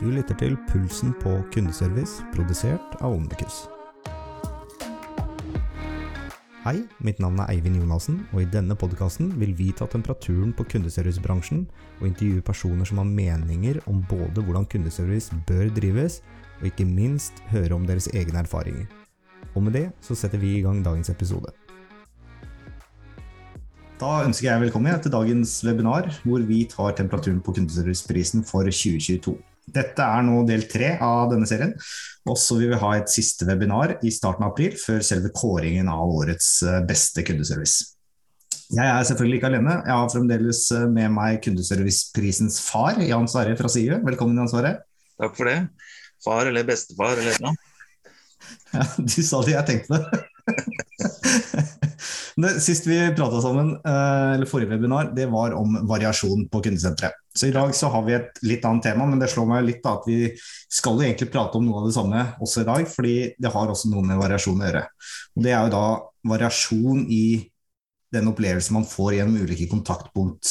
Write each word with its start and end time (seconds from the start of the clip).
Du 0.00 0.06
lytter 0.08 0.32
til 0.40 0.54
Pulsen 0.64 1.10
på 1.20 1.28
kundeservice, 1.52 2.22
produsert 2.32 2.94
av 3.04 3.12
Omnikus. 3.12 3.66
Hei, 6.64 6.78
mitt 7.04 7.20
navn 7.20 7.42
er 7.42 7.50
Eivind 7.52 7.76
Jonassen, 7.76 8.22
og 8.32 8.40
i 8.40 8.48
denne 8.48 8.72
podkasten 8.80 9.34
vil 9.36 9.52
vi 9.58 9.66
ta 9.76 9.84
temperaturen 9.92 10.54
på 10.56 10.64
kundeservicebransjen 10.72 11.66
og 11.98 12.06
intervjue 12.08 12.46
personer 12.46 12.88
som 12.88 13.02
har 13.02 13.10
meninger 13.10 13.82
om 13.92 14.00
både 14.08 14.40
hvordan 14.46 14.64
kundeservice 14.72 15.36
bør 15.50 15.68
drives, 15.76 16.22
og 16.62 16.70
ikke 16.72 16.88
minst 16.88 17.44
høre 17.52 17.76
om 17.76 17.84
deres 17.84 18.08
egne 18.14 18.40
erfaringer. 18.40 18.88
Og 19.52 19.68
med 19.68 19.76
det 19.76 19.84
så 20.00 20.16
setter 20.16 20.40
vi 20.40 20.54
i 20.56 20.64
gang 20.64 20.80
dagens 20.80 21.12
episode. 21.12 21.52
Da 24.00 24.24
ønsker 24.24 24.48
jeg 24.48 24.64
velkommen 24.64 24.96
til 25.04 25.12
dagens 25.12 25.58
webinar, 25.60 26.08
hvor 26.24 26.40
vi 26.40 26.64
tar 26.64 26.96
temperaturen 26.96 27.44
på 27.44 27.52
kundeserviceprisen 27.52 28.48
for 28.48 28.64
2022. 28.64 29.36
Dette 29.70 30.02
er 30.02 30.24
nå 30.26 30.42
del 30.48 30.66
tre 30.70 30.94
av 31.04 31.30
denne 31.30 31.46
serien, 31.48 31.72
og 32.28 32.36
så 32.40 32.58
vil 32.58 32.72
vi 32.72 32.80
ha 32.82 32.90
et 32.96 33.12
siste 33.12 33.46
webinar 33.48 33.96
i 34.06 34.12
starten 34.14 34.44
av 34.46 34.52
april, 34.52 34.76
før 34.80 35.04
selve 35.06 35.32
kåringen 35.36 35.90
av 35.92 36.10
årets 36.20 36.50
eh, 36.66 36.80
beste 36.88 37.24
kundeservice. 37.26 37.94
Jeg 38.70 38.86
er 38.86 39.06
selvfølgelig 39.06 39.40
ikke 39.40 39.50
alene, 39.50 39.80
jeg 39.82 39.96
har 39.96 40.12
fremdeles 40.12 40.62
eh, 40.76 40.86
med 40.90 41.14
meg 41.14 41.40
kundeserviceprisens 41.46 42.60
far, 42.66 43.00
Jan 43.02 43.30
Sverre 43.30 43.56
fra 43.58 43.70
SIU. 43.72 43.96
Velkommen, 44.06 44.38
Jan 44.38 44.50
Sverre. 44.52 44.76
Takk 45.20 45.36
for 45.38 45.50
det. 45.50 45.58
Far 46.24 46.50
eller 46.50 46.66
bestefar 46.68 47.18
eller 47.18 47.42
noe. 47.46 47.58
Ja, 48.70 48.84
du 48.96 49.20
sa 49.26 49.40
det, 49.42 49.52
jeg 49.56 49.66
tenkte 49.66 49.98
det. 49.98 51.70
Sist 52.60 52.86
vi 52.86 52.98
prata 53.16 53.40
sammen, 53.42 53.72
eh, 53.74 54.34
eller 54.34 54.46
forrige 54.46 54.70
webinar, 54.70 55.10
det 55.16 55.26
var 55.30 55.54
om 55.58 55.78
variasjon 55.88 56.48
på 56.48 56.62
kundesenteret. 56.62 57.18
Så 57.34 57.46
i 57.46 57.54
dag 57.54 57.74
så 57.74 57.88
har 57.88 58.02
vi 58.06 58.16
et 58.16 58.40
litt 58.42 58.64
annet 58.66 58.82
tema, 58.82 59.06
men 59.06 59.20
det 59.22 59.30
slår 59.30 59.46
meg 59.46 59.66
litt 59.66 59.82
da 59.84 59.94
at 59.98 60.08
vi 60.08 60.30
skal 60.70 60.98
jo 60.98 61.06
egentlig 61.06 61.30
prate 61.30 61.58
om 61.58 61.66
noe 61.66 61.82
av 61.82 61.86
det 61.88 61.94
samme 61.94 62.24
også 62.42 62.64
i 62.64 62.68
dag, 62.68 62.88
fordi 62.90 63.14
det 63.38 63.52
har 63.54 63.70
også 63.70 63.90
noe 63.92 64.02
med 64.06 64.18
variasjon 64.18 64.60
å 64.60 64.66
gjøre. 64.66 64.84
Og 65.36 65.46
Det 65.46 65.54
er 65.54 65.64
jo 65.64 65.74
da 65.76 65.86
variasjon 66.34 67.06
i 67.08 67.24
den 68.10 68.28
opplevelsen 68.32 68.74
man 68.74 68.88
får 68.88 69.14
gjennom 69.20 69.46
ulike 69.46 69.68
kontaktpunkt 69.70 70.50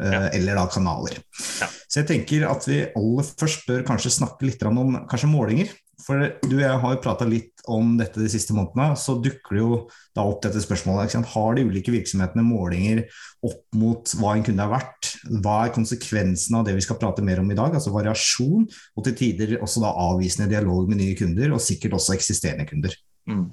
eh, 0.00 0.14
ja. 0.14 0.22
eller 0.38 0.60
da 0.60 0.66
kanaler. 0.70 1.18
Ja. 1.58 1.70
Så 1.90 2.02
jeg 2.02 2.10
tenker 2.12 2.46
at 2.46 2.66
vi 2.70 2.84
aller 2.86 3.30
først 3.42 3.66
bør 3.66 3.86
kanskje 3.88 4.14
snakke 4.20 4.46
litt 4.46 4.62
om 4.62 5.00
kanskje 5.10 5.30
målinger. 5.30 5.72
For 6.10 6.24
du 6.42 6.56
og 6.56 6.62
jeg 6.64 6.78
har 6.82 6.96
prata 7.04 7.26
litt 7.28 7.60
om 7.70 7.92
dette 8.00 8.18
de 8.18 8.26
siste 8.32 8.54
månedene. 8.56 8.96
Så 8.98 9.14
dukker 9.22 9.54
det 9.54 9.60
jo 9.62 9.76
da 10.16 10.24
opp 10.26 10.40
dette 10.42 10.58
spørsmålet. 10.64 11.14
Har 11.34 11.54
de 11.54 11.66
ulike 11.68 11.94
virksomhetene 11.94 12.42
målinger 12.42 13.04
opp 13.46 13.60
mot 13.78 14.10
hva 14.18 14.32
en 14.34 14.42
kunde 14.48 14.64
er 14.64 14.72
verdt? 14.72 15.12
Hva 15.44 15.60
er 15.62 15.74
konsekvensen 15.76 16.58
av 16.58 16.66
det 16.66 16.74
vi 16.74 16.82
skal 16.82 16.98
prate 16.98 17.22
mer 17.22 17.44
om 17.44 17.52
i 17.54 17.58
dag? 17.58 17.76
Altså 17.78 17.94
variasjon, 17.94 18.66
og 18.66 19.06
til 19.06 19.16
tider 19.22 19.54
også 19.60 19.84
da 19.84 19.94
avvisende 20.08 20.50
dialog 20.50 20.90
med 20.90 20.98
nye 20.98 21.14
kunder, 21.18 21.54
og 21.54 21.62
sikkert 21.62 21.94
også 22.00 22.18
eksisterende 22.18 22.66
kunder. 22.66 22.96
Mm. 23.30 23.46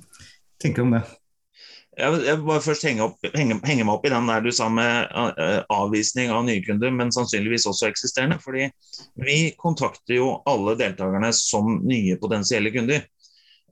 Tenker 0.58 0.81
du 0.81 0.88
om 0.88 0.97
det? 0.97 1.05
Jeg 1.98 2.14
vil 2.14 2.44
bare 2.45 2.62
først 2.62 2.86
henge, 2.86 3.08
opp, 3.08 3.23
henge, 3.34 3.58
henge, 3.66 3.86
meg 3.88 3.95
opp 3.95 4.06
i 4.06 4.12
den 4.14 4.28
der 4.30 4.44
du 4.45 4.52
sa 4.53 4.67
med 4.70 5.08
uh, 5.17 5.64
avvisning 5.73 6.30
av 6.30 6.44
nye 6.45 6.62
kunder, 6.62 6.92
men 6.94 7.09
sannsynligvis 7.14 7.66
også 7.70 7.90
eksisterende. 7.90 8.38
fordi 8.44 8.67
vi 9.17 9.38
kontakter 9.58 10.20
jo 10.20 10.28
alle 10.45 10.75
deltakerne 10.78 11.31
som 11.34 11.80
nye 11.90 12.20
potensielle 12.22 12.70
kunder. 12.75 13.02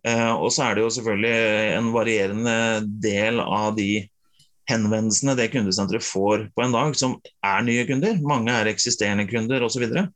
Uh, 0.07 0.33
og 0.33 0.49
så 0.53 0.65
er 0.65 0.75
det 0.75 0.85
jo 0.85 0.91
selvfølgelig 0.97 1.77
en 1.77 1.93
varierende 1.93 2.57
del 3.01 3.41
av 3.43 3.75
de 3.77 4.07
henvendelsene 4.69 5.35
det 5.37 5.51
kundesenteret 5.53 6.05
får 6.05 6.47
på 6.55 6.65
en 6.65 6.73
dag, 6.73 6.95
som 6.97 7.17
er 7.45 7.65
nye 7.65 7.85
kunder. 7.85 8.17
Mange 8.25 8.53
er 8.53 8.69
eksisterende 8.71 9.27
kunder 9.29 9.65
osv. 9.65 9.85
Eh, 9.85 10.07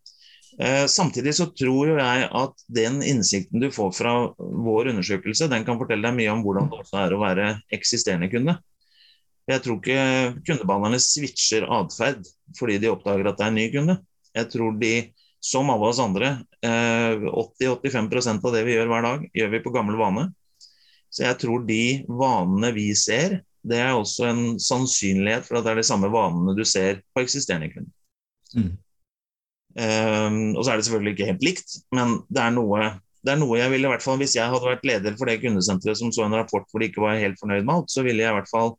samtidig 0.92 1.32
så 1.38 1.46
tror 1.56 1.94
jeg 2.02 2.26
at 2.36 2.64
den 2.68 2.98
innsikten 3.06 3.62
du 3.64 3.70
får 3.72 3.94
fra 3.96 4.14
vår 4.38 4.90
undersøkelse, 4.92 5.48
den 5.48 5.64
kan 5.68 5.80
fortelle 5.80 6.04
deg 6.04 6.18
mye 6.18 6.34
om 6.34 6.42
hvordan 6.44 6.68
det 6.68 6.82
også 6.82 6.98
er 7.00 7.16
å 7.16 7.22
være 7.22 7.46
eksisterende 7.76 8.28
kunde. 8.32 8.58
Jeg 9.50 9.64
tror 9.66 9.80
ikke 9.80 10.42
kundebehandlerne 10.46 11.00
switcher 11.02 11.66
atferd 11.80 12.28
fordi 12.58 12.78
de 12.84 12.92
oppdager 12.92 13.30
at 13.32 13.40
det 13.40 13.46
er 13.46 13.54
en 13.54 13.58
ny 13.58 13.68
kunde. 13.74 13.96
Jeg 14.38 14.50
tror 14.54 14.76
de, 14.82 14.94
som 15.42 15.72
alle 15.74 15.90
oss 15.90 16.02
andre, 16.04 16.36
80-85 16.62 18.20
eh, 18.20 18.36
av 18.36 18.54
det 18.54 18.66
vi 18.68 18.76
gjør 18.76 18.92
hver 18.92 19.08
dag, 19.08 19.24
gjør 19.40 19.54
vi 19.56 19.64
på 19.64 19.74
gammel 19.74 19.98
vane. 20.00 20.28
Så 21.10 21.26
jeg 21.26 21.40
tror 21.42 21.64
de 21.66 21.84
vanene 22.06 22.70
vi 22.76 22.92
ser, 22.98 23.40
det 23.66 23.80
er 23.82 23.96
også 23.98 24.28
en 24.30 24.44
sannsynlighet 24.62 25.48
for 25.48 25.60
at 25.60 25.66
det 25.66 25.74
er 25.74 25.82
de 25.82 25.88
samme 25.88 26.12
vanene 26.14 26.54
du 26.58 26.62
ser 26.68 27.02
på 27.16 27.24
eksisterende 27.26 27.72
kunder. 27.74 27.96
Mm. 28.54 28.76
Um, 29.80 30.58
og 30.58 30.66
så 30.66 30.74
er 30.74 30.80
det 30.80 30.88
selvfølgelig 30.88 31.14
ikke 31.16 31.30
helt 31.30 31.46
likt, 31.46 31.78
men 31.96 32.18
det 32.28 32.42
er 32.44 32.52
noe 32.52 32.90
det 33.20 33.34
er 33.34 33.40
noe 33.40 33.58
jeg 33.60 33.72
ville 33.72 33.88
i 33.88 33.92
hvert 33.92 34.04
fall, 34.04 34.18
Hvis 34.20 34.38
jeg 34.38 34.48
hadde 34.48 34.68
vært 34.68 34.86
leder 34.88 35.16
for 35.20 35.28
det 35.28 35.42
kundesenteret 35.42 36.00
som 36.00 36.12
så 36.16 36.24
en 36.26 36.36
rapport 36.36 36.66
hvor 36.72 36.80
de 36.80 36.88
ikke 36.88 37.04
var 37.04 37.20
helt 37.20 37.40
fornøyd 37.40 37.66
med 37.68 37.74
alt, 37.74 37.92
så 37.92 38.04
ville 38.04 38.24
jeg 38.24 38.32
i 38.32 38.38
hvert 38.38 38.52
fall 38.52 38.72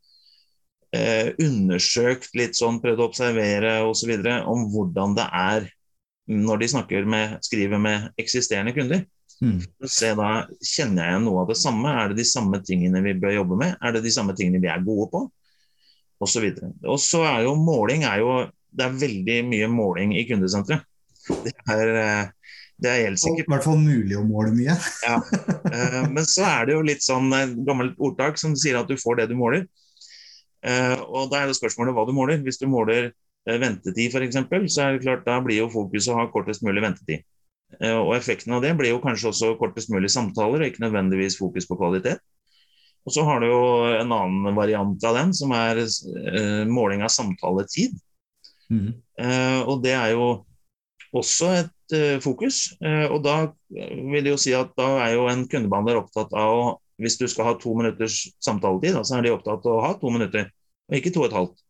uh, 0.96 1.28
undersøkt 1.44 2.32
litt 2.40 2.56
sånn, 2.58 2.80
prøvd 2.82 3.00
å 3.00 3.08
observere 3.10 3.74
osv. 3.88 4.12
om 4.48 4.66
hvordan 4.72 5.16
det 5.18 5.28
er 5.28 5.68
når 6.30 6.62
de 6.62 6.70
snakker 6.72 7.08
med, 7.10 7.40
skriver 7.44 7.80
med 7.82 8.08
eksisterende 8.20 8.72
kunder. 8.76 9.04
Mm. 9.40 9.58
Se 9.88 10.12
da, 10.16 10.30
Kjenner 10.60 11.04
jeg 11.04 11.14
igjen 11.14 11.26
noe 11.26 11.42
av 11.42 11.50
det 11.50 11.58
samme? 11.58 11.92
Er 11.96 12.12
det 12.12 12.20
de 12.20 12.28
samme 12.28 12.60
tingene 12.64 13.02
vi 13.04 13.16
bør 13.18 13.38
jobbe 13.38 13.58
med? 13.60 13.76
Er 13.80 13.96
det 13.96 14.04
de 14.04 14.12
samme 14.14 14.36
tingene 14.38 14.60
vi 14.62 14.70
er 14.70 14.84
gode 14.84 15.08
på? 15.12 15.24
Og 16.20 16.28
så, 16.28 16.42
videre. 16.44 16.74
og 16.84 17.00
så 17.00 17.22
er 17.24 17.46
jo 17.46 17.56
måling 17.56 18.04
er 18.04 18.20
jo 18.20 18.32
det 18.70 18.84
er 18.84 18.98
veldig 19.00 19.38
mye 19.48 19.68
måling 19.72 20.12
i 20.14 20.26
kundesenteret. 20.28 20.84
Det 21.44 21.52
er, 21.70 21.90
eh, 21.96 22.56
det 22.80 22.90
er 22.90 23.02
helt 23.06 23.20
sikkert. 23.20 23.48
I 23.48 23.54
hvert 23.54 23.66
fall 23.66 23.80
mulig 23.80 24.16
å 24.18 24.26
måle 24.26 24.52
mye. 24.56 24.76
ja. 25.06 25.18
Eh, 25.70 26.02
men 26.10 26.26
så 26.28 26.46
er 26.48 26.68
det 26.68 26.76
jo 26.76 26.84
litt 26.86 27.04
sånn 27.04 27.30
eh, 27.36 27.56
gammelt 27.66 27.98
ordtak 28.00 28.40
som 28.40 28.56
sier 28.58 28.80
at 28.80 28.90
du 28.90 28.96
får 29.00 29.20
det 29.20 29.30
du 29.32 29.36
måler. 29.38 29.66
Og 30.60 31.30
da 31.32 31.38
er 31.38 31.48
det 31.48 31.56
spørsmålet 31.56 31.94
hva 31.96 32.02
du 32.04 32.12
måler. 32.12 32.42
Hvis 32.44 32.58
du 32.60 32.66
måler 32.68 33.14
ventetid 33.48 34.12
f.eks., 34.12 34.36
så 34.74 34.82
er 34.84 34.96
det 34.98 35.04
klart 35.06 35.22
da 35.24 35.38
blir 35.40 35.62
jo 35.62 35.70
fokuset 35.72 36.12
å 36.12 36.18
ha 36.18 36.26
kortest 36.28 36.60
mulig 36.66 36.82
ventetid. 36.84 37.24
Og 37.80 38.10
effekten 38.12 38.52
av 38.52 38.60
det 38.60 38.74
blir 38.76 38.92
jo 38.92 38.98
kanskje 39.00 39.30
også 39.30 39.54
kortest 39.56 39.88
mulig 39.88 40.10
samtaler, 40.12 40.60
og 40.60 40.68
ikke 40.68 40.84
nødvendigvis 40.84 41.38
fokus 41.40 41.64
på 41.64 41.78
kvalitet. 41.80 42.20
Og 43.08 43.14
så 43.16 43.24
har 43.24 43.40
du 43.40 43.48
jo 43.48 43.62
en 44.02 44.12
annen 44.12 44.58
variant 44.58 45.08
av 45.08 45.16
den, 45.16 45.32
som 45.32 45.56
er 45.56 45.80
måling 46.68 47.06
av 47.08 47.14
samtaletid. 47.16 47.96
Mm. 48.68 48.92
Og 49.64 49.80
det 49.80 49.96
er 49.96 50.12
jo 50.12 50.28
også 51.16 51.50
et 51.58 51.96
uh, 51.96 52.18
fokus. 52.22 52.62
Uh, 52.82 53.06
og 53.10 53.22
da 53.24 53.36
vil 53.70 54.26
det 54.26 54.34
jo 54.34 54.40
si 54.40 54.54
at 54.56 54.72
da 54.78 54.92
er 55.04 55.16
jo 55.16 55.26
en 55.30 55.46
kundebehandler 55.50 56.02
opptatt 56.02 56.34
av 56.36 56.60
å 56.60 56.70
Hvis 57.00 57.14
du 57.16 57.24
skal 57.32 57.46
ha 57.48 57.52
to 57.56 57.70
minutters 57.72 58.26
samtaletid, 58.44 58.98
så 59.08 59.14
er 59.16 59.22
de 59.24 59.30
opptatt 59.32 59.64
av 59.64 59.72
å 59.72 59.84
ha 59.86 59.94
to 59.96 60.10
minutter, 60.12 60.50
og 60.84 60.96
ikke 60.98 61.12
to 61.14 61.22
og 61.22 61.30
et 61.30 61.36
halvt. 61.38 61.62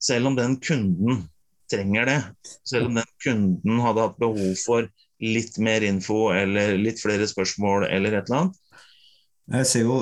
Selv 0.00 0.30
om 0.30 0.38
den 0.38 0.54
kunden 0.64 1.26
trenger 1.68 2.08
det. 2.08 2.16
Selv 2.64 2.88
om 2.88 2.96
den 2.96 3.10
kunden 3.20 3.82
hadde 3.84 4.06
hatt 4.06 4.16
behov 4.16 4.54
for 4.62 4.88
litt 5.20 5.58
mer 5.60 5.84
info 5.84 6.30
eller 6.32 6.72
litt 6.80 7.02
flere 7.02 7.28
spørsmål 7.28 7.84
eller 7.90 8.16
et 8.16 8.30
eller 8.30 8.38
annet. 8.38 8.56
Jeg 9.50 9.66
ser 9.66 9.86
jo 9.86 9.98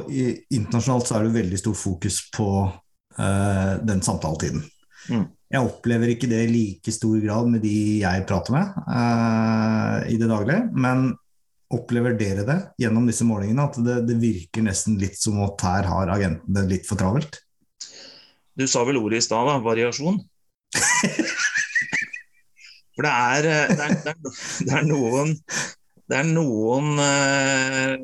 Internasjonalt 0.55 1.09
så 1.09 1.19
er 1.19 1.27
det 1.27 1.39
veldig 1.39 1.61
stor 1.61 1.77
fokus 1.79 2.21
på 2.35 2.49
uh, 2.69 3.75
den 3.89 4.03
samtaletiden. 4.05 4.63
Mm. 5.09 5.27
Jeg 5.49 5.65
opplever 5.65 6.13
ikke 6.13 6.29
det 6.29 6.43
i 6.45 6.51
like 6.53 6.93
stor 6.93 7.17
grad 7.23 7.49
med 7.49 7.63
de 7.65 8.03
jeg 8.03 8.25
prater 8.29 8.53
med 8.53 8.75
uh, 8.85 10.05
i 10.05 10.19
det 10.21 10.29
daglige. 10.29 10.67
Men 10.77 11.15
opplever 11.73 12.17
dere 12.21 12.45
det 12.49 12.59
gjennom 12.81 13.09
disse 13.09 13.25
målingene, 13.29 13.65
at 13.65 13.79
det, 13.85 13.97
det 14.09 14.17
virker 14.21 14.65
nesten 14.67 14.99
litt 15.01 15.17
som 15.21 15.41
at 15.45 15.65
her 15.65 15.89
har 15.89 16.13
agentene 16.13 16.67
litt 16.69 16.89
for 16.89 17.01
travelt? 17.01 17.41
Du 18.59 18.67
sa 18.69 18.83
vel 18.85 19.01
ordet 19.01 19.23
i 19.23 19.25
stad, 19.25 19.49
da. 19.49 19.57
Variasjon. 19.65 20.21
For 22.99 23.07
det 23.07 23.13
er, 23.15 23.47
eh, 23.47 23.69
det 23.79 23.85
er, 23.85 23.93
det 24.03 24.11
er, 24.11 24.17
det 24.67 24.73
er 24.75 24.87
noen 24.89 25.37
Det 26.11 26.17
er 26.19 26.27
noen 26.27 26.99
uh, 26.99 27.95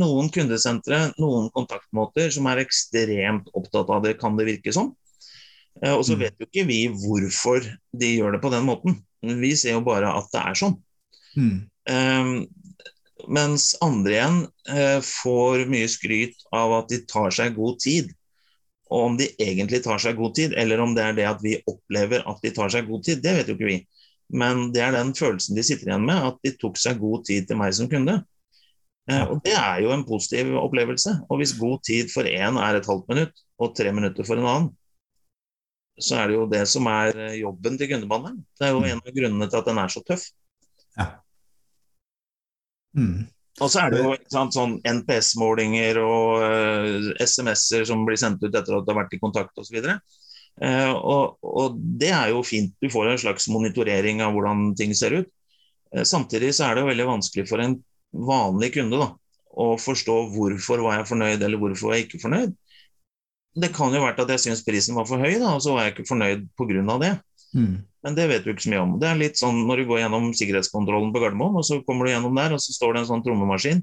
noen 0.00 0.30
kundesentre, 0.32 1.00
noen 1.20 1.50
kontaktmåter 1.54 2.30
som 2.34 2.46
er 2.50 2.62
ekstremt 2.62 3.50
opptatt 3.58 3.90
av 3.90 4.04
det, 4.06 4.16
kan 4.20 4.38
det 4.38 4.46
virke 4.48 4.72
som. 4.74 4.94
Eh, 5.84 5.94
og 5.94 6.04
så 6.04 6.16
mm. 6.16 6.22
vet 6.24 6.40
jo 6.40 6.48
ikke 6.48 6.66
vi 6.68 6.80
hvorfor 6.92 7.64
de 7.96 8.14
gjør 8.16 8.36
det 8.36 8.42
på 8.44 8.52
den 8.52 8.66
måten. 8.68 9.00
Vi 9.20 9.52
ser 9.58 9.76
jo 9.78 9.84
bare 9.84 10.12
at 10.16 10.30
det 10.32 10.40
er 10.42 10.58
sånn. 10.58 10.78
Mm. 11.36 11.56
Um, 11.90 12.32
mens 13.30 13.72
andre 13.84 14.14
igjen 14.16 14.38
uh, 14.70 15.00
får 15.04 15.66
mye 15.70 15.88
skryt 15.92 16.40
av 16.56 16.72
at 16.80 16.90
de 16.92 17.02
tar 17.08 17.32
seg 17.34 17.56
god 17.58 17.80
tid. 17.82 18.10
Og 18.90 19.06
om 19.06 19.16
de 19.20 19.28
egentlig 19.38 19.82
tar 19.84 20.00
seg 20.02 20.18
god 20.18 20.34
tid, 20.38 20.56
eller 20.58 20.80
om 20.82 20.96
det 20.96 21.04
er 21.04 21.16
det 21.18 21.28
at 21.28 21.44
vi 21.44 21.58
opplever 21.70 22.24
at 22.26 22.40
de 22.42 22.52
tar 22.56 22.72
seg 22.72 22.88
god 22.88 23.04
tid, 23.06 23.20
det 23.22 23.36
vet 23.36 23.52
jo 23.52 23.56
ikke 23.58 23.68
vi. 23.68 23.78
Men 24.40 24.68
det 24.74 24.82
er 24.82 24.94
den 24.94 25.12
følelsen 25.14 25.58
de 25.58 25.62
sitter 25.66 25.90
igjen 25.90 26.06
med, 26.06 26.18
at 26.32 26.40
de 26.46 26.54
tok 26.58 26.78
seg 26.78 26.98
god 27.02 27.24
tid 27.28 27.46
til 27.48 27.58
meg 27.60 27.76
som 27.76 27.90
kunde. 27.90 28.20
Uh, 29.10 29.24
og 29.34 29.38
det 29.46 29.54
er 29.58 29.84
jo 29.84 29.94
en 29.94 30.04
positiv 30.06 30.52
opplevelse. 30.60 31.14
Og 31.28 31.40
hvis 31.40 31.56
god 31.60 31.80
tid 31.86 32.10
for 32.12 32.26
én 32.26 32.58
er 32.62 32.78
et 32.78 32.90
halvt 32.90 33.08
minutt, 33.12 33.46
og 33.60 33.74
tre 33.76 33.92
minutter 33.94 34.26
for 34.26 34.40
en 34.40 34.48
annen, 34.48 34.70
så 36.00 36.20
er 36.20 36.30
det 36.30 36.38
jo 36.38 36.46
det 36.50 36.62
som 36.70 36.86
er 36.90 37.16
eh, 37.16 37.40
jobben 37.40 37.76
til 37.80 37.90
kundebehandleren. 37.90 38.40
Det 38.58 38.66
er 38.66 38.72
jo 38.74 38.80
mm. 38.80 38.88
en 38.90 39.02
av 39.02 39.18
grunnene 39.18 39.50
til 39.50 39.60
at 39.60 39.68
den 39.68 39.82
er 39.82 39.92
så 39.92 40.02
tøff. 40.06 40.24
Ja. 40.96 41.10
Mm. 42.96 43.28
Og 43.60 43.68
så 43.68 43.82
er 43.82 43.92
det 43.92 44.00
jo 44.00 44.14
sant, 44.32 44.56
sånn 44.56 44.78
NPS-målinger 44.88 46.00
og 46.00 46.40
uh, 46.40 47.10
SMS-er 47.20 47.84
som 47.88 48.06
blir 48.06 48.18
sendt 48.20 48.40
ut 48.40 48.54
etter 48.54 48.76
at 48.76 48.86
du 48.86 48.92
har 48.92 49.02
vært 49.02 49.16
i 49.16 49.20
kontakt 49.20 49.58
osv. 49.60 49.76
Uh, 49.84 50.94
og, 50.96 51.36
og 51.44 51.76
det 52.00 52.12
er 52.16 52.32
jo 52.32 52.40
fint. 52.46 52.72
Du 52.80 52.88
får 52.92 53.10
en 53.10 53.20
slags 53.20 53.50
monitorering 53.52 54.22
av 54.24 54.32
hvordan 54.36 54.70
ting 54.78 54.94
ser 54.96 55.18
ut. 55.20 55.30
Uh, 55.92 56.06
samtidig 56.08 56.54
så 56.56 56.68
er 56.68 56.78
det 56.78 56.86
jo 56.86 56.92
veldig 56.92 57.08
vanskelig 57.10 57.46
for 57.50 57.64
en 57.64 57.76
vanlig 58.30 58.72
kunde 58.78 59.02
da, 59.02 59.10
å 59.60 59.66
forstå 59.78 60.16
hvorfor 60.32 60.82
var 60.86 60.98
jeg 60.98 61.10
fornøyd 61.12 61.44
eller 61.44 61.60
hvorfor 61.60 61.90
var 61.90 61.98
jeg 61.98 62.08
ikke 62.08 62.24
fornøyd. 62.24 62.56
Det 63.58 63.72
kan 63.74 63.94
jo 63.94 64.02
vært 64.04 64.20
at 64.22 64.30
jeg 64.36 64.44
syns 64.44 64.64
prisen 64.66 64.98
var 64.98 65.08
for 65.08 65.22
høy, 65.22 65.34
da, 65.40 65.56
og 65.56 65.62
så 65.64 65.74
var 65.74 65.86
jeg 65.86 65.96
ikke 65.96 66.10
fornøyd 66.12 66.44
pga. 66.58 66.98
det. 67.02 67.14
Mm. 67.56 67.72
Men 68.06 68.16
det 68.16 68.28
vet 68.30 68.44
du 68.44 68.52
ikke 68.52 68.64
så 68.64 68.72
mye 68.72 68.82
om. 68.84 68.92
Det 69.02 69.08
er 69.08 69.18
litt 69.18 69.40
sånn 69.40 69.64
når 69.68 69.82
du 69.82 69.88
går 69.90 70.04
gjennom 70.04 70.28
sikkerhetskontrollen 70.38 71.10
på 71.12 71.22
Gardermoen, 71.22 71.58
og 71.58 71.66
så 71.66 71.80
kommer 71.84 72.06
du 72.06 72.14
gjennom 72.14 72.36
der, 72.38 72.54
og 72.54 72.62
så 72.62 72.76
står 72.76 72.94
det 72.94 73.02
en 73.02 73.10
sånn 73.14 73.24
trommemaskin 73.26 73.82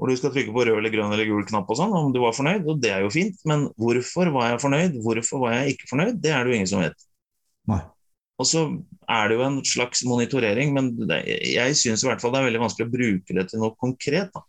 hvor 0.00 0.08
du 0.08 0.16
skal 0.16 0.32
trykke 0.32 0.54
på 0.56 0.62
rød 0.64 0.78
eller 0.80 0.92
grønn 0.94 1.12
eller 1.12 1.28
gul 1.28 1.42
knapp 1.44 1.68
og 1.68 1.76
sånn, 1.76 1.92
om 1.92 2.06
du 2.14 2.22
var 2.22 2.32
fornøyd. 2.32 2.64
Og 2.72 2.78
det 2.80 2.88
er 2.94 3.02
jo 3.04 3.10
fint, 3.12 3.36
men 3.44 3.66
hvorfor 3.76 4.30
var 4.32 4.54
jeg 4.54 4.62
fornøyd, 4.62 4.94
hvorfor 5.04 5.42
var 5.42 5.58
jeg 5.58 5.74
ikke 5.74 5.90
fornøyd, 5.90 6.14
det 6.24 6.32
er 6.32 6.40
det 6.40 6.54
jo 6.54 6.56
ingen 6.56 6.70
som 6.70 6.80
vet. 6.80 7.04
Nei. 7.68 7.82
Og 8.40 8.48
så 8.48 8.62
er 9.12 9.28
det 9.28 9.36
jo 9.36 9.44
en 9.44 9.58
slags 9.68 10.00
monitorering, 10.08 10.72
men 10.72 10.88
det, 11.04 11.18
jeg 11.50 11.76
syns 11.76 12.00
i 12.00 12.08
hvert 12.08 12.24
fall 12.24 12.32
det 12.32 12.40
er 12.40 12.48
veldig 12.48 12.62
vanskelig 12.62 12.88
å 12.88 12.94
bruke 12.94 13.36
det 13.36 13.44
til 13.50 13.60
noe 13.60 13.76
konkret. 13.76 14.32
Da. 14.32 14.40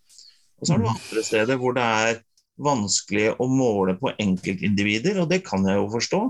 Og 0.61 0.63
så 0.63 0.77
er 0.77 0.79
det 0.79 0.87
mm. 0.87 0.93
andre 0.93 1.25
steder 1.27 1.59
hvor 1.59 1.75
det 1.75 1.89
er 2.05 2.21
vanskelig 2.63 3.31
å 3.41 3.47
måle 3.49 3.95
på 3.99 4.13
enkeltindivider, 4.21 5.21
og 5.21 5.29
det 5.31 5.41
kan 5.45 5.65
jeg 5.67 5.79
jo 5.79 5.87
forstå. 5.93 6.21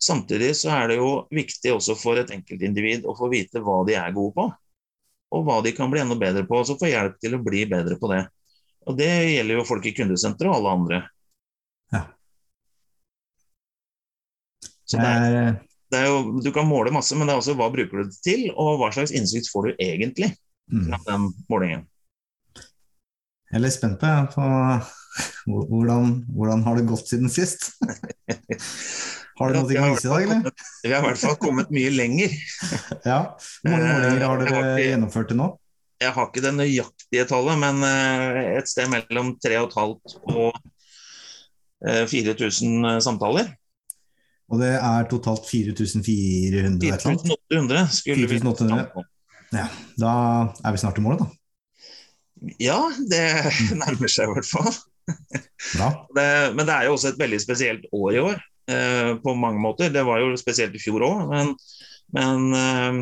Samtidig 0.00 0.54
så 0.56 0.72
er 0.72 0.90
det 0.90 0.98
jo 1.00 1.10
viktig 1.34 1.74
også 1.74 1.96
for 1.98 2.20
et 2.20 2.32
enkeltindivid 2.32 3.04
å 3.08 3.16
få 3.18 3.28
vite 3.32 3.60
hva 3.64 3.82
de 3.88 3.96
er 4.00 4.14
gode 4.16 4.34
på, 4.36 4.46
og 5.30 5.46
hva 5.46 5.60
de 5.64 5.74
kan 5.76 5.90
bli 5.92 6.02
enda 6.02 6.16
bedre 6.18 6.46
på, 6.48 6.60
og 6.60 6.68
så 6.68 6.78
få 6.80 6.90
hjelp 6.90 7.18
til 7.20 7.36
å 7.36 7.42
bli 7.44 7.66
bedre 7.70 7.98
på 8.00 8.10
det. 8.12 8.24
Og 8.88 8.96
Det 8.96 9.10
gjelder 9.10 9.60
jo 9.60 9.66
folk 9.68 9.86
i 9.86 9.94
kundesenteret 9.96 10.50
og 10.50 10.56
alle 10.56 10.76
andre. 10.78 11.00
Ja. 11.92 12.04
Så 14.88 14.98
det 14.98 15.10
er, 15.10 15.58
det 15.92 16.00
er, 16.00 16.08
jo, 16.08 16.40
Du 16.42 16.50
kan 16.54 16.68
måle 16.68 16.94
masse, 16.94 17.14
men 17.14 17.28
det 17.28 17.36
er 17.36 17.42
også 17.42 17.54
hva 17.58 17.68
bruker 17.72 18.00
du 18.00 18.08
det 18.08 18.22
til, 18.24 18.48
og 18.56 18.80
hva 18.80 18.90
slags 18.94 19.12
innsikt 19.14 19.52
får 19.52 19.68
du 19.68 19.84
egentlig 19.84 20.32
fra 20.70 20.98
mm. 20.98 21.06
den 21.06 21.28
målingen. 21.50 21.86
Jeg 23.50 23.58
er 23.58 23.62
litt 23.64 23.74
spent 23.74 23.98
på, 23.98 24.42
hvordan, 25.50 26.12
hvordan 26.30 26.60
har 26.62 26.76
det 26.78 26.84
gått 26.86 27.08
siden 27.10 27.32
sist? 27.32 27.72
Har 29.40 29.54
du 29.54 29.56
noe 29.56 29.64
å 29.64 29.68
vise 29.72 30.04
i 30.04 30.10
dag, 30.10 30.22
eller? 30.26 30.64
Vi 30.84 30.90
har 30.92 31.00
i 31.00 31.06
hvert 31.06 31.20
fall 31.22 31.36
kommet 31.40 31.70
mye 31.72 31.88
lenger. 31.94 32.34
ja. 33.08 33.20
Hvor 33.62 33.72
mange 33.72 33.86
målinger 33.88 34.24
har 34.26 34.42
dere 34.42 34.58
ikke, 34.58 34.82
gjennomført 34.84 35.30
til 35.32 35.38
nå? 35.40 35.46
Jeg 36.04 36.12
har 36.16 36.28
ikke 36.28 36.42
det 36.44 36.52
nøyaktige 36.58 37.24
tallet, 37.30 37.56
men 37.62 37.80
eh, 37.88 38.50
et 38.58 38.68
sted 38.68 38.92
mellom 38.92 39.32
3500 39.40 40.20
og 40.36 40.60
4000 42.12 42.92
eh, 42.92 43.00
samtaler. 43.00 43.48
Og 44.52 44.60
det 44.60 44.74
er 44.76 45.08
totalt 45.08 45.48
4400? 45.48 47.00
4800 47.00 47.88
skulle 47.96 48.28
4800. 48.28 48.86
vi 48.92 49.56
Ja, 49.56 49.66
Da 50.04 50.14
er 50.60 50.76
vi 50.76 50.84
snart 50.84 51.00
i 51.00 51.06
mål, 51.08 51.22
da. 51.24 51.32
Ja, 52.60 52.78
det 53.10 53.24
nærmer 53.82 54.10
seg 54.10 54.28
i 54.28 54.34
hvert 54.36 54.50
fall. 54.50 54.72
Det, 56.14 56.24
men 56.54 56.64
det 56.64 56.72
er 56.72 56.86
jo 56.86 56.94
også 56.94 57.10
et 57.10 57.18
veldig 57.20 57.38
spesielt 57.42 57.82
år 57.92 58.14
i 58.14 58.20
år. 58.22 58.38
Eh, 58.70 59.16
på 59.16 59.34
mange 59.34 59.60
måter. 59.60 59.90
Det 59.90 60.02
var 60.06 60.20
jo 60.22 60.36
spesielt 60.38 60.76
i 60.76 60.82
fjor 60.82 61.04
òg. 61.06 61.22
Men, 61.30 61.52
men 62.14 62.46
eh, 62.56 62.98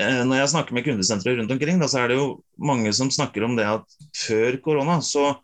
eh, 0.00 0.20
når 0.26 0.42
jeg 0.42 0.52
snakker 0.54 0.76
med 0.76 0.86
kundesentre 0.86 1.36
rundt 1.36 1.52
omkring, 1.52 1.80
da, 1.82 1.88
så 1.90 2.02
er 2.02 2.12
det 2.12 2.18
jo 2.20 2.28
mange 2.62 2.92
som 2.96 3.12
snakker 3.12 3.44
om 3.46 3.56
det 3.58 3.68
at 3.68 3.96
før 4.16 4.58
korona 4.64 5.00
så 5.04 5.34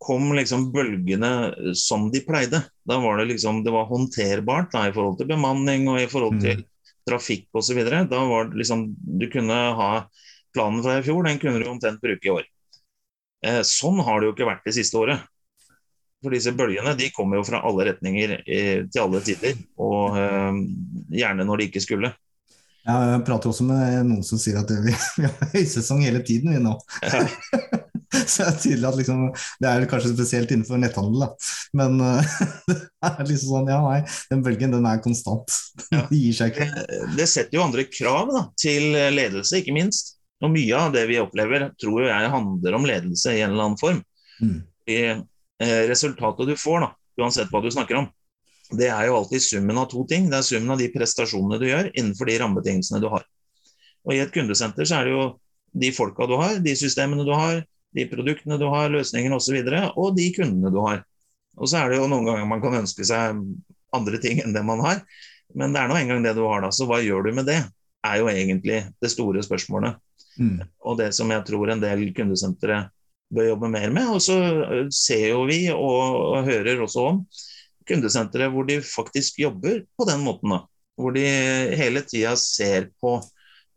kom 0.00 0.30
liksom 0.32 0.70
bølgene 0.72 1.74
som 1.76 2.08
de 2.12 2.22
pleide. 2.24 2.62
Da 2.88 3.00
var 3.02 3.20
det 3.20 3.28
liksom 3.34 3.60
det 3.66 3.74
var 3.74 3.90
håndterbart 3.90 4.72
da, 4.72 4.86
i 4.88 4.94
forhold 4.96 5.20
til 5.20 5.28
bemanning 5.28 5.90
og 5.92 6.00
i 6.00 6.08
forhold 6.08 6.40
til 6.40 6.62
mm. 6.62 6.68
trafikk 7.10 7.60
osv. 7.60 7.82
Da 7.84 8.24
var 8.30 8.48
det 8.48 8.62
liksom 8.62 8.88
Du 8.96 9.28
kunne 9.32 9.58
ha 9.76 9.90
planen 10.56 10.80
fra 10.82 10.96
i 10.98 11.04
fjor, 11.04 11.26
den 11.28 11.38
kunne 11.42 11.60
du 11.60 11.68
omtrent 11.68 12.00
bruke 12.00 12.26
i 12.26 12.32
år. 12.32 12.48
Eh, 13.46 13.60
sånn 13.64 14.00
har 14.04 14.20
det 14.20 14.28
jo 14.28 14.34
ikke 14.34 14.48
vært 14.48 14.66
det 14.68 14.76
siste 14.76 14.98
året. 15.00 15.28
For 16.20 16.36
disse 16.36 16.52
bølgene 16.52 16.92
de 16.98 17.08
kommer 17.16 17.40
jo 17.40 17.46
fra 17.48 17.62
alle 17.64 17.86
retninger 17.88 18.34
eh, 18.42 18.82
til 18.92 19.04
alle 19.06 19.22
tider, 19.24 19.56
og 19.80 20.18
eh, 20.20 20.58
gjerne 21.22 21.46
når 21.48 21.62
de 21.62 21.70
ikke 21.70 21.84
skulle. 21.84 22.12
Ja, 22.84 22.96
jeg 23.12 23.24
prater 23.28 23.50
også 23.50 23.64
med 23.68 24.06
noen 24.08 24.24
som 24.24 24.40
sier 24.40 24.60
at 24.60 24.70
vi, 24.84 24.92
vi 25.20 25.28
har 25.28 25.54
høysesong 25.54 26.04
hele 26.04 26.20
tiden, 26.26 26.52
vi 26.56 26.64
nå. 26.64 26.76
Ja. 27.04 27.24
Så 28.10 28.42
det 28.42 28.46
er 28.48 28.56
tydelig 28.58 28.86
at 28.88 28.96
liksom, 28.98 29.20
Det 29.62 29.68
er 29.70 29.84
kanskje 29.86 30.08
spesielt 30.10 30.50
innenfor 30.50 30.80
netthandel, 30.82 31.22
da. 31.22 31.28
Men 31.78 32.00
uh, 32.02 32.32
det 32.68 32.78
er 33.06 33.20
liksom 33.22 33.52
sånn, 33.54 33.70
ja 33.70 33.78
nei, 33.84 34.00
den 34.32 34.42
bølgen 34.44 34.74
den 34.74 34.88
er 34.90 35.02
konstant. 35.04 35.54
Ja. 35.94 36.02
Det 36.10 36.18
gir 36.18 36.36
seg 36.36 36.52
ikke. 36.52 36.66
Det, 36.74 36.98
det, 37.20 37.28
setter 37.30 37.60
jo 37.60 37.64
andre 37.64 37.86
krav 37.86 38.32
da, 38.34 38.42
til 38.60 38.90
ledelse, 39.14 39.62
ikke 39.62 39.76
minst. 39.78 40.16
Og 40.40 40.52
mye 40.54 40.76
av 40.76 40.94
det 40.94 41.04
vi 41.10 41.18
opplever, 41.20 41.68
tror 41.80 42.06
jeg 42.06 42.32
handler 42.32 42.76
om 42.78 42.86
ledelse 42.88 43.34
i 43.34 43.42
en 43.42 43.52
eller 43.52 43.66
annen 43.66 43.80
form. 43.80 43.98
Mm. 44.40 44.56
I, 44.90 45.00
Eh, 45.60 45.88
resultatet 45.88 46.46
du 46.46 46.56
får, 46.56 46.80
da, 46.80 46.88
uansett 47.20 47.50
hva 47.52 47.60
du 47.60 47.68
snakker 47.70 47.98
om, 48.00 48.06
det 48.70 48.86
er 48.88 49.10
jo 49.10 49.18
alltid 49.18 49.42
summen 49.44 49.78
av 49.80 49.90
to 49.90 50.06
ting. 50.08 50.30
Det 50.30 50.38
er 50.38 50.46
summen 50.46 50.72
av 50.72 50.80
de 50.80 50.88
prestasjonene 50.94 51.58
du 51.60 51.66
gjør 51.68 51.90
innenfor 51.90 52.30
de 52.30 52.36
rammebetingelsene 52.40 53.00
du 53.02 53.08
har. 53.12 53.26
Og 54.06 54.14
I 54.14 54.22
et 54.22 54.32
kundesenter 54.32 54.88
så 54.88 55.00
er 55.00 55.08
det 55.08 55.12
jo 55.12 55.26
de 55.82 55.90
folka 55.92 56.24
du 56.30 56.36
har, 56.40 56.56
de 56.64 56.74
systemene 56.78 57.26
du 57.28 57.34
har, 57.36 57.60
de 57.92 58.06
produktene 58.08 58.56
du 58.60 58.64
har, 58.72 58.88
løsningene 58.94 59.36
osv., 59.36 59.58
og, 59.58 59.74
så 59.74 59.90
og 60.00 60.16
de 60.16 60.30
kundene 60.38 60.72
du 60.72 60.80
har. 60.86 61.02
Og 61.60 61.68
så 61.68 61.82
er 61.82 61.92
det 61.92 61.98
jo 61.98 62.08
noen 62.08 62.30
ganger 62.30 62.48
man 62.48 62.62
kan 62.62 62.78
ønske 62.80 63.04
seg 63.04 63.42
andre 63.92 64.22
ting 64.22 64.40
enn 64.40 64.54
det 64.56 64.62
man 64.64 64.80
har, 64.86 65.02
men 65.58 65.74
det 65.74 65.82
er 65.82 65.90
nå 65.90 65.98
engang 65.98 66.24
det 66.24 66.36
du 66.38 66.44
har, 66.46 66.62
da. 66.64 66.70
Så 66.72 66.86
hva 66.88 67.02
gjør 67.04 67.26
du 67.26 67.34
med 67.36 67.50
det? 67.50 67.60
er 68.00 68.16
jo 68.16 68.30
egentlig 68.32 68.78
det 69.02 69.10
store 69.12 69.42
spørsmålet. 69.44 69.98
Mm. 70.38 70.60
Og 70.86 70.98
det 71.00 71.10
som 71.16 71.30
jeg 71.32 71.46
tror 71.48 71.72
en 71.72 71.82
del 71.82 72.10
kundesentre 72.16 72.84
bør 73.30 73.52
jobbe 73.52 73.70
mer 73.72 73.92
med. 73.94 74.10
Og 74.14 74.22
så 74.24 74.38
eh, 74.40 74.90
ser 74.94 75.30
jo 75.32 75.44
vi 75.48 75.62
og, 75.74 76.36
og 76.36 76.48
hører 76.48 76.82
også 76.84 77.06
om 77.12 77.24
kundesentre 77.90 78.46
hvor 78.52 78.66
de 78.68 78.78
faktisk 78.84 79.40
jobber 79.42 79.82
på 79.98 80.06
den 80.08 80.22
måten. 80.24 80.54
da. 80.54 80.62
Hvor 81.00 81.14
de 81.16 81.24
hele 81.78 82.04
tida 82.06 82.36
ser 82.38 82.90
på 83.00 83.18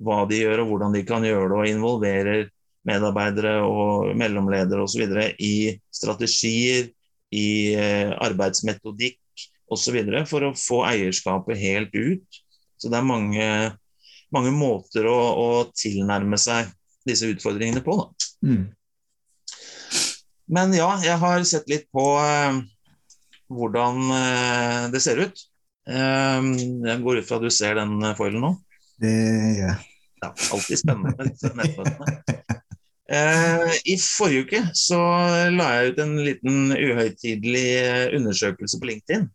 hva 0.04 0.24
de 0.30 0.42
gjør 0.42 0.64
og 0.64 0.74
hvordan 0.74 0.96
de 0.96 1.04
kan 1.08 1.24
gjøre 1.26 1.50
det, 1.50 1.58
og 1.58 1.70
involverer 1.70 2.48
medarbeidere 2.84 3.62
og 3.64 4.12
mellomledere 4.20 4.84
osv. 4.84 5.06
i 5.40 5.80
strategier, 5.94 6.90
i 7.34 7.74
eh, 7.80 8.12
arbeidsmetodikk 8.22 9.48
osv. 9.72 10.00
for 10.30 10.50
å 10.50 10.56
få 10.58 10.82
eierskapet 10.90 11.62
helt 11.62 11.96
ut. 11.96 12.42
Så 12.78 12.92
det 12.92 13.00
er 13.00 13.08
mange, 13.08 13.48
mange 14.34 14.54
måter 14.56 15.08
å, 15.10 15.18
å 15.38 15.50
tilnærme 15.78 16.40
seg 16.42 16.72
disse 17.08 17.28
utfordringene 17.32 17.84
på. 17.86 17.98
Mm. 18.46 18.72
Men 20.54 20.76
ja, 20.76 20.90
jeg 21.04 21.18
har 21.22 21.44
sett 21.48 21.70
litt 21.72 21.88
på 21.94 22.04
eh, 22.20 22.60
hvordan 23.54 24.14
eh, 24.18 24.82
det 24.94 25.02
ser 25.04 25.24
ut. 25.24 25.46
Eh, 25.90 26.50
jeg 26.90 27.02
går 27.06 27.22
ut 27.22 27.28
fra 27.28 27.40
at 27.40 27.48
du 27.48 27.54
ser 27.54 27.80
den 27.80 27.98
foilen 28.20 28.44
nå? 28.44 28.54
Det 29.02 29.14
gjør 29.14 29.72
jeg. 29.72 29.90
Ja, 30.24 30.30
alltid 30.56 30.80
spennende 30.80 31.16
med 31.18 31.34
disse 31.34 31.52
nettmøtene. 31.58 32.20
I 33.14 33.96
forrige 34.00 34.46
uke 34.48 34.60
så 34.80 34.98
la 35.54 35.66
jeg 35.76 35.92
ut 35.92 36.00
en 36.02 36.14
liten 36.24 36.72
uhøytidelig 36.72 37.66
undersøkelse 38.16 38.80
på 38.80 38.88
LinkedIn. 38.90 39.28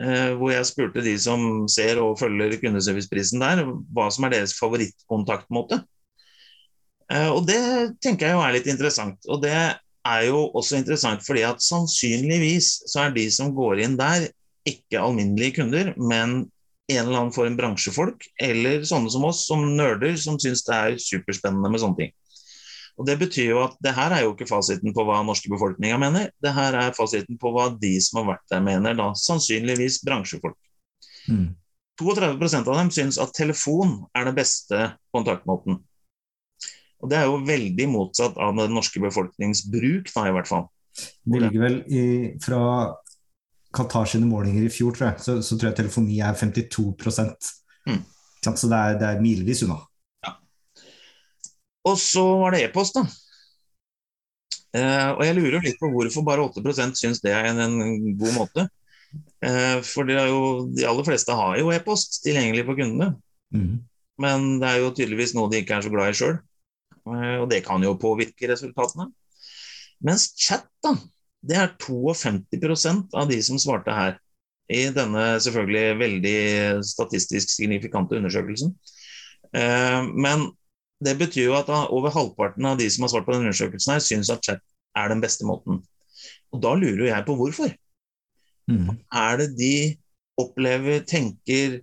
Hvor 0.00 0.50
jeg 0.50 0.66
spurte 0.66 1.02
de 1.04 1.12
som 1.20 1.68
ser 1.70 2.00
og 2.02 2.16
følger 2.18 2.56
kundeserviceprisen 2.58 3.42
der, 3.42 3.60
hva 3.94 4.08
som 4.10 4.24
er 4.26 4.32
deres 4.34 4.54
favorittkontaktmåte. 4.58 5.78
Og 7.30 7.44
det 7.46 7.60
tenker 8.02 8.26
jeg 8.26 8.34
jo 8.34 8.42
er 8.42 8.54
litt 8.56 8.70
interessant. 8.72 9.20
Og 9.30 9.42
det 9.44 9.52
er 9.54 10.22
jo 10.26 10.46
også 10.58 10.80
interessant 10.80 11.22
fordi 11.26 11.44
at 11.46 11.62
sannsynligvis 11.62 12.72
så 12.90 13.04
er 13.04 13.14
de 13.14 13.28
som 13.30 13.52
går 13.54 13.84
inn 13.84 13.98
der, 14.00 14.26
ikke 14.66 15.00
alminnelige 15.02 15.60
kunder, 15.60 15.92
men 15.98 16.44
en 16.90 16.98
eller 17.04 17.18
annen 17.18 17.34
form 17.34 17.56
bransjefolk, 17.58 18.26
eller 18.42 18.82
sånne 18.86 19.10
som 19.12 19.24
oss, 19.26 19.44
som 19.48 19.64
nerder, 19.76 20.16
som 20.18 20.38
syns 20.42 20.64
det 20.66 20.76
er 20.76 20.98
superspennende 21.02 21.70
med 21.70 21.82
sånne 21.82 21.98
ting. 22.00 22.12
Og 23.00 23.06
Det 23.08 23.16
betyr 23.18 23.48
jo 23.54 23.62
at 23.64 23.78
det 23.82 23.94
her 23.96 24.12
er 24.12 24.26
jo 24.26 24.34
ikke 24.34 24.50
fasiten 24.50 24.92
på 24.94 25.04
hva 25.08 25.22
norske 25.24 25.48
befolkninga 25.50 25.96
mener, 26.00 26.28
det 26.44 26.52
her 26.52 26.76
er 26.76 26.96
fasiten 26.96 27.38
på 27.40 27.52
hva 27.54 27.70
de 27.80 27.94
som 28.04 28.20
har 28.20 28.34
vært 28.34 28.52
der 28.52 28.64
mener, 28.64 28.96
da 28.98 29.12
sannsynligvis 29.16 30.02
bransjefolk. 30.04 30.58
Mm. 31.30 31.54
32% 32.00 32.68
av 32.68 32.78
dem 32.78 32.90
syns 32.92 33.18
at 33.20 33.32
telefon 33.36 34.02
er 34.16 34.28
den 34.28 34.36
beste 34.36 34.92
kontaktmåten. 35.14 35.80
Og 37.02 37.10
Det 37.10 37.18
er 37.18 37.26
jo 37.26 37.40
veldig 37.46 37.88
motsatt 37.90 38.36
av 38.38 38.54
den 38.56 38.74
norske 38.76 39.00
befolknings 39.02 39.64
bruk, 39.70 40.10
da, 40.14 40.28
i 40.28 40.34
hvert 40.36 40.50
fall. 40.50 40.68
Det 41.24 41.40
ligger 41.40 41.64
vel 41.64 41.78
i, 41.88 42.04
fra 42.42 42.92
Qatar 43.74 44.06
sine 44.06 44.28
målinger 44.28 44.66
i 44.66 44.72
fjor, 44.72 44.94
tror 44.94 45.08
jeg, 45.08 45.24
så, 45.24 45.38
så 45.42 45.56
tror 45.56 45.70
jeg 45.70 45.80
telefoni 45.80 46.20
er 46.20 46.36
52 46.36 46.84
mm. 47.88 48.02
Så 48.42 48.68
det 48.68 48.78
er, 48.78 48.98
det 49.00 49.08
er 49.08 49.24
milevis 49.24 49.64
unna. 49.66 49.80
Og 51.88 51.98
så 51.98 52.22
var 52.40 52.54
det 52.54 52.64
e-post, 52.66 52.98
da. 52.98 53.06
Uh, 54.72 55.10
og 55.18 55.22
jeg 55.26 55.36
lurer 55.36 55.64
litt 55.66 55.80
på 55.80 55.90
hvorfor 55.92 56.24
bare 56.24 56.44
8% 56.48 56.96
syns 56.96 57.20
det 57.20 57.34
er 57.36 57.50
en, 57.50 57.60
en 57.60 58.14
god 58.16 58.36
måte. 58.38 58.66
Uh, 59.44 59.82
for 59.84 60.08
jo, 60.08 60.38
de 60.72 60.86
aller 60.88 61.04
fleste 61.04 61.34
har 61.36 61.58
jo 61.60 61.72
e-post 61.74 62.22
tilgjengelig 62.24 62.64
for 62.68 62.78
kundene. 62.78 63.10
Mm. 63.52 63.82
Men 64.22 64.46
det 64.62 64.70
er 64.70 64.80
jo 64.80 64.94
tydeligvis 64.96 65.34
noe 65.36 65.50
de 65.52 65.60
ikke 65.60 65.76
er 65.76 65.84
så 65.84 65.92
glad 65.92 66.12
i 66.12 66.16
sjøl. 66.16 66.38
Uh, 67.02 67.42
og 67.42 67.50
det 67.52 67.64
kan 67.66 67.84
jo 67.84 67.98
påvirke 68.00 68.48
resultatene. 68.48 69.10
Mens 70.02 70.30
chat, 70.38 70.64
da, 70.82 70.94
det 71.42 71.58
er 71.58 71.74
52% 71.82 73.14
av 73.18 73.30
de 73.30 73.38
som 73.44 73.60
svarte 73.60 73.94
her. 73.94 74.18
I 74.72 74.86
denne 74.94 75.24
selvfølgelig 75.42 75.98
veldig 76.00 76.38
statistisk 76.86 77.50
signifikante 77.50 78.16
undersøkelsen. 78.16 78.70
Eh, 79.52 80.00
men 80.14 80.46
det 81.04 81.14
betyr 81.20 81.48
jo 81.50 81.56
at 81.58 81.70
over 81.72 82.12
halvparten 82.14 82.66
av 82.68 82.78
de 82.80 82.88
som 82.90 83.06
har 83.06 83.12
svart 83.12 83.26
på 83.26 83.34
denne 83.34 83.48
undersøkelsen, 83.48 83.94
her, 83.94 84.04
syns 84.04 84.30
at 84.32 84.44
chat 84.46 84.62
er 84.98 85.12
den 85.12 85.22
beste 85.22 85.46
måten. 85.48 85.80
Og 86.52 86.60
da 86.62 86.74
lurer 86.78 87.08
jeg 87.08 87.26
på 87.26 87.36
hvorfor. 87.38 87.72
Mm. 88.70 88.98
Er 89.08 89.40
det 89.40 89.48
de 89.58 89.74
opplever, 90.40 91.02
tenker, 91.08 91.80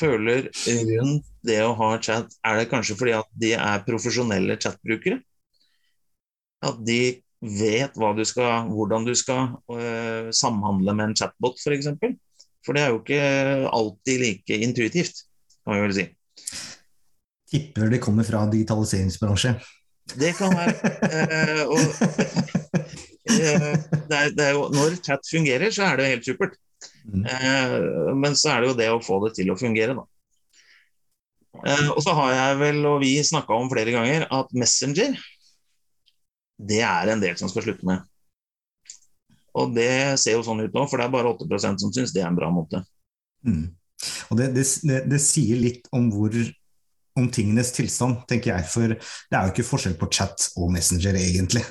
føler 0.00 0.48
rundt 0.48 1.28
det 1.46 1.58
å 1.64 1.74
ha 1.78 1.90
chat? 2.02 2.32
Er 2.46 2.60
det 2.60 2.70
kanskje 2.70 2.96
fordi 2.98 3.16
at 3.18 3.28
de 3.44 3.52
er 3.58 3.84
profesjonelle 3.86 4.58
chatbrukere? 4.62 5.20
At 6.62 6.78
de 6.86 7.02
vet 7.42 7.96
du 7.98 8.24
skal, 8.24 8.68
hvordan 8.70 9.04
du 9.04 9.14
skal 9.18 9.56
øh, 9.66 10.30
samhandle 10.30 10.94
med 10.94 11.10
en 11.10 11.16
chatbot, 11.18 11.58
f.eks. 11.58 11.90
For, 11.98 12.14
for 12.64 12.78
det 12.78 12.82
er 12.82 12.92
jo 12.92 13.00
ikke 13.02 13.22
alltid 13.66 14.22
like 14.22 14.58
intuitivt, 14.62 15.24
kan 15.64 15.74
vi 15.74 15.86
vel 15.88 15.96
si. 15.96 16.06
Tipper 17.52 17.92
det 17.92 18.00
kommer 18.00 18.24
fra 18.26 18.46
digitaliseringsbransje. 18.48 19.54
Det 20.18 20.32
kan 20.38 20.54
være. 20.56 20.72
Eh, 21.12 21.62
og 21.68 22.62
Eh, 23.32 23.74
det 24.08 24.16
er, 24.16 24.32
det 24.34 24.46
er 24.46 24.56
jo, 24.56 24.66
når 24.74 24.96
chat 25.04 25.28
fungerer, 25.30 25.72
så 25.74 25.86
er 25.86 25.98
det 25.98 26.06
jo 26.06 26.14
helt 26.14 26.28
supert. 26.28 26.56
Mm. 27.06 27.26
Eh, 27.26 27.76
men 28.18 28.38
så 28.38 28.54
er 28.54 28.62
det 28.62 28.70
jo 28.70 28.78
det 28.78 28.88
å 28.92 29.02
få 29.04 29.20
det 29.26 29.34
til 29.38 29.52
å 29.52 29.58
fungere, 29.58 29.96
da. 29.98 30.06
Eh, 31.62 31.90
og 31.92 32.00
så 32.04 32.14
har 32.18 32.32
jeg 32.34 32.62
vel, 32.62 32.80
og 32.88 33.02
vi 33.04 33.14
snakka 33.26 33.58
om 33.58 33.70
flere 33.72 33.94
ganger, 33.94 34.26
at 34.32 34.56
Messenger 34.56 35.20
det 36.62 36.82
er 36.86 37.10
en 37.10 37.22
del 37.22 37.34
som 37.38 37.50
skal 37.50 37.64
slutte 37.66 37.86
med. 37.88 38.02
Og 39.58 39.72
det 39.74 40.16
ser 40.22 40.36
jo 40.36 40.44
sånn 40.46 40.62
ut 40.62 40.74
nå, 40.74 40.84
for 40.88 41.00
det 41.00 41.08
er 41.08 41.12
bare 41.12 41.32
8% 41.34 41.82
som 41.82 41.92
syns 41.92 42.12
det 42.14 42.22
er 42.22 42.30
en 42.30 42.38
bra 42.38 42.48
måte. 42.54 42.80
Mm. 43.44 43.66
Og 44.30 44.38
det, 44.38 44.52
det, 44.54 44.62
det, 44.86 45.00
det, 45.10 45.18
sier 45.22 45.58
litt 45.58 45.90
om 45.94 46.06
hvor 46.14 46.32
om 47.18 47.28
tingenes 47.32 47.72
tilstand, 47.76 48.22
tenker 48.30 48.54
jeg. 48.54 48.68
For 48.72 48.96
det 48.96 49.36
er 49.36 49.46
jo 49.46 49.54
ikke 49.54 49.68
forskjell 49.68 49.96
på 50.00 50.10
chat 50.12 50.50
og 50.56 50.72
Messenger, 50.74 51.18
egentlig. 51.20 51.64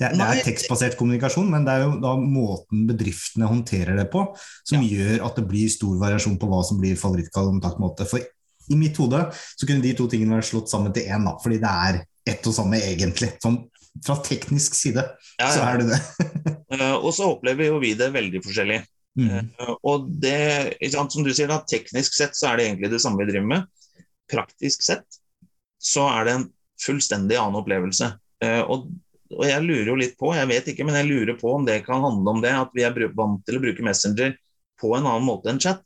Det 0.00 0.08
er, 0.08 0.14
det 0.18 0.26
er, 0.26 0.40
tekstbasert 0.42 0.96
kommunikasjon, 0.98 1.50
men 1.52 1.66
det 1.66 1.74
er 1.76 1.84
jo 1.84 1.96
da 2.02 2.16
måten 2.18 2.86
bedriftene 2.88 3.46
håndterer 3.46 3.98
det 4.00 4.08
på, 4.10 4.24
som 4.66 4.82
ja. 4.82 4.88
gjør 4.96 5.26
at 5.28 5.36
det 5.38 5.44
blir 5.50 5.68
stor 5.70 5.98
variasjon 6.00 6.38
på 6.40 6.48
hva 6.50 6.62
som 6.66 6.80
blir 6.80 6.98
favorittkontaktmåte. 6.98 8.08
For 8.10 8.24
i 8.72 8.78
mitt 8.78 8.98
hode 8.98 9.20
så 9.32 9.68
kunne 9.68 9.84
de 9.84 9.92
to 9.98 10.08
tingene 10.10 10.40
vært 10.40 10.50
slått 10.50 10.72
sammen 10.72 10.94
til 10.96 11.06
én, 11.06 11.28
fordi 11.44 11.60
det 11.62 11.76
er 11.86 12.00
ett 12.32 12.48
og 12.48 12.56
samme 12.56 12.80
egentlig. 12.82 13.34
Sånn 13.42 13.60
fra 14.00 14.16
teknisk 14.24 14.76
side 14.78 15.02
ja, 15.02 15.44
ja. 15.44 15.50
så 15.52 15.64
er 15.66 15.82
det 15.82 15.90
det. 15.92 16.00
uh, 16.72 16.96
og 17.04 17.10
så 17.14 17.28
opplever 17.34 17.68
jo 17.68 17.78
vi 17.82 17.92
det 17.98 18.08
veldig 18.14 18.40
forskjellig. 18.44 18.80
Mm. 19.20 19.52
Uh, 19.60 19.74
og 19.90 20.08
det, 20.22 20.78
sant, 20.94 21.12
som 21.12 21.26
du 21.26 21.32
sier 21.34 21.50
da, 21.50 21.60
teknisk 21.68 22.16
sett 22.16 22.38
så 22.38 22.50
er 22.50 22.58
det 22.58 22.68
egentlig 22.70 22.92
det 22.94 23.02
samme 23.04 23.20
vi 23.22 23.28
driver 23.30 23.50
med. 23.52 23.68
Praktisk 24.32 24.84
sett 24.86 25.20
så 25.82 26.06
er 26.12 26.26
det 26.26 26.34
en 26.38 26.50
fullstendig 26.82 27.36
annen 27.36 27.60
opplevelse. 27.60 28.12
Uh, 28.42 28.62
og 28.66 28.90
og 29.32 29.46
jeg 29.48 29.64
lurer 29.64 29.88
jo 29.88 29.98
litt 29.98 30.18
på, 30.20 30.32
jeg 30.36 30.48
vet 30.50 30.68
ikke, 30.72 30.84
men 30.86 30.98
jeg 30.98 31.08
lurer 31.08 31.38
på 31.40 31.54
om 31.56 31.64
det 31.66 31.82
kan 31.86 32.02
handle 32.04 32.34
om 32.34 32.42
det, 32.44 32.52
at 32.52 32.74
vi 32.76 32.84
er 32.86 32.96
vant 33.16 33.40
til 33.46 33.58
å 33.58 33.62
bruke 33.62 33.84
Messenger 33.84 34.36
på 34.80 34.92
en 34.96 35.06
annen 35.06 35.26
måte 35.26 35.52
enn 35.52 35.60
chat. 35.62 35.80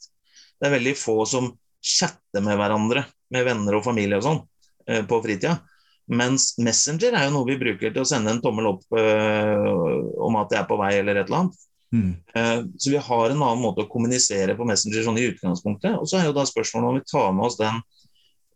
Det 0.56 0.68
er 0.68 0.76
veldig 0.78 0.96
få 0.98 1.20
som 1.28 1.52
chatter 1.84 2.42
med 2.42 2.58
hverandre, 2.58 3.04
med 3.34 3.46
venner 3.46 3.78
og 3.78 3.84
familie 3.86 4.18
og 4.18 4.26
sånn, 4.26 4.42
eh, 4.88 5.04
på 5.06 5.20
fritida. 5.22 5.58
Mens 6.06 6.54
Messenger 6.62 7.14
er 7.18 7.26
jo 7.26 7.36
noe 7.36 7.48
vi 7.48 7.58
bruker 7.60 7.92
til 7.92 8.02
å 8.02 8.08
sende 8.08 8.32
en 8.32 8.42
tommel 8.42 8.68
opp 8.70 8.84
uh, 8.94 9.96
om 10.22 10.36
at 10.38 10.52
det 10.52 10.60
er 10.60 10.68
på 10.68 10.76
vei 10.78 10.92
eller 11.00 11.18
et 11.18 11.26
eller 11.26 11.40
annet. 11.40 11.64
Mm. 11.96 12.12
Uh, 12.30 12.60
så 12.78 12.92
vi 12.92 13.00
har 13.08 13.24
en 13.32 13.42
annen 13.42 13.62
måte 13.62 13.82
å 13.82 13.90
kommunisere 13.90 14.54
på 14.54 14.68
Messenger 14.68 15.02
sånn 15.02 15.18
i 15.18 15.26
utgangspunktet. 15.32 15.98
Og 15.98 16.06
så 16.06 16.20
er 16.20 16.28
jo 16.28 16.36
da 16.36 16.46
spørsmålet 16.46 16.88
om 16.92 17.00
vi 17.00 17.08
tar 17.10 17.34
med 17.34 17.48
oss 17.48 17.58
den 17.58 17.82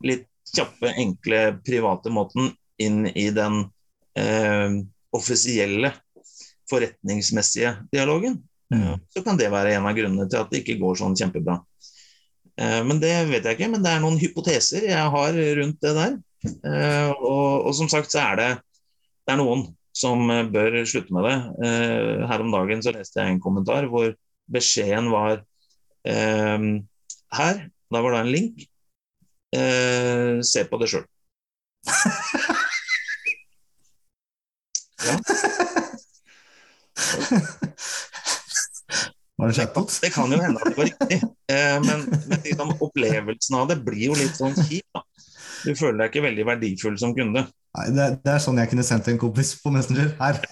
litt 0.04 0.28
kjappe, 0.50 0.92
enkle, 0.99 1.40
private 1.66 2.12
måten 2.12 2.50
inn 2.80 3.04
i 3.09 3.28
den 3.35 3.64
eh, 4.19 4.80
offisielle, 5.14 5.92
forretningsmessige 6.71 7.75
dialogen, 7.90 8.37
mm. 8.71 9.00
så 9.11 9.23
kan 9.26 9.38
det 9.38 9.50
være 9.50 9.75
en 9.75 9.88
av 9.90 9.97
grunnene 9.97 10.28
til 10.30 10.38
at 10.38 10.52
det 10.52 10.62
ikke 10.62 10.78
går 10.80 11.00
sånn 11.00 11.16
kjempebra. 11.19 11.59
Eh, 12.61 12.80
men 12.87 13.02
det 13.02 13.12
vet 13.30 13.47
jeg 13.47 13.59
ikke, 13.59 13.71
men 13.73 13.85
det 13.85 13.95
er 13.95 14.02
noen 14.04 14.19
hypoteser 14.21 14.87
jeg 14.87 15.14
har 15.16 15.40
rundt 15.59 15.80
det 15.83 15.95
der. 15.99 16.16
Eh, 16.47 17.11
og, 17.11 17.66
og, 17.66 17.73
som 17.76 17.90
sagt 17.92 18.14
så 18.14 18.23
er 18.23 18.40
det, 18.40 18.49
det 19.26 19.35
er 19.35 19.40
noen 19.42 19.66
som 19.97 20.23
bør 20.52 20.78
slutte 20.88 21.14
med 21.14 21.26
det. 21.26 21.37
Eh, 21.66 22.25
her 22.30 22.45
om 22.45 22.54
dagen 22.54 22.85
så 22.85 22.95
leste 22.95 23.21
jeg 23.21 23.35
en 23.35 23.42
kommentar 23.42 23.90
hvor 23.90 24.12
beskjeden 24.50 25.11
var 25.12 25.42
eh, 26.09 26.71
her. 27.40 27.64
Da 27.90 28.02
var 28.04 28.14
det 28.14 28.23
en 28.25 28.35
link. 28.35 28.70
Eh, 29.57 30.40
se 30.47 30.64
på 30.71 30.78
det 30.80 30.90
sjøl. 30.92 31.07
Ja. 35.00 35.14
Var 39.40 39.49
det? 39.49 40.00
Det 40.02 40.11
kan 40.12 40.33
jo 40.33 40.38
hende 40.40 40.61
at 40.61 40.69
det 40.69 40.76
var 40.76 40.85
riktig. 40.85 41.19
Eh, 41.50 41.78
men, 41.87 42.04
men 42.28 42.42
liksom, 42.45 42.75
opplevelsen 42.85 43.57
av 43.57 43.71
det 43.71 43.78
blir 43.87 44.11
jo 44.11 44.19
litt 44.19 44.37
sånn 44.37 44.52
kjip. 44.59 45.00
Du 45.64 45.73
føler 45.76 46.02
deg 46.02 46.12
ikke 46.12 46.26
veldig 46.28 46.47
verdifull 46.49 46.99
som 47.00 47.14
kunde. 47.16 47.47
Nei, 47.78 47.87
det, 47.97 48.07
det, 48.21 48.35
er 48.35 48.42
sånn 48.45 48.61
jeg 48.61 48.71
kunne 48.73 48.85
sendt 48.87 49.09
en 49.09 49.21
kompis 49.21 49.54
på 49.62 49.73
Messenger. 49.73 50.12
Her. 50.21 50.42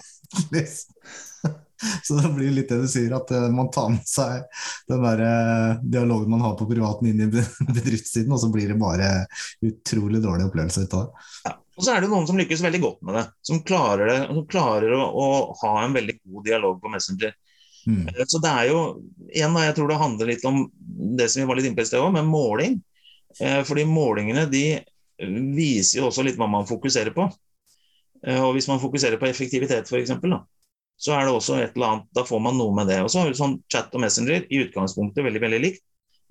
Så 2.06 2.18
det 2.18 2.32
blir 2.35 2.54
litt 2.54 2.73
det 2.73 2.80
du 2.82 2.88
sier, 2.90 3.12
at 3.16 3.30
uh, 3.35 3.47
man 3.54 3.70
tar 3.75 3.92
med 3.94 4.06
seg 4.08 4.44
den 4.90 5.04
der 5.04 5.23
uh, 5.23 5.80
dialogen 5.82 6.32
man 6.32 6.42
har 6.47 6.56
på 6.58 6.66
privaten 6.70 7.11
inn 7.11 7.25
i 7.26 7.30
bedriftssiden, 7.78 8.35
og 8.35 8.42
så 8.42 8.50
blir 8.54 8.73
det 8.73 8.80
bare 8.80 9.12
utrolig 9.64 10.23
dårlig 10.25 10.49
opplevelse 10.49 10.87
ut 10.87 10.99
av 10.99 11.06
det. 11.06 11.26
Ja. 11.49 11.56
Og 11.78 11.85
så 11.87 11.92
er 11.94 12.02
det 12.02 12.11
noen 12.11 12.26
som 12.26 12.38
lykkes 12.40 12.62
veldig 12.64 12.80
godt 12.82 13.04
med 13.06 13.14
det. 13.14 13.25
Som 13.47 13.61
klarer, 13.62 14.08
det, 14.11 14.23
som 14.26 14.47
klarer 14.50 14.97
å, 14.97 15.02
å, 15.06 15.26
ha 15.61 15.76
en 15.85 15.94
veldig 15.94 16.16
god 16.25 16.49
dialog 16.49 16.80
på 16.82 16.90
Messenger. 16.90 17.37
Mm. 17.87 18.08
Eh, 18.11 18.25
så 18.26 18.40
det 18.42 18.50
er 18.50 18.70
jo 18.73 18.80
igjen, 19.30 19.54
Jeg 19.62 19.76
tror 19.76 19.92
det 19.92 20.00
handler 20.00 20.32
litt 20.32 20.47
om 20.49 20.64
det 21.18 21.28
som 21.30 21.44
vi 21.44 21.47
var 21.47 21.58
litt 21.58 21.68
inne 21.68 21.78
på 21.78 21.87
i 21.87 21.90
sted 21.90 22.02
òg, 22.02 22.11
med 22.16 22.26
måling. 22.26 22.80
Eh, 23.38 23.61
fordi 23.68 23.87
målingene 23.87 24.49
de 24.50 24.64
viser 25.54 26.00
jo 26.00 26.08
også 26.08 26.25
litt 26.26 26.38
hva 26.40 26.50
man 26.50 26.66
fokuserer 26.66 27.14
på. 27.14 27.28
Eh, 28.26 28.42
og 28.42 28.56
hvis 28.56 28.66
man 28.70 28.82
fokuserer 28.82 29.20
på 29.20 29.30
effektivitet 29.30 29.87
f.eks., 29.87 30.16
så 30.98 31.14
er 31.14 31.26
det 31.26 31.34
også 31.34 31.60
et 31.60 31.76
eller 31.76 31.92
annet, 31.92 32.08
da 32.16 32.24
får 32.26 32.40
man 32.42 32.58
noe 32.58 32.74
med 32.74 32.88
det. 32.90 32.98
Og 33.04 33.12
så 33.12 33.22
har 33.22 33.30
vi 33.30 33.38
sånn 33.38 33.60
Chat 33.70 33.94
og 33.94 34.02
Messenger 34.02 34.48
i 34.50 34.64
utgangspunktet 34.64 35.24
veldig 35.24 35.42
veldig 35.44 35.60
likt, 35.62 35.84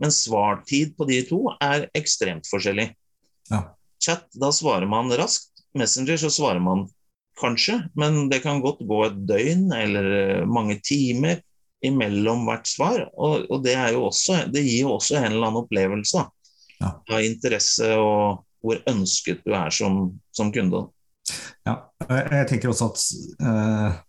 men 0.03 0.13
svartid 0.13 0.93
på 0.97 1.07
de 1.09 1.21
to 1.29 1.39
er 1.63 1.87
ekstremt 1.97 2.49
forskjellig. 2.51 2.89
Ja. 3.49 3.63
Chat, 4.03 4.27
da 4.35 4.51
svarer 4.53 4.89
man 4.89 5.13
raskt. 5.17 5.53
Messenger 5.77 6.19
så 6.19 6.31
svarer 6.33 6.61
man 6.63 6.85
kanskje, 7.39 7.79
men 7.95 8.27
det 8.29 8.41
kan 8.43 8.61
godt 8.61 8.81
gå 8.89 9.03
et 9.05 9.17
døgn 9.29 9.71
eller 9.73 10.09
eh, 10.17 10.45
mange 10.49 10.79
timer 10.83 11.39
imellom 11.85 12.47
hvert 12.47 12.67
svar. 12.67 13.05
Og, 13.13 13.47
og 13.51 13.63
det, 13.65 13.77
også, 13.95 14.43
det, 14.51 14.65
gir 14.65 14.87
jo 14.87 14.95
også 14.97 15.19
en 15.19 15.29
eller 15.31 15.47
annen 15.47 15.61
opplevelse 15.61 16.25
ja. 16.81 16.91
av 16.91 17.23
interesse 17.23 17.93
og 17.95 18.43
hvor 18.65 18.81
ønsket 18.89 19.45
du 19.45 19.53
er 19.55 19.71
som, 19.73 20.09
som 20.35 20.51
kunde. 20.51 20.87
Ja, 21.67 21.77
jeg 22.09 22.47
tenker 22.49 22.71
også 22.71 22.89
at 22.89 23.03
uh, 23.43 23.99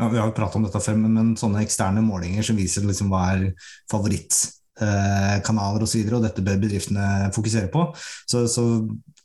ja, 0.00 0.08
Vi 0.08 0.18
har 0.18 0.26
jo 0.28 0.36
pratet 0.36 0.58
om 0.58 0.66
dette 0.66 0.82
før, 0.82 0.98
men, 0.98 1.12
men, 1.16 1.32
sånne 1.38 1.62
eksterne 1.64 2.02
målinger 2.04 2.46
som 2.46 2.58
viser 2.58 2.86
liksom 2.88 3.12
hva 3.12 3.22
er 3.34 3.48
favorittkanaler 3.92 5.82
eh, 5.82 5.86
osv., 5.86 6.04
og, 6.06 6.18
og 6.18 6.26
dette 6.26 6.44
bør 6.46 6.62
bedriftene 6.64 7.32
fokusere 7.36 7.72
på. 7.72 7.88
Så, 8.26 8.46
så 8.50 8.66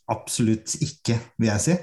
Absolutt 0.07 0.77
ikke, 0.79 1.17
vil 1.35 1.49
jeg 1.49 1.59
si. 1.65 1.73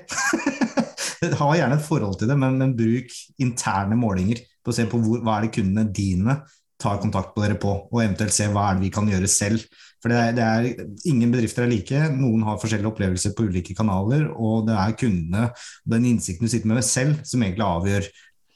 ha 1.41 1.49
gjerne 1.57 1.77
et 1.77 1.85
forhold 1.85 2.19
til 2.21 2.31
det, 2.31 2.37
men, 2.41 2.57
men, 2.61 2.75
bruk 2.77 3.13
interne 3.43 3.97
målinger 4.01 4.41
på 4.65 4.73
å 4.73 4.77
se 4.77 4.87
på 4.89 5.01
hvor, 5.01 5.21
hva 5.25 5.39
er 5.39 5.47
det 5.47 5.57
kundene 5.59 5.93
dine 5.93 6.39
tar 6.81 7.01
kontakt 7.03 7.35
på 7.35 7.45
dere 7.45 7.57
på, 7.61 7.75
og 7.87 8.01
eventuelt 8.01 8.35
se 8.35 8.49
hva 8.53 8.71
er 8.71 8.79
det 8.79 8.87
vi 8.87 8.93
kan 8.95 9.09
gjøre 9.09 9.29
selv. 9.31 9.65
For 10.03 10.13
det 10.13 10.21
er, 10.21 10.33
det 10.37 10.45
er, 10.45 10.89
Ingen 11.09 11.33
bedrifter 11.33 11.65
er 11.65 11.71
like, 11.71 12.01
noen 12.17 12.43
har 12.45 12.59
forskjellige 12.61 12.91
opplevelser 12.91 13.33
på 13.37 13.47
ulike 13.49 13.77
kanaler, 13.77 14.27
og 14.33 14.67
det 14.69 14.77
er 14.77 14.97
kundene, 15.01 15.47
den 15.89 16.09
innsikten 16.11 16.49
du 16.49 16.53
sitter 16.53 16.73
med 16.73 16.85
selv, 16.85 17.21
som 17.29 17.45
egentlig 17.45 17.65
avgjør 17.69 18.11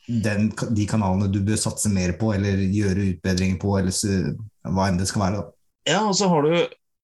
den, 0.08 0.48
de 0.72 0.88
kanalene 0.88 1.28
du 1.32 1.40
bør 1.44 1.58
satse 1.60 1.90
mer 1.92 2.14
på, 2.20 2.32
eller 2.34 2.60
gjøre 2.72 3.12
utbedringer 3.12 3.60
på, 3.60 3.76
eller 3.78 3.94
hva 4.64 4.88
enn 4.88 5.00
det 5.00 5.08
skal 5.10 5.24
være. 5.26 5.40
Da. 5.42 5.56
Ja, 5.92 6.02
og 6.08 6.16
så 6.16 6.28
har 6.32 6.44
du 6.44 6.54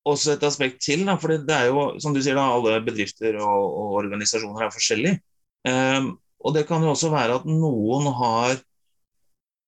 også 0.08 0.34
et 0.34 0.44
aspekt 0.46 0.80
til. 0.84 1.04
Da, 1.08 1.16
fordi 1.20 1.42
det 1.44 1.56
er 1.56 1.70
jo, 1.70 1.86
som 2.02 2.16
du 2.16 2.20
sier, 2.22 2.38
da, 2.38 2.46
alle 2.52 2.80
bedrifter 2.84 3.36
og, 3.40 3.64
og 3.64 3.98
organisasjoner 4.04 4.66
er 4.66 4.72
forskjellige. 4.74 5.20
Um, 5.68 6.14
og 6.44 6.56
det 6.56 6.66
kan 6.68 6.84
jo 6.84 6.92
også 6.92 7.12
være 7.12 7.38
at 7.40 7.46
noen 7.48 8.08
har 8.20 8.58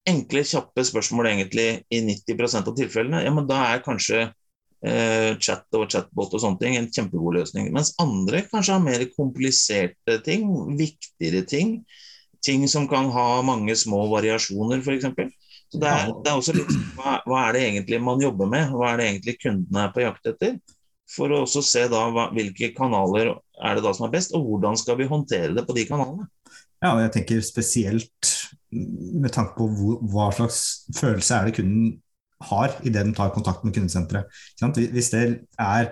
enkle, 0.06 0.44
kjappe 0.46 0.84
spørsmål 0.86 1.30
egentlig 1.32 1.68
i 1.90 2.02
90% 2.04 2.68
av 2.70 2.76
tilfellene. 2.76 3.22
Ja, 3.24 3.32
men 3.34 3.48
da 3.48 3.62
er 3.72 3.84
kanskje 3.84 4.26
uh, 4.28 5.30
chat 5.42 5.66
og 5.76 5.88
chatbot 5.92 6.36
og 6.36 6.42
sånne 6.42 6.60
ting 6.62 6.76
en 6.78 6.90
kjempegod 6.92 7.40
løsning. 7.40 7.72
Mens 7.74 7.94
andre 8.02 8.44
kanskje 8.50 8.76
har 8.76 8.84
mer 8.84 9.06
kompliserte 9.16 10.20
ting, 10.24 10.48
viktigere 10.78 11.44
ting. 11.48 11.78
Ting 12.46 12.68
som 12.70 12.86
kan 12.88 13.10
ha 13.10 13.26
mange 13.46 13.74
små 13.78 14.04
variasjoner, 14.12 14.82
f.eks. 14.84 15.08
Så 15.72 15.80
det 15.82 15.90
er, 15.90 16.12
det 16.22 16.30
er 16.30 16.38
også 16.38 16.54
litt 16.54 16.70
hva, 16.94 17.16
hva, 17.26 17.40
er 17.48 17.56
det 17.56 17.62
egentlig 17.66 17.98
man 18.06 18.22
jobber 18.22 18.46
med? 18.50 18.70
Hva 18.70 18.92
er 18.92 19.00
det 19.00 19.08
egentlig 19.10 19.36
kundene 19.42 19.82
er 19.82 19.94
på 19.94 20.04
jakt 20.04 20.30
etter? 20.30 20.54
For 21.10 21.30
å 21.30 21.42
også 21.42 21.62
se 21.66 21.84
da 21.90 22.04
hva, 22.14 22.28
hvilke 22.34 22.70
kanaler 22.76 23.32
er 23.34 23.78
det 23.78 23.82
da 23.82 23.92
som 23.96 24.06
er 24.06 24.14
best, 24.14 24.34
og 24.36 24.46
hvordan 24.46 24.78
skal 24.78 24.98
vi 25.00 25.10
håndtere 25.10 25.54
det 25.56 25.66
på 25.66 25.74
de 25.74 25.86
kanalene. 25.88 26.28
Ja, 26.82 26.92
og 26.92 27.02
jeg 27.02 27.12
tenker 27.16 27.42
spesielt 27.42 28.32
med 28.70 29.32
tanke 29.34 29.56
på 29.58 29.68
hvor, 29.72 30.00
hva 30.12 30.30
slags 30.34 30.60
følelse 30.94 31.38
er 31.38 31.48
det 31.48 31.56
kunden 31.58 31.94
har 32.44 32.74
idet 32.84 33.06
de 33.06 33.14
tar 33.16 33.32
kontakt 33.32 33.64
med 33.64 33.72
kundesenteret. 33.74 34.28
Hvis 34.76 35.10
det 35.14 35.22
er 35.62 35.88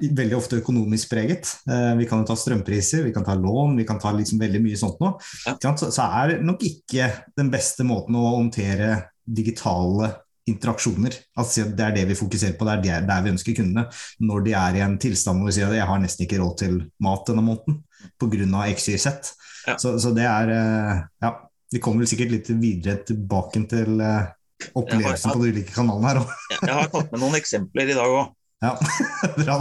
veldig 0.00 0.36
ofte 0.36 0.58
økonomisk 0.58 1.12
preget, 1.12 1.52
eh, 1.70 1.94
vi 2.00 2.08
kan 2.10 2.22
jo 2.22 2.28
ta 2.30 2.36
strømpriser, 2.38 3.04
vi 3.06 3.14
kan 3.14 3.24
ta 3.24 3.36
lån, 3.38 3.76
vi 3.78 3.86
kan 3.86 4.00
ta 4.02 4.10
liksom 4.12 4.40
veldig 4.42 4.62
mye 4.64 4.80
sånt 4.80 5.00
nå, 5.02 5.14
så 5.46 6.06
er 6.10 6.34
det 6.34 6.38
nok 6.46 6.62
ikke 6.66 7.10
den 7.38 7.52
beste 7.54 7.86
måten 7.86 8.18
å 8.18 8.34
håndtere 8.34 8.96
digitale 9.26 10.12
interaksjoner. 10.46 11.14
Altså, 11.38 11.66
det 11.74 11.82
er 11.82 11.94
det 11.96 12.04
vi 12.10 12.18
fokuserer 12.18 12.54
på, 12.58 12.66
det 12.68 12.92
er 12.92 13.06
der 13.06 13.24
vi 13.24 13.32
ønsker 13.34 13.56
kundene. 13.58 13.88
Når 14.22 14.46
de 14.46 14.54
er 14.54 14.78
i 14.78 14.84
en 14.84 14.94
tilstand 15.02 15.42
hvor 15.42 15.50
vi 15.50 15.56
sier 15.58 15.70
at 15.70 15.78
jeg 15.78 15.88
har 15.90 16.02
nesten 16.02 16.26
ikke 16.26 16.38
råd 16.42 16.54
til 16.62 16.78
mat 17.02 17.26
denne 17.26 17.42
måneden 17.46 17.82
pga. 18.20 18.62
XYZ. 18.76 19.34
Ja. 19.66 19.74
Så, 19.82 19.96
så, 19.98 20.12
det 20.14 20.26
er 20.30 20.52
eh, 20.54 21.00
Ja, 21.24 21.32
vi 21.72 21.80
kommer 21.82 22.04
vel 22.04 22.10
sikkert 22.10 22.30
litt 22.30 22.50
videre 22.62 23.00
tilbake 23.08 23.64
til 23.66 23.98
eh, 23.98 24.28
opplevelsen 24.72 25.34
på 25.34 25.42
de 25.42 25.52
ulike 25.54 25.74
kanalene 25.74 26.10
her 26.10 26.20
òg. 26.22 26.34
jeg 26.56 26.74
har 26.78 26.90
tatt 26.92 27.12
med 27.12 27.22
noen 27.22 27.38
eksempler 27.38 27.92
i 27.92 27.96
dag 27.98 28.16
òg. 28.20 28.34
Ja, 28.64 28.72
bra. 29.36 29.56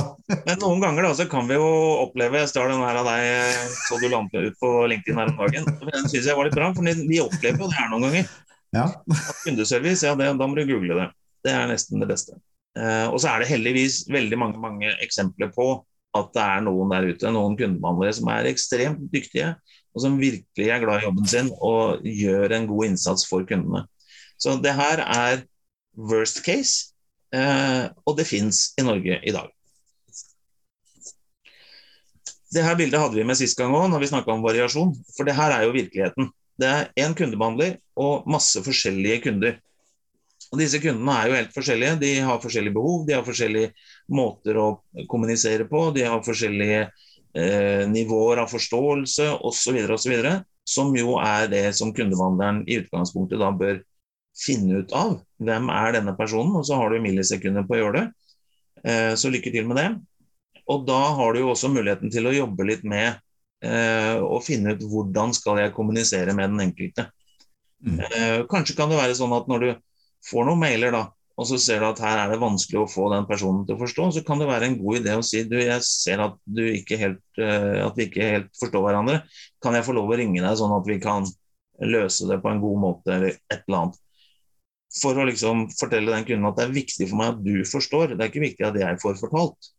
Men 0.47 0.61
noen 0.61 0.83
ganger 0.83 1.09
da, 1.09 1.11
så 1.17 1.25
kan 1.27 1.49
vi 1.49 1.57
jo 1.57 1.65
oppleve 2.05 2.39
Jeg 2.39 2.47
stjal 2.53 2.71
den 2.71 2.79
her 2.79 3.01
av 3.01 3.09
deg 3.09 3.73
så 3.75 3.99
du 3.99 4.07
landet 4.07 4.47
ut 4.47 4.61
på 4.61 4.71
LinkedIn 4.87 5.19
her 5.19 5.33
om 5.33 5.41
dagen. 5.43 5.67
Den 5.83 6.07
syns 6.07 6.29
jeg 6.29 6.37
var 6.37 6.47
litt 6.47 6.55
bra, 6.55 6.71
for 6.77 7.07
vi 7.11 7.21
opplever 7.23 7.59
jo 7.59 7.69
det 7.71 7.79
her 7.79 7.91
noen 7.91 8.07
ganger. 8.07 8.29
Ja. 8.75 8.85
Kundeservice, 9.43 10.03
ja, 10.07 10.15
det, 10.19 10.31
da 10.39 10.47
må 10.47 10.55
du 10.57 10.63
google 10.67 10.99
det. 10.99 11.09
Det 11.45 11.53
er 11.53 11.67
nesten 11.69 12.01
det 12.01 12.09
beste. 12.09 12.39
Eh, 12.79 13.07
og 13.07 13.19
så 13.23 13.31
er 13.31 13.43
det 13.43 13.51
heldigvis 13.51 14.03
veldig 14.11 14.39
mange, 14.39 14.59
mange 14.59 14.95
eksempler 15.03 15.51
på 15.55 15.69
at 16.15 16.31
det 16.35 16.43
er 16.43 16.63
noen 16.63 16.91
der 16.91 17.09
ute, 17.11 17.31
noen 17.31 17.57
kundebehandlere 17.59 18.15
som 18.15 18.31
er 18.31 18.47
ekstremt 18.49 19.03
dyktige, 19.11 19.53
og 19.95 20.03
som 20.03 20.17
virkelig 20.19 20.69
er 20.71 20.81
glad 20.83 21.01
i 21.01 21.07
jobben 21.07 21.27
sin 21.27 21.51
og 21.55 22.03
gjør 22.07 22.55
en 22.55 22.67
god 22.71 22.89
innsats 22.89 23.27
for 23.27 23.47
kundene. 23.47 23.85
Så 24.37 24.57
det 24.61 24.75
her 24.75 25.01
er 25.03 25.43
worst 25.95 26.43
case, 26.45 26.93
eh, 27.33 27.87
og 28.05 28.17
det 28.17 28.27
fins 28.27 28.73
i 28.79 28.85
Norge 28.85 29.19
i 29.23 29.35
dag. 29.35 29.51
Det 32.55 32.63
her 32.63 32.77
bildet 32.79 33.01
hadde 33.01 33.17
vi 33.17 33.27
med 33.27 33.37
sist 33.39 33.57
gang 33.59 33.73
òg, 33.75 33.89
når 33.91 34.03
vi 34.03 34.11
snakka 34.11 34.31
om 34.31 34.43
variasjon. 34.45 34.93
For 35.15 35.27
det 35.27 35.35
her 35.35 35.51
er 35.51 35.65
jo 35.65 35.75
virkeligheten. 35.75 36.29
Det 36.55 36.67
er 36.71 36.91
én 37.03 37.15
kundebehandler 37.17 37.79
og 37.99 38.27
masse 38.31 38.61
forskjellige 38.63 39.25
kunder. 39.25 39.57
Og 40.53 40.61
Disse 40.61 40.79
kundene 40.79 41.15
er 41.19 41.27
jo 41.27 41.35
helt 41.35 41.55
forskjellige. 41.55 41.97
De 41.99 42.11
har 42.23 42.39
forskjellige 42.43 42.75
behov, 42.77 43.01
de 43.07 43.15
har 43.17 43.25
forskjellige 43.27 43.73
måter 44.13 44.59
å 44.61 44.67
kommunisere 45.11 45.65
på, 45.67 45.89
de 45.95 46.05
har 46.07 46.23
forskjellige 46.23 46.85
eh, 46.85 47.83
nivåer 47.91 48.43
av 48.45 48.53
forståelse 48.53 49.33
osv. 49.49 49.81
osv. 49.97 50.15
Som 50.65 50.95
jo 50.97 51.17
er 51.21 51.49
det 51.51 51.65
som 51.77 51.91
kundebehandleren 51.93 52.63
i 52.69 52.79
utgangspunktet 52.85 53.41
da 53.41 53.51
bør 53.51 53.81
finne 54.35 54.81
ut 54.83 54.93
av. 54.95 55.19
Hvem 55.43 55.71
er 55.73 55.95
denne 55.97 56.15
personen? 56.17 56.55
Og 56.59 56.67
så 56.67 56.77
har 56.79 56.91
du 56.91 57.01
millisekunder 57.03 57.65
på 57.67 57.77
å 57.77 57.81
gjøre 57.81 58.01
det. 58.01 58.05
Eh, 58.85 59.13
så 59.17 59.31
lykke 59.33 59.53
til 59.53 59.67
med 59.69 59.79
det. 59.79 59.89
Og 60.71 60.85
da 60.87 61.01
har 61.17 61.33
du 61.33 61.43
jo 61.43 61.51
også 61.53 61.71
muligheten 61.71 62.11
til 62.13 62.27
å 62.27 62.35
jobbe 62.35 62.67
litt 62.67 62.85
med 62.87 63.19
eh, 63.65 64.15
å 64.21 64.39
finne 64.43 64.75
ut 64.75 64.85
hvordan 64.89 65.33
skal 65.37 65.61
jeg 65.61 65.75
kommunisere 65.75 66.33
med 66.37 66.53
den 66.53 66.63
enkelte. 66.67 67.09
Mm. 67.85 67.99
Eh, 68.01 68.39
kanskje 68.49 68.77
kan 68.77 68.89
det 68.91 68.99
være 68.99 69.17
sånn 69.17 69.35
at 69.35 69.49
når 69.51 69.65
du 69.65 69.69
får 70.25 70.47
noen 70.47 70.63
mailer, 70.63 70.95
da, 70.95 71.03
og 71.35 71.47
så 71.49 71.59
ser 71.61 71.83
du 71.83 71.89
at 71.89 72.01
her 72.01 72.23
er 72.23 72.31
det 72.31 72.41
vanskelig 72.41 72.79
å 72.81 72.89
få 72.89 73.09
den 73.13 73.27
personen 73.29 73.65
til 73.67 73.75
å 73.75 73.81
forstå, 73.83 74.07
så 74.15 74.23
kan 74.25 74.41
det 74.41 74.47
være 74.49 74.71
en 74.71 74.77
god 74.79 75.01
idé 75.01 75.17
å 75.19 75.25
si 75.25 75.43
du, 75.45 75.57
jeg 75.59 75.83
ser 75.85 76.23
at, 76.23 76.37
helt, 76.47 77.21
at 77.37 77.99
vi 77.99 78.07
ikke 78.07 78.29
helt 78.31 78.53
forstår 78.57 78.85
hverandre. 78.87 79.19
Kan 79.61 79.75
jeg 79.77 79.85
få 79.85 79.97
lov 79.97 80.09
å 80.09 80.17
ringe 80.17 80.41
deg 80.41 80.57
sånn 80.57 80.73
at 80.73 80.87
vi 80.87 80.97
kan 81.03 81.27
løse 81.83 82.29
det 82.31 82.39
på 82.41 82.49
en 82.49 82.63
god 82.63 82.81
måte, 82.81 83.11
eller 83.11 83.35
et 83.35 83.59
eller 83.67 83.81
annet 83.81 83.99
for 85.01 85.17
å 85.19 85.25
liksom 85.27 85.65
fortelle 85.75 86.13
den 86.13 86.27
kunden 86.27 86.47
at 86.49 86.59
det 86.59 86.67
er 86.67 86.75
viktig 86.75 87.07
for 87.09 87.19
meg 87.19 87.33
at 87.33 87.41
du 87.43 87.55
forstår. 87.67 88.13
Det 88.13 88.21
er 88.21 88.31
ikke 88.31 88.45
viktig 88.45 88.67
at 88.67 88.77
jeg 88.79 89.01
får 89.01 89.17
fortalt. 89.19 89.71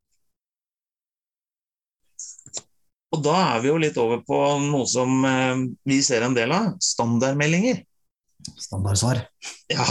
Og 3.14 3.22
Da 3.24 3.37
er 3.55 3.62
vi 3.62 3.70
jo 3.70 3.79
litt 3.81 3.98
over 4.02 4.20
på 4.26 4.38
noe 4.66 4.87
som 4.90 5.22
eh, 5.24 5.62
vi 5.88 6.00
ser 6.05 6.26
en 6.26 6.35
del 6.37 6.52
av. 6.52 6.74
Standardmeldinger. 6.83 7.81
Standardsvar. 8.61 9.22
Ja. 9.72 9.87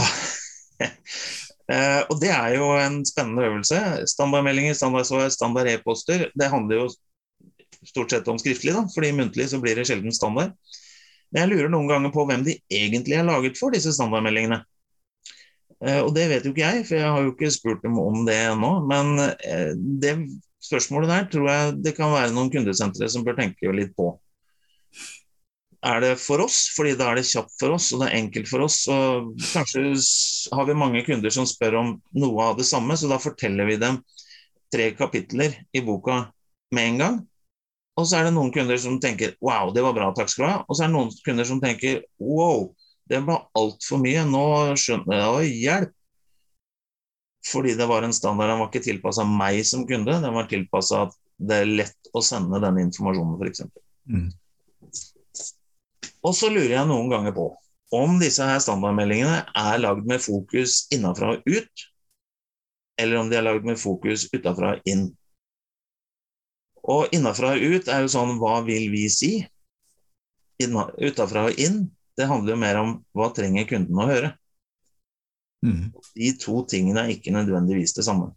eh, 0.84 2.02
og 2.06 2.20
det 2.22 2.30
er 2.30 2.58
jo 2.58 2.70
en 2.78 3.00
spennende 3.08 3.48
øvelse. 3.48 3.80
Standardmeldinger, 4.12 4.78
standardsvar, 4.78 5.26
standard 5.34 5.72
e-poster. 5.72 6.28
Det 6.36 6.52
handler 6.52 6.84
jo 6.84 6.88
stort 7.86 8.12
sett 8.12 8.28
om 8.28 8.38
skriftlig, 8.38 8.74
da, 8.74 8.84
fordi 8.92 9.12
muntlig 9.14 9.48
så 9.50 9.60
blir 9.62 9.78
det 9.78 9.86
sjelden 9.88 10.14
standard. 10.14 10.54
Men 11.32 11.42
jeg 11.42 11.52
lurer 11.52 11.72
noen 11.72 11.90
ganger 11.90 12.12
på 12.14 12.24
hvem 12.28 12.46
de 12.46 12.56
egentlig 12.72 13.18
er 13.18 13.26
laget 13.26 13.58
for, 13.58 13.74
disse 13.74 13.94
standardmeldingene. 13.96 14.62
Eh, 15.84 16.00
og 16.00 16.14
det 16.16 16.28
vet 16.30 16.46
jo 16.46 16.54
ikke 16.54 16.64
jeg, 16.64 16.84
for 16.88 16.98
jeg 16.98 17.12
har 17.12 17.24
jo 17.24 17.32
ikke 17.34 17.52
spurt 17.52 17.82
dem 17.84 17.98
om 18.00 18.22
det 18.28 18.36
ennå. 18.46 18.72
Men 18.88 19.16
eh, 19.20 19.72
det 19.76 20.14
spørsmålet 20.64 21.12
der 21.12 21.28
tror 21.32 21.50
jeg 21.50 21.76
det 21.84 21.96
kan 21.98 22.14
være 22.14 22.32
noen 22.34 22.50
kundesentre 22.52 23.08
som 23.12 23.26
bør 23.26 23.38
tenke 23.40 23.74
litt 23.76 23.92
på. 23.98 24.14
Er 25.86 26.00
det 26.02 26.16
for 26.18 26.42
oss, 26.42 26.64
fordi 26.74 26.96
da 26.98 27.12
er 27.12 27.20
det 27.20 27.28
kjapt 27.28 27.52
for 27.60 27.76
oss 27.76 27.92
og 27.94 28.00
det 28.02 28.08
er 28.08 28.18
enkelt 28.18 28.48
for 28.50 28.64
oss. 28.64 28.80
Og 28.90 29.36
kanskje 29.52 29.84
har 30.56 30.66
vi 30.66 30.78
mange 30.78 31.04
kunder 31.06 31.34
som 31.34 31.46
spør 31.46 31.78
om 31.82 31.92
noe 32.16 32.48
av 32.50 32.56
det 32.58 32.66
samme, 32.66 32.96
så 32.96 33.10
da 33.12 33.20
forteller 33.22 33.68
vi 33.68 33.78
dem 33.82 34.00
tre 34.72 34.90
kapitler 34.98 35.54
i 35.76 35.84
boka 35.84 36.24
med 36.74 36.90
en 36.90 37.02
gang. 37.02 37.20
Og 37.96 38.08
så 38.08 38.18
er 38.18 38.26
det 38.26 38.34
noen 38.36 38.50
kunder 38.52 38.80
som 38.80 38.98
tenker 39.00 39.36
wow, 39.44 39.70
det 39.72 39.84
var 39.84 39.94
bra, 39.96 40.10
takk 40.16 40.32
skal 40.32 40.44
du 40.44 40.50
ha. 40.50 40.58
Og 40.66 40.76
så 40.76 40.84
er 40.84 40.90
det 40.90 40.96
noen 40.96 41.12
kunder 41.24 41.48
som 41.48 41.62
tenker 41.62 42.02
wow, 42.20 42.66
det 43.10 43.20
ble 43.26 43.36
altfor 43.58 44.00
mye. 44.02 44.24
Nå 44.28 44.46
skjønner 44.80 45.20
jeg 45.20 45.36
Oi, 45.36 45.50
hjelp! 45.62 45.92
Fordi 47.46 47.76
det 47.78 47.86
var 47.86 48.02
en 48.02 48.14
standard. 48.14 48.50
Den 48.50 48.62
var 48.62 48.70
ikke 48.72 48.86
tilpassa 48.88 49.26
meg 49.28 49.60
som 49.68 49.84
kunde, 49.86 50.18
den 50.22 50.34
var 50.34 50.48
tilpassa 50.50 51.04
at 51.06 51.14
det 51.36 51.60
er 51.62 51.74
lett 51.82 52.10
å 52.16 52.22
sende 52.24 52.58
den 52.64 52.80
informasjonen, 52.86 53.36
f.eks. 53.38 53.62
Mm. 54.10 54.30
Og 56.26 56.34
så 56.34 56.50
lurer 56.50 56.74
jeg 56.78 56.88
noen 56.90 57.12
ganger 57.12 57.34
på 57.36 57.50
om 57.94 58.16
disse 58.18 58.42
her 58.42 58.58
standardmeldingene 58.58 59.44
er 59.54 59.76
lagd 59.78 60.08
med 60.10 60.18
fokus 60.24 60.86
innafra 60.94 61.36
og 61.36 61.46
ut, 61.46 61.84
eller 62.98 63.20
om 63.20 63.30
de 63.30 63.38
er 63.38 63.44
lagd 63.46 63.68
med 63.68 63.78
fokus 63.78 64.26
utafra 64.32 64.74
og 64.74 64.90
inn. 64.90 65.04
Og 66.82 67.14
innafra 67.14 67.52
og 67.54 67.62
ut 67.62 67.90
er 67.92 68.02
jo 68.02 68.10
sånn 68.10 68.40
hva 68.40 68.58
vil 68.66 68.88
vi 68.90 69.04
si? 69.12 69.30
Utafra 70.58 71.46
og 71.50 71.62
inn 71.62 71.84
det 72.16 72.28
handler 72.30 72.54
jo 72.54 72.60
mer 72.60 72.80
om 72.80 72.96
hva 73.16 73.30
trenger 73.36 73.68
kunden 73.68 74.00
å 74.00 74.08
høre. 74.08 74.32
Mm. 75.66 75.92
De 76.16 76.32
to 76.40 76.62
tingene 76.68 77.04
er 77.04 77.14
ikke 77.16 77.34
nødvendigvis 77.34 77.96
det 77.96 78.06
samme. 78.06 78.30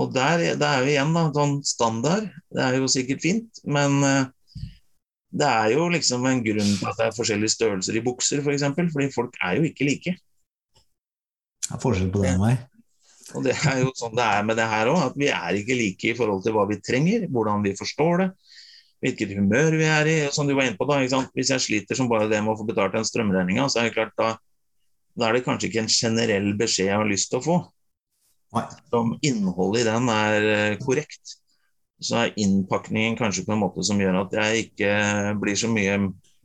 Og 0.00 0.12
der, 0.14 0.54
der 0.56 0.68
er 0.68 0.84
jo 0.84 0.92
igjen 0.94 1.12
da, 1.16 1.26
sånn 1.36 1.58
standard. 1.68 2.30
Det 2.52 2.62
er 2.64 2.78
jo 2.78 2.88
sikkert 2.88 3.24
fint, 3.24 3.60
men 3.68 3.98
uh, 4.00 4.30
det 5.32 5.48
er 5.48 5.74
jo 5.74 5.88
liksom 5.92 6.24
en 6.28 6.42
grunn 6.44 6.74
til 6.78 6.88
at 6.88 6.98
det 6.98 7.08
er 7.08 7.16
forskjellige 7.16 7.56
størrelser 7.56 7.98
i 7.98 8.04
bukser, 8.04 8.40
f.eks. 8.40 8.46
For 8.46 8.56
eksempel, 8.56 8.88
fordi 8.92 9.08
folk 9.12 9.36
er 9.40 9.58
jo 9.60 9.68
ikke 9.68 9.88
like. 9.88 10.14
Det 11.62 11.76
er 11.76 11.82
forskjell 11.82 12.12
på 12.12 12.24
det 12.24 12.34
og 12.38 12.46
meg. 12.46 12.68
Og 13.36 13.44
det 13.46 13.54
er 13.68 13.78
jo 13.80 13.92
sånn 13.96 14.16
det 14.16 14.24
er 14.24 14.42
med 14.44 14.58
det 14.60 14.68
her 14.68 14.90
òg, 14.92 15.04
at 15.06 15.14
vi 15.20 15.28
er 15.32 15.56
ikke 15.56 15.76
like 15.78 16.10
i 16.10 16.16
forhold 16.16 16.42
til 16.44 16.56
hva 16.56 16.66
vi 16.68 16.80
trenger, 16.84 17.28
hvordan 17.32 17.64
vi 17.64 17.76
forstår 17.78 18.24
det, 18.24 18.28
hvilket 19.02 19.34
humør 19.36 19.76
vi 19.80 19.86
er 19.90 20.08
i. 20.08 20.16
som 20.32 20.46
du 20.46 20.54
var 20.54 20.68
inne 20.68 20.78
på 20.78 20.86
da, 20.88 21.02
Hvis 21.34 21.50
jeg 21.50 21.60
sliter 21.60 21.98
som 21.98 22.08
bare 22.08 22.30
det 22.30 22.40
med 22.42 22.54
å 22.54 22.58
få 22.58 22.66
betalt 22.68 22.94
den 22.94 23.06
strømregninga, 23.06 23.68
så 23.68 23.80
er 23.80 23.90
det 23.90 23.96
klart 23.96 24.16
da, 24.18 24.36
da 25.18 25.28
er 25.28 25.38
det 25.38 25.46
kanskje 25.46 25.68
ikke 25.68 25.84
en 25.84 25.92
generell 25.92 26.52
beskjed 26.58 26.90
jeg 26.90 27.00
har 27.00 27.08
lyst 27.08 27.32
til 27.32 27.40
å 27.40 27.46
få. 27.46 27.56
Om 28.92 29.16
innholdet 29.24 29.82
i 29.82 29.88
den 29.88 30.10
er 30.12 30.46
eh, 30.52 30.78
korrekt, 30.82 31.38
så 32.02 32.24
er 32.24 32.38
innpakningen 32.40 33.16
kanskje 33.18 33.46
på 33.46 33.54
en 33.54 33.62
måte 33.62 33.84
som 33.86 34.00
gjør 34.00 34.22
at 34.24 34.34
jeg 34.36 34.66
ikke 34.66 34.92
blir 35.40 35.58
så 35.58 35.70
mye 35.72 35.98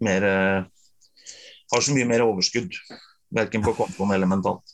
mer 0.04 0.28
eh, 0.28 0.66
Har 1.68 1.82
så 1.84 1.92
mye 1.92 2.08
mer 2.08 2.24
overskudd. 2.24 2.72
Verken 3.36 3.60
på 3.60 3.74
kontoen 3.76 4.14
eller 4.16 4.30
mentalt. 4.32 4.72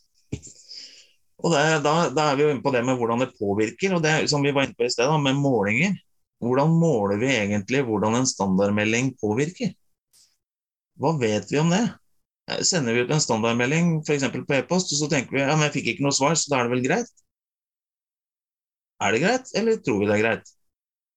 Og 1.43 1.52
det, 1.52 1.62
da, 1.82 1.93
da, 2.13 2.28
er 2.30 2.38
vi 2.38 2.46
jo 2.46 2.52
inne 2.54 2.62
på 2.62 2.72
det 2.72 2.84
med 2.86 3.00
hvordan 3.00 3.24
det 3.24 3.34
påvirker, 3.34 3.96
og 3.98 4.04
det 4.06 4.30
som 4.30 4.46
vi 4.46 4.54
var 4.54 4.67
inne 4.67 4.78
på 4.78 4.86
i 4.86 4.91
sted, 4.93 5.10
da, 5.10 5.17
med 5.17 5.39
målinger. 5.41 5.98
Hvordan 6.44 6.76
måler 6.76 7.20
vi 7.22 7.32
egentlig 7.32 7.84
hvordan 7.88 8.20
en 8.20 8.28
standardmelding 8.28 9.14
påvirker? 9.22 9.74
Hva 11.00 11.14
vet 11.20 11.52
vi 11.52 11.60
om 11.62 11.72
det? 11.74 11.84
Sender 12.68 12.96
vi 12.96 13.06
ut 13.06 13.12
en 13.14 13.24
standardmelding 13.24 13.94
f.eks. 14.04 14.26
på 14.34 14.58
e-post, 14.58 14.92
og 14.92 15.00
så 15.00 15.10
tenker 15.12 15.38
vi 15.38 15.44
ja, 15.44 15.54
men 15.56 15.70
jeg 15.70 15.78
fikk 15.78 15.94
ikke 15.94 16.06
noe 16.06 16.16
svar, 16.16 16.36
så 16.36 16.52
da 16.52 16.60
er 16.60 16.68
det 16.68 16.76
vel 16.76 16.86
greit? 16.86 17.12
Er 19.04 19.16
det 19.16 19.24
greit, 19.24 19.52
eller 19.58 19.80
tror 19.84 20.02
vi 20.02 20.10
det 20.10 20.18
er 20.18 20.24
greit? 20.24 20.54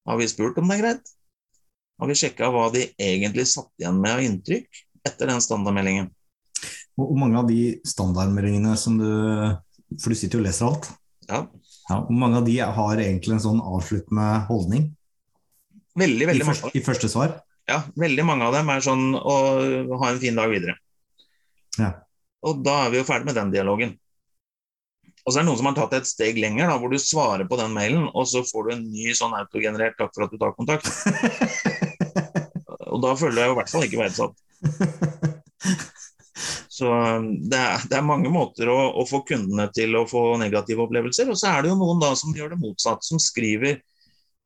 Har 0.07 0.19
vi 0.19 0.27
spurt 0.31 0.59
om 0.61 0.71
det 0.71 0.77
er 0.77 0.83
greit? 0.85 1.13
Har 1.97 2.09
vi 2.09 2.17
sjekka 2.17 2.51
hva 2.53 2.67
de 2.73 2.85
egentlig 3.01 3.47
satt 3.49 3.71
igjen 3.81 3.99
med 3.99 4.13
av 4.13 4.23
inntrykk 4.23 4.83
etter 5.07 5.31
den 5.31 5.43
standardmeldingen? 5.43 6.11
Hvor 6.97 7.17
mange 7.19 7.39
av 7.41 7.49
de 7.49 7.77
standardmeldingene 7.85 8.73
som 8.79 8.95
du 8.97 9.09
For 10.01 10.11
du 10.11 10.17
sitter 10.19 10.39
jo 10.39 10.41
og 10.41 10.47
leser 10.49 10.67
alt. 10.67 10.87
Ja. 11.29 11.45
ja 11.87 11.97
hvor 12.03 12.17
mange 12.19 12.41
av 12.41 12.47
de 12.47 12.57
har 12.59 12.99
egentlig 12.99 13.37
en 13.37 13.43
sånn 13.43 13.61
avsluttende 13.63 14.25
holdning? 14.49 14.89
Veldig, 15.97 16.25
veldig 16.29 16.43
I, 16.43 16.47
første, 16.47 16.71
I 16.77 16.81
første 16.85 17.09
svar? 17.11 17.37
Ja, 17.67 17.81
veldig 17.99 18.25
mange 18.27 18.47
av 18.47 18.55
dem 18.55 18.69
er 18.71 18.83
sånn 18.85 19.09
å 19.17 19.37
ha 20.01 20.11
en 20.11 20.19
fin 20.21 20.37
dag 20.37 20.51
videre. 20.51 20.77
Ja. 21.77 21.93
Og 22.47 22.61
da 22.65 22.83
er 22.85 22.93
vi 22.93 23.01
jo 23.01 23.07
ferdig 23.07 23.27
med 23.27 23.37
den 23.37 23.53
dialogen. 23.55 23.95
Og 25.25 25.33
så 25.33 25.39
er 25.39 25.43
det 25.43 25.49
noen 25.49 25.59
som 25.59 25.67
har 25.67 25.75
tatt 25.75 25.97
et 25.97 26.07
steg 26.07 26.37
lenger, 26.39 26.69
da, 26.69 26.77
hvor 26.79 26.93
du 26.93 26.99
svarer 27.01 27.49
på 27.49 27.57
den 27.59 27.73
mailen, 27.75 28.05
og 28.15 28.29
så 28.31 28.45
får 28.47 28.67
du 28.67 28.73
en 28.77 28.85
ny 28.93 29.11
sånn 29.17 29.35
autogenerert 29.35 29.97
'takk 29.99 30.13
for 30.15 30.23
at 30.23 30.31
du 30.31 30.37
tar 30.39 30.53
kontakt'. 30.55 30.87
og 32.93 33.01
da 33.03 33.11
føler 33.19 33.43
jeg 33.43 33.51
i 33.51 33.57
hvert 33.57 33.73
fall 33.73 33.87
ikke 33.89 34.03
verdsatt. 34.05 34.35
Så 36.77 36.93
um, 36.93 37.31
det 37.49 37.57
er, 37.57 37.83
det 37.89 37.97
er 37.97 38.05
mange 38.05 38.29
måter 38.29 38.69
å, 38.69 38.77
å, 39.01 39.03
få 39.09 39.23
kundene 39.25 39.65
til 39.73 39.97
å 39.97 40.05
få 40.07 40.37
negative 40.37 40.83
opplevelser. 40.85 41.31
Og 41.33 41.39
så 41.39 41.49
er 41.49 41.65
det 41.65 41.71
jo 41.71 41.79
noen 41.79 41.99
da 42.03 42.11
som 42.19 42.35
gjør 42.37 42.53
det 42.53 42.61
motsatt, 42.61 43.01
som 43.03 43.21
skriver 43.21 43.79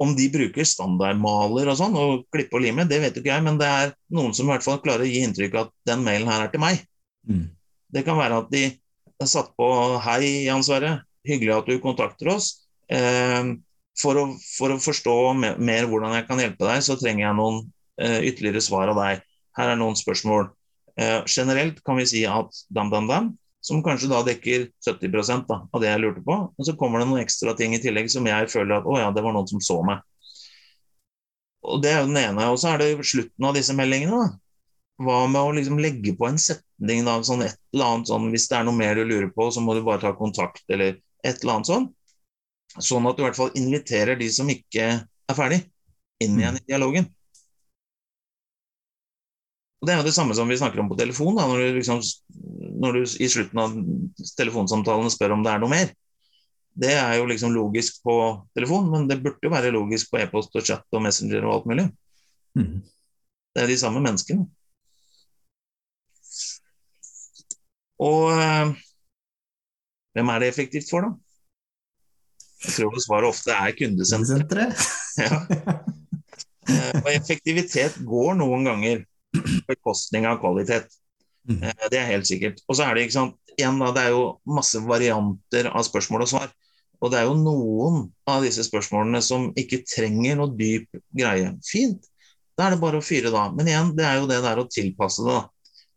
om 0.02 0.14
de 0.18 0.28
bruker 0.34 0.66
standardmaler 0.66 1.70
og 1.72 1.78
sånn, 1.78 1.98
og 2.00 2.26
klippe 2.34 2.58
og 2.58 2.64
lime, 2.64 2.88
det 2.90 3.02
vet 3.04 3.18
jo 3.18 3.22
ikke 3.24 3.34
jeg, 3.34 3.46
men 3.46 3.60
det 3.60 3.68
er 3.70 3.92
noen 4.16 4.34
som 4.34 4.48
i 4.48 4.54
hvert 4.56 4.66
fall 4.66 4.80
klarer 4.84 5.06
å 5.06 5.10
gi 5.10 5.22
inntrykk 5.26 5.58
av 5.58 5.68
at 5.68 5.74
den 5.92 6.06
mailen 6.06 6.32
her 6.32 6.46
er 6.46 6.54
til 6.54 6.64
meg. 6.64 6.82
Mm. 7.30 7.50
Det 7.92 8.06
kan 8.08 8.18
være 8.18 8.40
at 8.42 8.54
de 8.54 8.64
er 9.22 9.30
satt 9.30 9.52
på 9.60 9.68
'Hei, 10.02 10.48
Jan 10.48 10.64
Sverre. 10.66 11.02
Hyggelig 11.28 11.54
at 11.54 11.68
du 11.70 11.78
kontakter 11.84 12.32
oss'. 12.34 12.66
Eh, 12.90 13.52
for, 14.02 14.18
å, 14.18 14.26
for, 14.58 14.74
å, 14.74 14.80
forstå 14.82 15.18
mer, 15.38 15.60
mer, 15.62 15.86
hvordan 15.90 16.16
jeg 16.18 16.26
kan 16.30 16.42
hjelpe 16.42 16.66
deg, 16.66 16.82
så 16.82 16.98
trenger 16.98 17.28
jeg 17.28 17.38
noen 17.38 17.62
eh, 18.02 18.20
ytterligere 18.32 18.64
svar 18.64 18.90
av 18.90 18.98
deg. 18.98 19.22
Her 19.60 19.74
er 19.74 19.80
noen 19.80 20.00
spørsmål. 20.00 20.50
Eh, 20.98 21.20
generelt 21.30 21.84
kan 21.86 22.00
vi 22.00 22.08
si 22.10 22.24
at 22.26 22.64
dam, 22.74 22.90
dam, 22.94 23.08
dam, 23.12 23.32
som 23.62 23.84
kanskje 23.86 24.10
da 24.10 24.22
dekker 24.26 24.68
70 24.86 25.12
da, 25.48 25.58
av 25.72 25.82
det 25.82 25.90
jeg 25.90 26.02
lurte 26.02 26.24
på. 26.26 26.38
Og 26.58 26.66
så 26.66 26.74
kommer 26.78 27.02
det 27.02 27.10
noen 27.10 27.22
ekstra 27.22 27.54
ting 27.58 27.76
i 27.78 27.82
tillegg 27.82 28.10
som 28.12 28.26
jeg 28.26 28.50
føler 28.50 28.80
at 28.80 28.90
å 28.90 28.98
ja, 28.98 29.12
det 29.14 29.24
var 29.24 29.36
noen 29.36 29.50
som 29.50 29.62
så 29.64 29.78
meg. 29.86 30.02
Og 31.62 31.82
Det 31.84 31.92
er 31.92 32.02
jo 32.02 32.10
den 32.10 32.22
ene. 32.24 32.48
Og 32.50 32.58
så 32.58 32.72
er 32.72 32.82
det 32.82 33.06
slutten 33.06 33.46
av 33.46 33.54
disse 33.58 33.76
meldingene. 33.78 34.18
da. 34.18 34.40
Hva 35.02 35.22
med 35.30 35.42
å 35.42 35.54
liksom 35.58 35.80
legge 35.82 36.14
på 36.18 36.28
en 36.28 36.42
setning, 36.42 37.06
da, 37.06 37.20
sånn 37.26 37.46
et 37.46 37.58
eller 37.74 37.88
annet 37.94 38.10
sånn 38.10 38.28
Hvis 38.34 38.48
det 38.50 38.58
er 38.60 38.66
noe 38.68 38.78
mer 38.78 38.98
du 38.98 39.06
lurer 39.06 39.30
på, 39.34 39.50
så 39.54 39.62
må 39.64 39.78
du 39.78 39.86
bare 39.86 40.02
ta 40.02 40.12
kontakt, 40.18 40.64
eller 40.70 40.98
et 40.98 41.42
eller 41.42 41.60
annet 41.60 41.70
sånn. 41.70 41.88
Sånn 42.82 43.08
at 43.10 43.18
du 43.18 43.24
i 43.24 43.28
hvert 43.28 43.38
fall 43.38 43.56
inviterer 43.58 44.18
de 44.18 44.30
som 44.34 44.50
ikke 44.50 44.92
er 45.02 45.38
ferdig, 45.38 45.64
inn 46.22 46.38
igjen 46.40 46.58
i 46.58 46.66
dialogen. 46.66 47.10
Og 49.82 49.88
Det 49.88 49.94
er 49.94 50.02
jo 50.02 50.06
det 50.06 50.14
samme 50.14 50.38
som 50.38 50.50
vi 50.50 50.60
snakker 50.62 50.82
om 50.84 50.90
på 50.92 50.98
telefon. 51.00 51.36
Da, 51.40 51.48
når, 51.50 51.64
du 51.64 51.80
liksom, 51.80 52.02
når 52.82 52.98
du 52.98 53.02
i 53.22 53.30
slutten 53.30 53.62
av 53.62 53.76
telefonsamtalen 54.38 55.12
spør 55.14 55.36
om 55.36 55.44
det 55.46 55.54
er 55.54 55.62
noe 55.62 55.72
mer. 55.72 55.92
Det 56.82 56.94
er 56.96 57.18
jo 57.20 57.28
liksom 57.28 57.52
logisk 57.54 58.00
på 58.06 58.16
telefon, 58.56 58.88
men 58.94 59.08
det 59.10 59.20
burde 59.24 59.44
jo 59.44 59.52
være 59.52 59.74
logisk 59.76 60.12
på 60.12 60.22
e-post 60.22 60.56
og 60.56 60.66
chat 60.66 60.96
og 60.96 61.04
Messenger 61.04 61.46
og 61.46 61.58
alt 61.58 61.68
mulig. 61.70 61.88
Mm. 62.58 62.80
Det 63.52 63.64
er 63.64 63.70
de 63.70 63.78
samme 63.80 64.02
menneskene. 64.04 64.48
Og 68.02 68.32
eh, 68.34 68.72
hvem 70.16 70.32
er 70.34 70.42
det 70.42 70.50
effektivt 70.52 70.90
for, 70.90 71.06
da? 71.06 71.12
Jeg 72.62 72.78
tror 72.78 73.04
svaret 73.04 73.30
ofte 73.30 73.54
er 73.54 73.76
kundesenteret. 73.78 74.82
ja. 75.22 75.42
Eh, 76.70 76.98
og 77.02 77.10
effektivitet 77.14 78.00
går 78.08 78.36
noen 78.40 78.68
ganger 78.70 79.04
på 79.36 79.62
bekostning 79.70 80.28
av 80.30 80.40
kvalitet. 80.42 80.90
Mm. 81.50 81.62
Eh, 81.64 81.86
det 81.94 82.00
er 82.00 82.12
helt 82.14 82.30
sikkert. 82.30 82.62
Og 82.68 82.78
så 82.78 82.86
er 82.86 82.96
det 82.96 83.08
ikke 83.08 83.18
sant, 83.18 83.38
igjen 83.58 83.80
da, 83.82 83.92
det 83.96 84.08
er 84.08 84.16
jo 84.16 84.26
masse 84.48 84.82
varianter 84.86 85.72
av 85.72 85.86
spørsmål 85.88 86.26
og 86.26 86.32
svar. 86.34 86.52
Og 87.02 87.10
det 87.12 87.22
er 87.22 87.26
jo 87.26 87.38
noen 87.40 88.04
av 88.30 88.46
disse 88.46 88.64
spørsmålene 88.68 89.24
som 89.26 89.50
ikke 89.58 89.82
trenger 89.90 90.38
noe 90.38 90.54
dyp 90.54 91.02
greie. 91.18 91.56
Fint, 91.66 92.06
da 92.58 92.68
er 92.68 92.76
det 92.76 92.84
bare 92.84 93.02
å 93.02 93.06
fyre 93.06 93.34
da. 93.34 93.48
Men 93.56 93.72
igjen, 93.72 93.96
det 93.98 94.06
er 94.06 94.22
jo 94.22 94.30
det 94.30 94.44
der 94.46 94.62
å 94.62 94.70
tilpasse 94.70 95.26
det. 95.26 95.40
da 95.40 95.50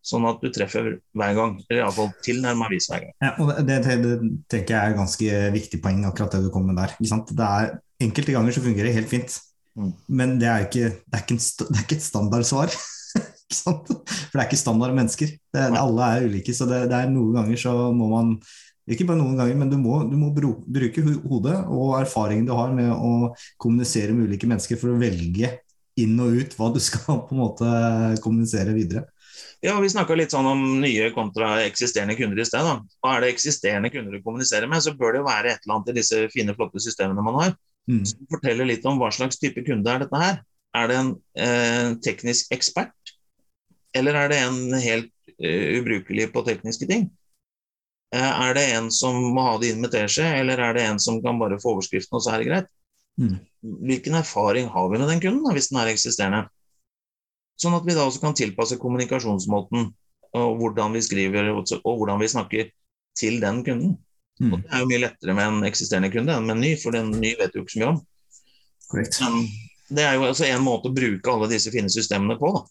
sånn 0.04 0.26
at 0.28 0.42
du 0.42 0.50
treffer 0.52 0.90
hver 1.16 1.36
gang. 1.36 1.56
Eller 1.68 1.82
iallfall 1.82 2.12
tilnærma 2.24 2.68
vis 2.72 2.88
hver 2.90 3.06
gang. 3.06 3.14
Ja, 3.24 3.32
og 3.40 3.52
det, 3.64 3.78
det, 3.86 3.96
det, 4.04 4.14
tenker 4.52 4.76
jeg 4.76 4.92
er 4.92 4.98
ganske 4.98 5.42
viktig 5.54 5.80
poeng, 5.84 6.04
akkurat 6.08 6.36
det 6.36 6.44
du 6.44 6.50
kom 6.54 6.68
med 6.68 6.78
der. 6.80 6.94
Det 7.00 7.48
er, 7.48 7.76
enkelte 8.04 8.36
ganger 8.36 8.56
så 8.56 8.64
fungerer 8.64 8.90
det 8.90 8.98
helt 8.98 9.12
fint, 9.12 9.38
mm. 9.78 9.92
men 10.20 10.36
det 10.42 10.50
er, 10.50 10.66
ikke, 10.66 10.90
det, 10.98 11.14
er 11.14 11.24
ikke 11.24 11.38
en, 11.38 11.44
det 11.44 11.78
er 11.78 11.86
ikke 11.86 11.98
et 12.00 12.10
standardsvar. 12.10 12.76
For 13.64 14.34
det 14.34 14.42
er 14.42 14.46
ikke 14.48 14.60
standard 14.60 14.96
mennesker. 14.96 15.34
alle 15.54 16.10
er 16.10 16.28
ulike, 16.28 16.54
så 16.56 16.68
det, 16.70 16.84
er 16.90 17.10
noen 17.12 17.38
ganger 17.38 17.60
så 17.60 17.74
må 17.94 18.10
man 18.12 18.36
ikke 18.90 19.06
bare 19.08 19.16
noen 19.16 19.38
ganger, 19.38 19.56
men 19.56 19.70
du 19.72 19.78
må, 19.80 20.02
du 20.04 20.16
må 20.20 20.28
bruke 20.34 21.04
hodet 21.24 21.56
og 21.72 21.94
erfaringen 22.02 22.48
du 22.48 22.52
har 22.52 22.74
med 22.76 22.90
å 22.92 23.30
kommunisere 23.60 24.12
med 24.12 24.28
ulike 24.28 24.48
mennesker 24.50 24.76
for 24.80 24.92
å 24.92 24.98
velge 25.00 25.54
inn 26.00 26.18
og 26.20 26.36
ut 26.36 26.56
hva 26.58 26.68
du 26.74 26.80
skal 26.82 27.22
på 27.24 27.36
en 27.36 27.40
måte 27.40 27.74
kommunisere 28.24 28.74
videre. 28.76 29.06
Ja, 29.64 29.78
Vi 29.80 29.88
snakka 29.88 30.16
litt 30.18 30.34
sånn 30.34 30.46
om 30.46 30.62
nye 30.82 31.08
kontra 31.14 31.54
eksisterende 31.64 32.16
kunder 32.18 32.42
i 32.42 32.44
sted. 32.44 32.60
da. 32.66 32.82
Hva 33.00 33.16
Er 33.16 33.24
det 33.24 33.32
eksisterende 33.32 33.90
kunder 33.90 34.12
du 34.12 34.22
kommuniserer 34.22 34.68
med, 34.68 34.82
så 34.84 34.92
bør 34.92 35.14
det 35.14 35.22
jo 35.22 35.28
være 35.30 35.54
et 35.54 35.64
eller 35.64 35.76
annet 35.78 35.88
i 35.88 35.96
disse 36.00 36.20
fine, 36.34 36.54
flotte 36.54 36.82
systemene 36.84 37.24
man 37.24 37.38
har. 37.40 37.54
Mm. 37.88 38.04
Som 38.04 38.28
forteller 38.28 38.68
litt 38.68 38.84
om 38.84 39.00
hva 39.00 39.10
slags 39.12 39.40
type 39.40 39.64
kunde 39.64 39.88
er 39.88 40.04
dette 40.04 40.20
her. 40.20 40.42
Er 40.74 40.90
det 40.90 40.98
en 40.98 41.10
eh, 41.38 41.94
teknisk 42.04 42.52
ekspert, 42.52 43.13
eller 43.96 44.18
er 44.18 44.32
det 44.32 44.40
en 44.44 44.58
helt 44.80 45.12
uh, 45.38 45.66
ubrukelig 45.80 46.30
på 46.34 46.44
tekniske 46.46 46.88
ting? 46.90 47.08
Uh, 48.14 48.32
er 48.48 48.56
det 48.58 48.64
en 48.76 48.90
som 48.94 49.18
må 49.34 49.46
ha 49.46 49.56
det 49.62 49.72
inn 49.72 49.82
med 49.84 49.94
teskje, 49.94 50.26
eller 50.40 50.62
er 50.62 50.76
det 50.76 50.86
en 50.88 51.02
som 51.02 51.20
kan 51.24 51.40
bare 51.40 51.60
få 51.62 51.76
overskriften, 51.76 52.18
og 52.18 52.24
så 52.24 52.34
er 52.34 52.42
det 52.42 52.50
greit? 52.50 52.70
Mm. 53.20 53.36
Hvilken 53.88 54.18
erfaring 54.18 54.68
har 54.70 54.88
vi 54.90 54.98
med 54.98 55.08
den 55.08 55.22
kunden, 55.22 55.44
da, 55.46 55.54
hvis 55.56 55.70
den 55.70 55.80
er 55.82 55.92
eksisterende? 55.92 56.46
Sånn 57.60 57.76
at 57.76 57.84
vi 57.86 57.94
da 57.94 58.06
også 58.08 58.22
kan 58.22 58.34
tilpasse 58.34 58.80
kommunikasjonsmåten 58.82 59.92
og 60.34 60.56
hvordan 60.58 60.96
vi 60.96 61.02
skriver 61.06 61.52
og 61.54 61.68
hvordan 61.84 62.18
vi 62.18 62.30
snakker 62.30 62.72
til 63.18 63.38
den 63.42 63.62
kunden. 63.66 63.92
Mm. 64.42 64.56
Det 64.56 64.72
er 64.72 64.82
jo 64.82 64.88
mye 64.90 65.02
lettere 65.04 65.36
med 65.38 65.46
en 65.46 65.66
eksisterende 65.68 66.10
kunde 66.10 66.34
enn 66.34 66.48
med 66.48 66.56
en 66.56 66.64
ny, 66.64 66.72
for 66.82 66.96
den 66.96 67.12
ny 67.22 67.36
vet 67.38 67.54
jo 67.54 67.62
ikke 67.62 67.76
så 67.76 67.82
mye 67.82 67.90
om. 67.92 68.00
Correct. 68.90 69.20
Men 69.22 69.94
det 69.94 70.06
er 70.06 70.16
jo 70.16 70.26
altså 70.26 70.48
en 70.48 70.64
måte 70.64 70.90
å 70.90 70.96
bruke 70.96 71.30
alle 71.30 71.50
disse 71.52 71.70
fine 71.74 71.92
systemene 71.92 72.36
på. 72.40 72.50
da. 72.56 72.64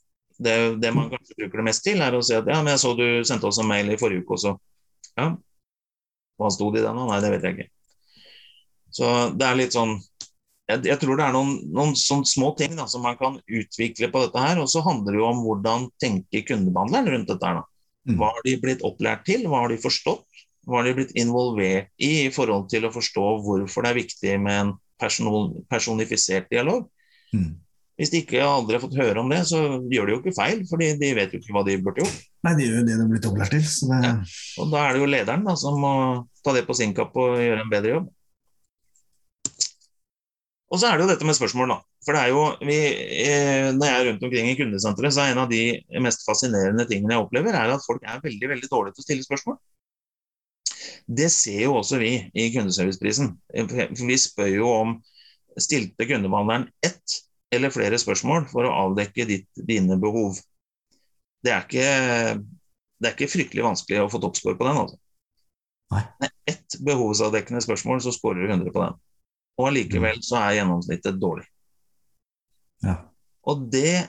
Det, 0.43 0.55
det, 0.81 0.91
man 0.95 1.09
kanskje 1.11 1.37
bruker 1.39 1.61
det 1.61 1.67
mest 1.69 1.83
til, 1.85 2.01
er 2.03 2.15
å 2.15 2.21
si 2.25 2.35
at 2.37 2.49
ja, 2.49 2.59
men 2.61 2.73
jeg 2.73 2.83
så 2.83 2.93
du 2.97 3.05
sendte 3.27 3.49
oss 3.49 3.61
en 3.61 3.69
mail 3.69 3.91
i 3.93 3.99
forrige 3.99 4.25
uke 4.25 4.37
også. 4.37 4.55
Ja, 5.19 5.33
hva 6.41 6.49
sto 6.53 6.69
det 6.73 6.81
i 6.81 6.85
den? 6.85 6.99
Nei, 7.09 7.21
det 7.23 7.31
vet 7.35 7.47
jeg 7.47 7.57
ikke. 7.57 7.69
Så 8.93 9.09
det 9.37 9.45
er 9.47 9.57
litt 9.57 9.75
sånn 9.75 9.97
jeg, 10.69 10.79
jeg, 10.87 10.95
tror 11.01 11.17
det 11.19 11.25
er 11.25 11.33
noen, 11.35 11.55
noen 11.75 11.93
sånne 11.99 12.29
små 12.29 12.53
ting 12.59 12.77
da, 12.77 12.85
som 12.89 13.03
man 13.03 13.17
kan 13.19 13.35
utvikle 13.41 14.07
på 14.13 14.21
dette 14.23 14.43
her. 14.43 14.61
Og 14.63 14.69
så 14.71 14.83
handler 14.85 15.11
det 15.15 15.19
jo 15.19 15.27
om 15.27 15.41
hvordan 15.43 15.89
tenker 16.01 16.45
kundebehandleren 16.47 17.09
rundt 17.11 17.33
dette. 17.33 17.49
her 17.49 17.59
da. 17.59 17.65
Mm. 18.07 18.15
Hva 18.19 18.29
har 18.35 18.45
de 18.47 18.53
blitt 18.61 18.85
opplært 18.87 19.25
til? 19.27 19.43
Hva 19.49 19.65
har 19.65 19.73
de 19.73 19.81
forstått? 19.83 20.45
Hva 20.63 20.79
har 20.79 20.87
de 20.87 20.95
blitt 20.95 21.11
involvert 21.19 21.91
i 21.99 22.13
i 22.23 22.31
forhold 22.31 22.69
til 22.71 22.87
å 22.87 22.93
forstå 22.95 23.25
hvorfor 23.43 23.83
det 23.83 23.91
er 23.91 23.99
viktig 23.99 24.37
med 24.39 24.59
en 24.61 24.71
person, 25.01 25.51
personifisert 25.71 26.47
dialog? 26.51 26.87
Mm. 27.35 27.59
Hvis 27.99 28.09
de 28.09 28.23
ikke 28.23 28.41
aldri 28.41 28.73
har 28.77 28.81
fått 28.81 28.97
høre 28.97 29.21
om 29.21 29.29
det, 29.29 29.43
så 29.45 29.59
gjør 29.91 30.07
de 30.09 30.15
jo 30.15 30.19
ikke 30.23 30.33
feil, 30.33 30.63
for 30.65 30.81
de 30.81 31.11
vet 31.13 31.33
jo 31.33 31.39
ikke 31.39 31.53
hva 31.53 31.61
de 31.67 31.77
burde 31.83 32.01
gjort. 32.01 32.23
Nei, 32.47 32.55
de 32.57 32.65
gjør 32.65 32.79
jo 32.79 32.85
det 32.87 32.95
de 32.97 33.03
er 33.03 33.11
blitt 33.11 33.27
opplært 33.29 33.53
til. 33.53 33.63
Det... 33.63 33.99
Ja. 34.01 34.13
Og 34.63 34.71
da 34.73 34.81
er 34.81 34.95
det 34.95 35.03
jo 35.03 35.09
lederen 35.13 35.45
da, 35.45 35.53
som 35.59 35.77
må 35.79 35.93
ta 36.43 36.55
det 36.55 36.65
på 36.65 36.75
sin 36.77 36.95
kapp 36.97 37.13
og 37.21 37.37
gjøre 37.37 37.61
en 37.61 37.71
bedre 37.71 37.97
jobb. 37.97 38.07
Og 40.73 40.79
så 40.81 40.89
er 40.89 40.97
det 40.97 41.05
jo 41.05 41.11
dette 41.11 41.27
med 41.29 41.37
spørsmål, 41.37 41.75
da. 41.75 41.77
For 42.03 42.17
det 42.17 42.21
er 42.23 42.31
jo, 42.33 42.45
vi, 42.65 42.77
eh, 43.23 43.67
Når 43.77 43.85
jeg 43.85 43.99
er 43.99 44.07
rundt 44.09 44.23
omkring 44.25 44.49
i 44.49 44.55
kundesenteret, 44.57 45.13
så 45.13 45.21
er 45.21 45.35
en 45.35 45.43
av 45.43 45.51
de 45.51 45.61
mest 46.01 46.25
fascinerende 46.25 46.87
tingene 46.89 47.13
jeg 47.13 47.27
opplever, 47.27 47.53
er 47.53 47.75
at 47.75 47.85
folk 47.85 48.01
er 48.09 48.23
veldig 48.23 48.49
veldig 48.55 48.69
dårlige 48.71 48.97
til 48.97 49.03
å 49.03 49.07
stille 49.07 49.27
spørsmål. 49.27 49.59
Det 51.05 51.29
ser 51.31 51.61
jo 51.67 51.77
også 51.77 51.99
vi 52.01 52.15
i 52.33 52.47
kundeserviceprisen. 52.55 53.29
Vi 54.01 54.17
spør 54.17 54.49
jo 54.49 54.71
om 54.73 54.97
stilte 55.61 56.09
kundebehandleren 56.09 56.65
ett 56.83 57.21
eller 57.53 57.73
flere 57.73 57.99
spørsmål 58.01 58.47
for 58.51 58.67
å 58.67 58.73
avdekke 58.87 59.27
ditt, 59.29 59.47
dine 59.69 59.97
behov. 60.01 60.39
Det 61.43 61.51
er, 61.51 61.65
ikke, 61.65 61.87
det 62.99 63.09
er 63.09 63.15
ikke 63.15 63.31
fryktelig 63.31 63.65
vanskelig 63.65 64.03
å 64.03 64.11
få 64.11 64.21
toppscore 64.23 64.59
på 64.59 64.67
den. 64.67 64.81
altså. 64.85 64.99
Nei. 65.93 66.03
Med 66.23 66.31
ett 66.49 66.77
behovsavdekkende 66.83 67.61
spørsmål, 67.63 68.01
så 68.03 68.13
scorer 68.15 68.43
du 68.43 68.53
100 68.53 68.73
på 68.73 68.83
den. 68.83 68.99
Og 69.59 69.69
allikevel 69.69 70.21
så 70.25 70.39
er 70.39 70.59
gjennomsnittet 70.59 71.19
dårlig. 71.21 71.45
Ja. 72.83 72.97
Og 73.49 73.67
det 73.71 74.07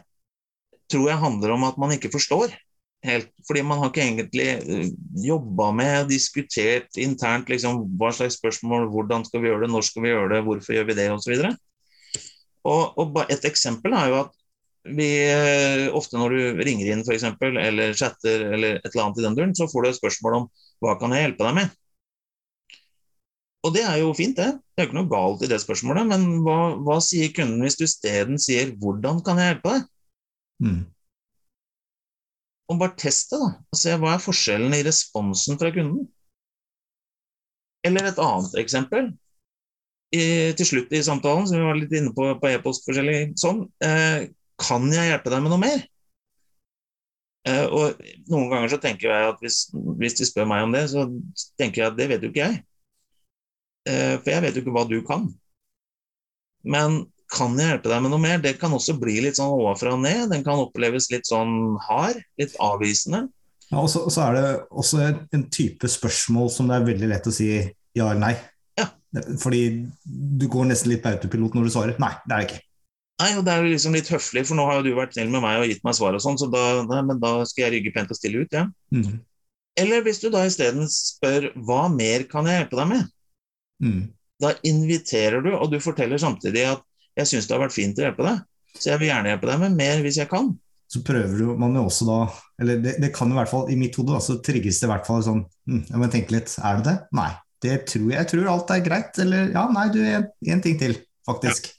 tror 0.91 1.11
jeg 1.11 1.21
handler 1.21 1.55
om 1.55 1.67
at 1.67 1.81
man 1.81 1.95
ikke 1.95 2.13
forstår 2.13 2.55
helt. 3.05 3.31
Fordi 3.47 3.63
man 3.67 3.81
har 3.81 3.91
ikke 3.91 4.05
egentlig 4.05 4.49
uh, 4.65 4.89
jobba 5.25 5.71
med, 5.77 6.09
diskutert 6.13 7.01
internt 7.01 7.51
liksom, 7.53 7.85
hva 8.01 8.13
slags 8.15 8.39
spørsmål, 8.41 8.89
hvordan 8.93 9.27
skal 9.29 9.43
vi 9.43 9.51
gjøre 9.51 9.67
det, 9.67 9.73
når 9.75 9.89
skal 9.89 10.07
vi 10.07 10.13
gjøre 10.15 10.33
det, 10.35 10.43
hvorfor 10.47 10.77
gjør 10.77 10.89
vi 10.91 10.99
det, 11.01 11.09
osv. 11.13 11.49
Og, 12.65 12.97
og, 12.99 13.21
et 13.29 13.45
eksempel 13.45 13.95
er 13.97 14.11
jo 14.11 14.19
at 14.25 14.35
vi 14.97 15.09
uh, 15.33 15.87
ofte 15.97 16.19
når 16.21 16.35
du 16.35 16.65
ringer 16.67 16.91
inn 16.93 17.05
for 17.07 17.17
eksempel, 17.17 17.57
eller 17.61 17.97
chatter 17.97 18.51
eller 18.53 18.79
et 18.81 18.91
eller 18.91 19.07
annet 19.07 19.21
i 19.21 19.25
den 19.25 19.39
duren, 19.39 19.57
så 19.57 19.69
får 19.71 19.85
du 19.85 19.91
et 19.91 19.99
spørsmål 20.01 20.39
om 20.39 20.47
hva 20.85 20.99
kan 21.01 21.15
jeg 21.15 21.27
hjelpe 21.27 21.47
deg 21.47 21.59
med? 21.61 21.75
Og 23.65 23.73
det 23.73 23.85
er 23.89 24.01
jo 24.03 24.11
fint, 24.17 24.37
det. 24.37 24.51
Det 24.61 24.83
er 24.83 24.85
jo 24.85 24.91
ikke 24.91 24.99
noe 24.99 25.09
galt 25.09 25.45
i 25.45 25.49
det 25.49 25.61
spørsmålet. 25.63 26.09
Men 26.11 26.27
hva, 26.45 26.59
hva 26.85 26.99
sier 27.01 27.33
kunden 27.33 27.65
hvis 27.65 27.79
du 27.81 27.87
isteden 27.87 28.37
sier 28.41 28.75
'hvordan 28.77 29.23
kan 29.25 29.41
jeg 29.41 29.55
hjelpe 29.55 29.73
deg'? 29.73 29.87
Mm. 30.65 30.83
Og 32.69 32.81
bare 32.81 32.97
test 33.01 33.33
det, 33.33 33.41
da. 33.41 33.51
Og 33.73 33.81
se 33.81 33.97
hva 34.01 34.13
er 34.15 34.25
forskjellen 34.25 34.77
i 34.77 34.85
responsen 34.85 35.57
fra 35.61 35.73
kunden. 35.73 36.05
Eller 37.85 38.09
et 38.09 38.21
annet 38.21 38.57
eksempel. 38.61 39.13
I, 40.15 40.25
til 40.59 40.69
slutt 40.69 40.93
i 40.95 41.03
samtalen, 41.05 41.49
som 41.49 41.59
vi 41.59 41.67
var 41.67 41.79
litt 41.79 41.95
inne 41.97 42.13
på 42.15 42.29
på 42.41 42.51
e-post 42.53 42.87
forskjellig 42.87 43.35
sånn, 43.41 43.65
eh, 43.83 44.29
kan 44.61 44.87
jeg 44.93 45.11
hjelpe 45.11 45.33
deg 45.33 45.43
med 45.43 45.53
noe 45.55 45.63
mer? 45.63 45.83
Eh, 47.45 47.65
og 47.67 47.99
noen 48.31 48.51
ganger 48.53 48.73
så 48.73 48.81
tenker 48.81 49.11
jeg 49.11 49.33
at 49.33 49.43
hvis, 49.45 49.65
hvis 50.01 50.17
de 50.21 50.29
spør 50.29 50.47
meg 50.49 50.65
om 50.65 50.77
det, 50.77 50.87
så 50.93 51.09
tenker 51.61 51.83
jeg 51.83 51.91
at 51.91 51.99
det 51.99 52.11
vet 52.13 52.25
jo 52.25 52.31
ikke 52.33 52.47
jeg. 52.47 52.63
Eh, 53.91 54.15
for 54.21 54.33
jeg 54.33 54.45
vet 54.47 54.57
jo 54.57 54.65
ikke 54.65 54.77
hva 54.77 54.87
du 54.89 54.97
kan. 55.05 55.27
Men 56.65 57.03
kan 57.35 57.57
jeg 57.59 57.75
hjelpe 57.75 57.91
deg 57.91 58.05
med 58.05 58.15
noe 58.15 58.23
mer? 58.23 58.41
Det 58.41 58.55
kan 58.61 58.73
også 58.73 58.97
bli 59.01 59.19
litt 59.25 59.37
sånn 59.37 59.53
ovenfra 59.53 59.93
og 59.97 60.05
ned. 60.05 60.29
Den 60.33 60.45
kan 60.47 60.63
oppleves 60.63 61.11
litt 61.13 61.29
sånn 61.29 61.75
hard, 61.85 62.21
litt 62.41 62.55
avvisende. 62.63 63.27
Ja, 63.71 63.81
og 63.81 63.91
så, 63.91 64.07
er 64.23 64.37
det 64.37 64.49
også 64.71 65.03
en 65.35 65.47
type 65.53 65.89
spørsmål 65.91 66.51
som 66.53 66.69
det 66.71 66.79
er 66.79 66.89
veldig 66.89 67.09
lett 67.11 67.29
å 67.29 67.35
si 67.35 67.49
ja 67.95 68.09
eller 68.11 68.23
nei. 68.23 68.35
Fordi 69.41 69.65
du 70.05 70.47
går 70.51 70.71
nesten 70.71 70.91
litt 70.91 71.03
på 71.05 71.13
autopilot 71.13 71.55
når 71.57 71.67
du 71.67 71.75
svarer 71.75 72.01
nei, 72.03 72.13
det 72.25 72.35
er 72.35 72.41
det 72.41 72.49
ikke. 72.49 72.63
Nei, 73.23 73.31
og 73.39 73.45
Det 73.47 73.53
er 73.53 73.63
jo 73.63 73.71
liksom 73.71 73.95
litt 73.95 74.11
høflig, 74.11 74.43
for 74.49 74.59
nå 74.59 74.65
har 74.67 74.81
jo 74.81 74.89
du 74.89 74.97
vært 74.97 75.15
snill 75.15 75.31
med 75.31 75.45
meg 75.45 75.61
og 75.61 75.69
gitt 75.71 75.85
meg 75.87 75.95
svar, 75.95 76.17
og 76.17 76.23
sånn, 76.25 76.39
så 76.41 76.49
da, 76.51 76.65
nei, 76.89 77.03
men 77.07 77.21
da 77.23 77.37
skal 77.47 77.69
jeg 77.69 77.77
rygge 77.77 77.93
pent 77.95 78.11
og 78.11 78.19
stille 78.19 78.43
ut. 78.43 78.57
ja. 78.57 78.67
Mm. 78.95 79.21
Eller 79.79 80.05
hvis 80.07 80.21
du 80.23 80.29
da 80.31 80.45
isteden 80.47 80.87
spør 80.91 81.49
hva 81.67 81.89
mer 81.91 82.27
kan 82.31 82.47
jeg 82.47 82.61
hjelpe 82.61 82.79
deg 82.79 82.91
med? 82.93 83.07
Mm. 83.83 84.03
Da 84.43 84.53
inviterer 84.67 85.43
du, 85.43 85.51
og 85.57 85.71
du 85.73 85.81
forteller 85.83 86.21
samtidig 86.21 86.67
at 86.71 86.85
jeg 87.19 87.31
syns 87.31 87.49
det 87.49 87.57
har 87.57 87.65
vært 87.65 87.75
fint 87.75 87.99
å 87.99 88.05
hjelpe 88.07 88.27
deg, 88.27 88.45
så 88.79 88.93
jeg 88.93 89.03
vil 89.03 89.11
gjerne 89.11 89.33
hjelpe 89.33 89.51
deg 89.51 89.65
med 89.65 89.79
mer 89.79 90.05
hvis 90.05 90.21
jeg 90.23 90.31
kan. 90.31 90.53
Så 90.91 91.03
prøver 91.07 91.39
du, 91.41 91.47
man 91.59 91.75
jo 91.75 91.87
også 91.89 92.05
da 92.07 92.17
Eller 92.61 92.77
det, 92.79 92.93
det 93.03 93.09
kan 93.15 93.31
i 93.33 93.35
hvert 93.35 93.49
fall, 93.51 93.71
i 93.73 93.77
mitt 93.79 93.97
hode, 93.99 94.19
så 94.23 94.37
trigges 94.45 94.79
det 94.79 94.87
i 94.87 94.91
hvert 94.93 95.07
fall 95.09 95.23
sånn 95.25 95.41
hm, 95.65 95.81
Jeg 95.89 95.99
må 95.99 96.09
tenke 96.13 96.35
litt, 96.37 96.53
er 96.61 96.77
det 96.79 96.85
det? 96.87 96.95
Nei. 97.17 97.31
Det 97.65 97.79
tror 97.89 98.11
jeg. 98.11 98.19
Jeg 98.19 98.31
tror 98.31 98.51
alt 98.53 98.71
er 98.75 98.85
greit. 98.85 99.19
Eller 99.25 99.51
ja, 99.55 99.65
nei, 99.73 99.89
du, 99.95 100.01
én 100.05 100.29
en 100.53 100.63
ting 100.65 100.79
til, 100.81 100.99
faktisk. 101.27 101.73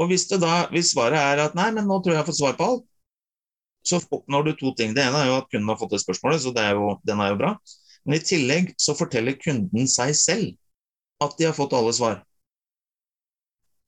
Og 0.00 0.08
hvis, 0.10 0.26
da, 0.32 0.66
hvis 0.72 0.94
svaret 0.94 1.20
er 1.20 1.44
at 1.46 1.56
nei, 1.58 1.68
men 1.76 1.88
nå 1.88 2.00
tror 2.00 2.14
jeg 2.14 2.18
jeg 2.18 2.22
har 2.22 2.28
fått 2.28 2.40
svar 2.40 2.56
på 2.56 2.68
alt, 2.70 2.86
så 3.86 4.00
oppnår 4.12 4.46
du 4.46 4.52
to 4.56 4.72
ting. 4.76 4.94
Det 4.96 5.04
ene 5.04 5.22
er 5.22 5.30
jo 5.30 5.36
at 5.40 5.48
kunden 5.48 5.68
har 5.72 5.78
fått 5.80 5.94
det 5.94 6.02
spørsmålet, 6.02 6.42
så 6.44 6.52
det 6.56 6.64
er 6.64 6.76
jo, 6.76 6.94
den 7.08 7.20
er 7.24 7.32
jo 7.32 7.38
bra. 7.40 7.54
Men 8.04 8.16
i 8.16 8.24
tillegg 8.24 8.74
så 8.80 8.96
forteller 8.96 9.38
kunden 9.40 9.88
seg 9.88 10.12
selv 10.16 11.24
at 11.24 11.36
de 11.36 11.48
har 11.48 11.56
fått 11.56 11.76
alle 11.76 11.92
svar. 11.96 12.20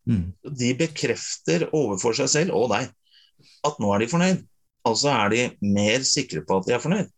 Mm. 0.09 0.33
De 0.43 0.73
bekrefter 0.77 1.69
overfor 1.71 2.17
seg 2.19 2.31
selv 2.33 2.57
og 2.59 2.73
deg 2.73 2.91
at 3.67 3.79
nå 3.81 3.93
er 3.95 4.03
de 4.03 4.11
fornøyd. 4.11 4.45
Altså 4.89 5.13
er 5.15 5.33
de 5.33 5.43
mer 5.63 6.05
sikre 6.07 6.43
på 6.47 6.59
at 6.59 6.69
de 6.69 6.77
er 6.77 6.83
fornøyd. 6.83 7.13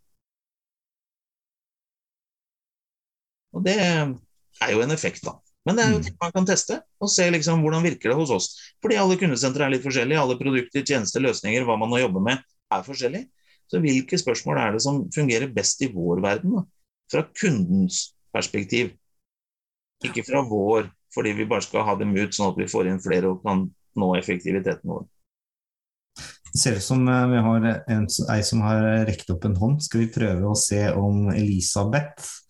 Og 3.55 3.65
det 3.65 3.79
er 3.79 4.73
jo 4.73 4.83
en 4.85 4.95
effekt, 4.95 5.25
da. 5.25 5.37
Men 5.65 5.79
det 5.79 5.85
er 5.85 5.93
jo 5.95 5.99
Mm. 5.99 6.05
ting 6.05 6.17
man 6.21 6.33
kan 6.33 6.47
teste 6.47 6.83
og 7.01 7.09
se 7.09 7.31
liksom 7.31 7.63
hvordan 7.65 7.83
virker 7.83 8.11
det 8.11 8.17
hos 8.19 8.31
oss. 8.31 8.49
Fordi 8.83 8.99
alle 9.01 9.17
kundesentre 9.17 9.65
er 9.65 9.71
litt 9.73 9.85
forskjellige. 9.85 10.21
Alle 10.21 10.37
produkter, 10.37 10.85
tjenester, 10.85 11.21
løsninger, 11.25 11.65
hva 11.65 11.79
man 11.79 11.89
nå 11.89 12.03
jobber 12.03 12.21
med, 12.21 12.43
er 12.71 12.83
forskjellig. 12.85 13.23
Så 13.73 13.81
hvilke 13.81 14.19
spørsmål 14.21 14.59
er 14.61 14.73
det 14.73 14.83
som 14.85 15.11
fungerer 15.15 15.49
best 15.55 15.81
i 15.83 15.89
vår 15.89 16.21
verden? 16.21 16.53
Da? 16.59 16.65
Fra 17.11 17.23
kundens 17.41 18.13
perspektiv. 18.35 18.93
Ikke 20.05 20.25
fra 20.27 20.43
vår, 20.45 20.91
fordi 21.15 21.33
vi 21.33 21.47
bare 21.49 21.63
skal 21.65 21.85
ha 21.85 21.95
dem 21.97 22.13
ut 22.13 22.37
sånn 22.37 22.53
at 22.53 22.59
vi 22.61 22.69
får 22.69 22.91
inn 22.91 23.01
flere 23.01 23.33
og 23.33 23.43
kan 23.47 23.65
nå 23.97 24.13
effektiviteten 24.19 24.85
vår. 24.85 25.07
Det 26.53 26.61
ser 26.61 26.77
ut 26.77 26.85
som 26.85 27.09
eh, 27.09 27.27
vi 27.33 27.41
har 27.43 27.65
en, 27.89 28.07
ei 28.31 28.43
som 28.47 28.61
har 28.61 29.07
rekt 29.09 29.31
opp 29.33 29.45
en 29.49 29.57
hånd. 29.57 29.81
Skal 29.83 30.05
vi 30.05 30.13
prøve 30.13 30.45
å 30.45 30.59
se 30.59 30.85
om 30.93 31.31
Elisabeth 31.33 32.44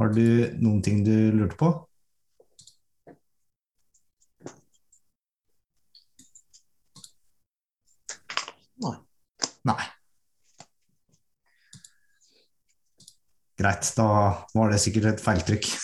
Har 0.00 0.08
du 0.16 0.48
noen 0.64 0.80
ting 0.80 1.02
du 1.04 1.12
lurte 1.36 1.58
på? 1.60 1.66
Nei. 8.80 8.94
Nei. 9.68 9.84
Greit, 13.60 13.90
da 13.92 14.08
var 14.56 14.72
det 14.72 14.80
sikkert 14.80 15.10
et 15.10 15.20
feiltrykk. 15.20 15.68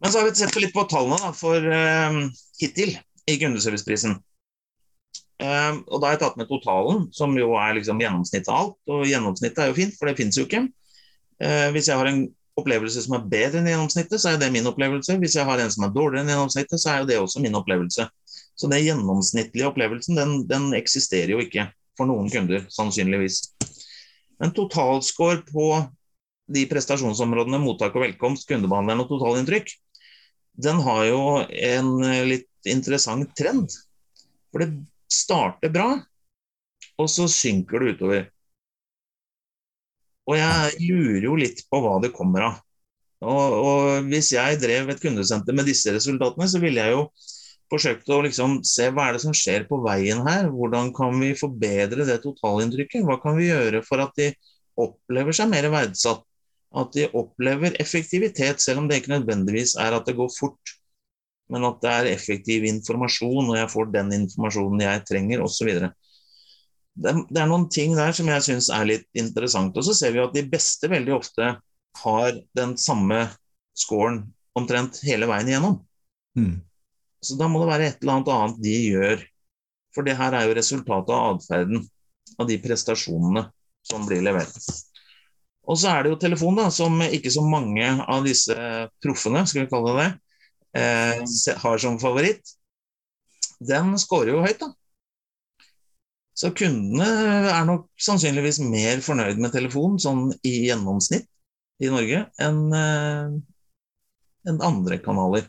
Men 0.00 0.08
så 0.08 0.22
har 0.22 0.24
vi 0.24 0.32
sett 0.40 0.56
litt 0.56 0.72
på 0.72 0.88
tallene 0.88 1.20
da, 1.20 1.36
for 1.36 1.60
uh, 1.60 2.24
hittil 2.64 2.96
i 3.28 3.36
kundeserviceprisen. 3.44 4.16
Uh, 5.36 5.84
og 5.84 6.00
da 6.00 6.06
har 6.06 6.16
jeg 6.16 6.24
tatt 6.24 6.40
med 6.40 6.48
totalen, 6.48 7.12
som 7.12 7.36
jo 7.36 7.52
er 7.60 7.76
liksom 7.76 8.00
gjennomsnittet 8.00 8.48
av 8.48 8.64
alt. 8.64 8.80
Og 8.88 9.04
gjennomsnittet 9.04 9.60
er 9.60 9.74
jo 9.74 9.82
fint, 9.84 10.00
for 10.00 10.08
det 10.08 10.16
fins 10.16 10.40
jo 10.40 10.48
ikke. 10.48 10.64
Eh, 11.40 11.68
hvis 11.74 11.88
jeg 11.88 11.96
har 11.96 12.08
en 12.10 12.24
opplevelse 12.60 13.02
som 13.04 13.16
er 13.16 13.28
bedre 13.30 13.60
enn 13.60 13.68
gjennomsnittet, 13.70 14.20
så 14.20 14.32
er 14.32 14.40
det 14.40 14.50
min 14.52 14.68
opplevelse. 14.68 15.16
Hvis 15.22 15.36
jeg 15.38 15.48
har 15.48 15.62
en 15.62 15.72
som 15.72 15.86
er 15.86 15.94
dårligere 15.94 16.24
enn 16.24 16.32
gjennomsnittet, 16.34 16.82
så 16.82 16.94
er 16.94 17.06
det 17.08 17.20
også 17.20 17.42
min 17.44 17.56
opplevelse. 17.56 18.08
Så 18.58 18.68
den 18.68 18.84
gjennomsnittlige 18.84 19.70
opplevelsen, 19.70 20.18
den, 20.18 20.34
den 20.50 20.70
eksisterer 20.76 21.32
jo 21.32 21.40
ikke 21.40 21.70
for 21.98 22.10
noen 22.10 22.28
kunder, 22.32 22.66
sannsynligvis. 22.72 23.42
Men 24.40 24.52
totalscore 24.56 25.42
på 25.48 25.70
de 26.50 26.66
prestasjonsområdene 26.68 27.60
mottak 27.62 27.94
og 27.96 28.04
velkomst, 28.04 28.48
kundebehandleren 28.50 29.04
og 29.04 29.10
totalinntrykk, 29.12 29.72
den 30.60 30.80
har 30.84 31.04
jo 31.08 31.22
en 31.46 31.90
litt 32.28 32.68
interessant 32.68 33.30
trend. 33.38 33.72
For 34.50 34.64
det 34.64 34.72
starter 35.10 35.72
bra, 35.72 35.92
og 37.00 37.08
så 37.08 37.28
synker 37.30 37.80
det 37.80 37.96
utover. 37.96 38.26
Og 40.28 40.36
jeg 40.36 40.90
lurer 40.90 41.26
jo 41.26 41.36
litt 41.38 41.64
på 41.70 41.80
hva 41.82 41.96
det 42.02 42.12
kommer 42.14 42.50
av. 42.50 42.58
Og, 43.20 43.54
og 43.60 44.08
hvis 44.08 44.32
jeg 44.32 44.60
drev 44.62 44.92
et 44.92 45.02
kundesenter 45.02 45.56
med 45.56 45.68
disse 45.68 45.92
resultatene, 45.92 46.48
så 46.48 46.60
ville 46.62 46.80
jeg 46.80 46.94
jo 46.96 47.04
forsøkt 47.70 48.08
å 48.10 48.22
liksom 48.24 48.58
se 48.66 48.88
hva 48.90 49.08
er 49.08 49.16
det 49.16 49.22
som 49.24 49.36
skjer 49.36 49.66
på 49.68 49.80
veien 49.84 50.22
her. 50.26 50.48
Hvordan 50.52 50.90
kan 50.96 51.20
vi 51.20 51.34
forbedre 51.38 52.06
det 52.08 52.20
totalinntrykket? 52.24 53.04
Hva 53.06 53.20
kan 53.22 53.38
vi 53.38 53.50
gjøre 53.50 53.84
for 53.86 54.02
at 54.02 54.16
de 54.18 54.32
opplever 54.80 55.36
seg 55.36 55.50
mer 55.52 55.68
verdsatt? 55.72 56.24
At 56.70 56.92
de 56.94 57.08
opplever 57.18 57.74
effektivitet, 57.82 58.62
selv 58.62 58.82
om 58.82 58.90
det 58.90 59.00
ikke 59.00 59.16
nødvendigvis 59.16 59.74
er 59.82 59.96
at 59.96 60.06
det 60.06 60.14
går 60.18 60.30
fort. 60.36 60.76
Men 61.50 61.66
at 61.66 61.80
det 61.82 61.90
er 61.90 62.12
effektiv 62.12 62.64
informasjon, 62.68 63.50
og 63.50 63.56
jeg 63.58 63.70
får 63.72 63.90
den 63.90 64.12
informasjonen 64.20 64.84
jeg 64.84 65.02
trenger, 65.08 65.42
osv. 65.42 65.70
Det, 67.00 67.14
det 67.32 67.40
er 67.40 67.48
noen 67.48 67.66
ting 67.72 67.94
der 67.96 68.12
som 68.16 68.28
jeg 68.28 68.44
syns 68.44 68.68
er 68.74 68.88
litt 68.88 69.06
interessant. 69.16 69.76
Og 69.76 69.86
så 69.86 69.96
ser 69.96 70.12
vi 70.14 70.22
at 70.22 70.34
de 70.36 70.44
beste 70.48 70.90
veldig 70.92 71.14
ofte 71.16 71.54
har 72.02 72.40
den 72.56 72.76
samme 72.80 73.24
scoren 73.76 74.22
omtrent 74.58 75.00
hele 75.06 75.28
veien 75.30 75.48
igjennom. 75.48 75.78
Mm. 76.38 76.60
Så 77.24 77.36
da 77.40 77.48
må 77.50 77.62
det 77.62 77.70
være 77.70 77.88
et 77.88 78.04
eller 78.04 78.18
annet 78.18 78.32
annet 78.34 78.62
de 78.64 78.76
gjør. 78.90 79.24
For 79.96 80.06
det 80.06 80.16
her 80.20 80.36
er 80.36 80.46
jo 80.46 80.56
resultatet 80.56 81.16
av 81.16 81.40
atferden, 81.40 81.82
av 82.38 82.48
de 82.48 82.60
prestasjonene 82.62 83.48
som 83.86 84.06
blir 84.06 84.22
levert. 84.22 84.54
Og 85.70 85.78
så 85.78 85.90
er 85.92 86.04
det 86.04 86.12
jo 86.12 86.20
telefon, 86.20 86.56
da, 86.58 86.68
som 86.72 87.00
ikke 87.04 87.32
så 87.32 87.42
mange 87.46 87.86
av 88.00 88.24
disse 88.26 88.56
proffene, 89.02 89.44
skal 89.48 89.64
vi 89.64 89.70
kalle 89.70 89.96
det 89.98 90.08
eh, 90.76 91.22
har 91.62 91.78
som 91.82 91.98
favoritt. 92.00 92.54
Den 93.60 93.92
scorer 94.00 94.34
jo 94.34 94.44
høyt, 94.44 94.62
da. 94.62 94.70
Så 96.40 96.52
kundene 96.56 97.06
er 97.52 97.66
nok 97.68 97.90
sannsynligvis 98.00 98.62
mer 98.64 99.02
fornøyd 99.04 99.40
med 99.42 99.52
telefon 99.52 99.98
sånn 100.00 100.30
i 100.46 100.54
gjennomsnitt 100.70 101.28
i 101.84 101.90
Norge 101.92 102.22
enn 102.40 102.62
en 104.48 104.62
andre 104.64 104.98
kanaler. 105.04 105.44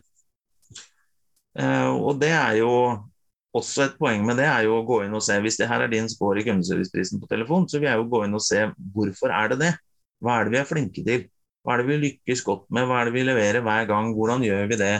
Eh, 1.60 1.92
og 1.92 2.20
det 2.22 2.32
er 2.36 2.58
jo 2.62 2.72
også 3.56 3.86
et 3.86 3.98
poeng 4.00 4.24
med 4.28 4.40
det 4.40 4.48
er 4.48 4.66
jo 4.68 4.78
å 4.78 4.86
gå 4.88 5.02
inn 5.04 5.16
og 5.18 5.24
se 5.26 5.36
Hvis 5.44 5.58
det 5.60 5.68
her 5.68 5.84
er 5.84 5.92
din 5.92 6.08
score 6.08 6.40
i 6.40 6.46
kundeserviceprisen 6.48 7.20
på 7.20 7.28
telefon, 7.32 7.68
så 7.68 7.80
vil 7.80 7.90
jeg 7.90 8.00
jo 8.00 8.08
gå 8.12 8.24
inn 8.26 8.38
og 8.38 8.44
se 8.46 8.64
hvorfor 8.96 9.34
er 9.36 9.52
det 9.52 9.60
det. 9.60 9.72
Hva 10.24 10.38
er 10.38 10.48
det 10.48 10.54
vi 10.56 10.62
er 10.62 10.70
flinke 10.70 11.04
til? 11.08 11.26
Hva 11.62 11.76
er 11.76 11.82
det 11.82 11.90
vi 11.90 12.00
lykkes 12.06 12.46
godt 12.48 12.70
med? 12.74 12.88
Hva 12.88 13.02
er 13.02 13.10
det 13.10 13.16
vi 13.18 13.26
leverer 13.28 13.66
hver 13.66 13.90
gang? 13.90 14.14
Hvordan 14.16 14.46
gjør 14.48 14.72
vi 14.72 14.80
det? 14.80 14.94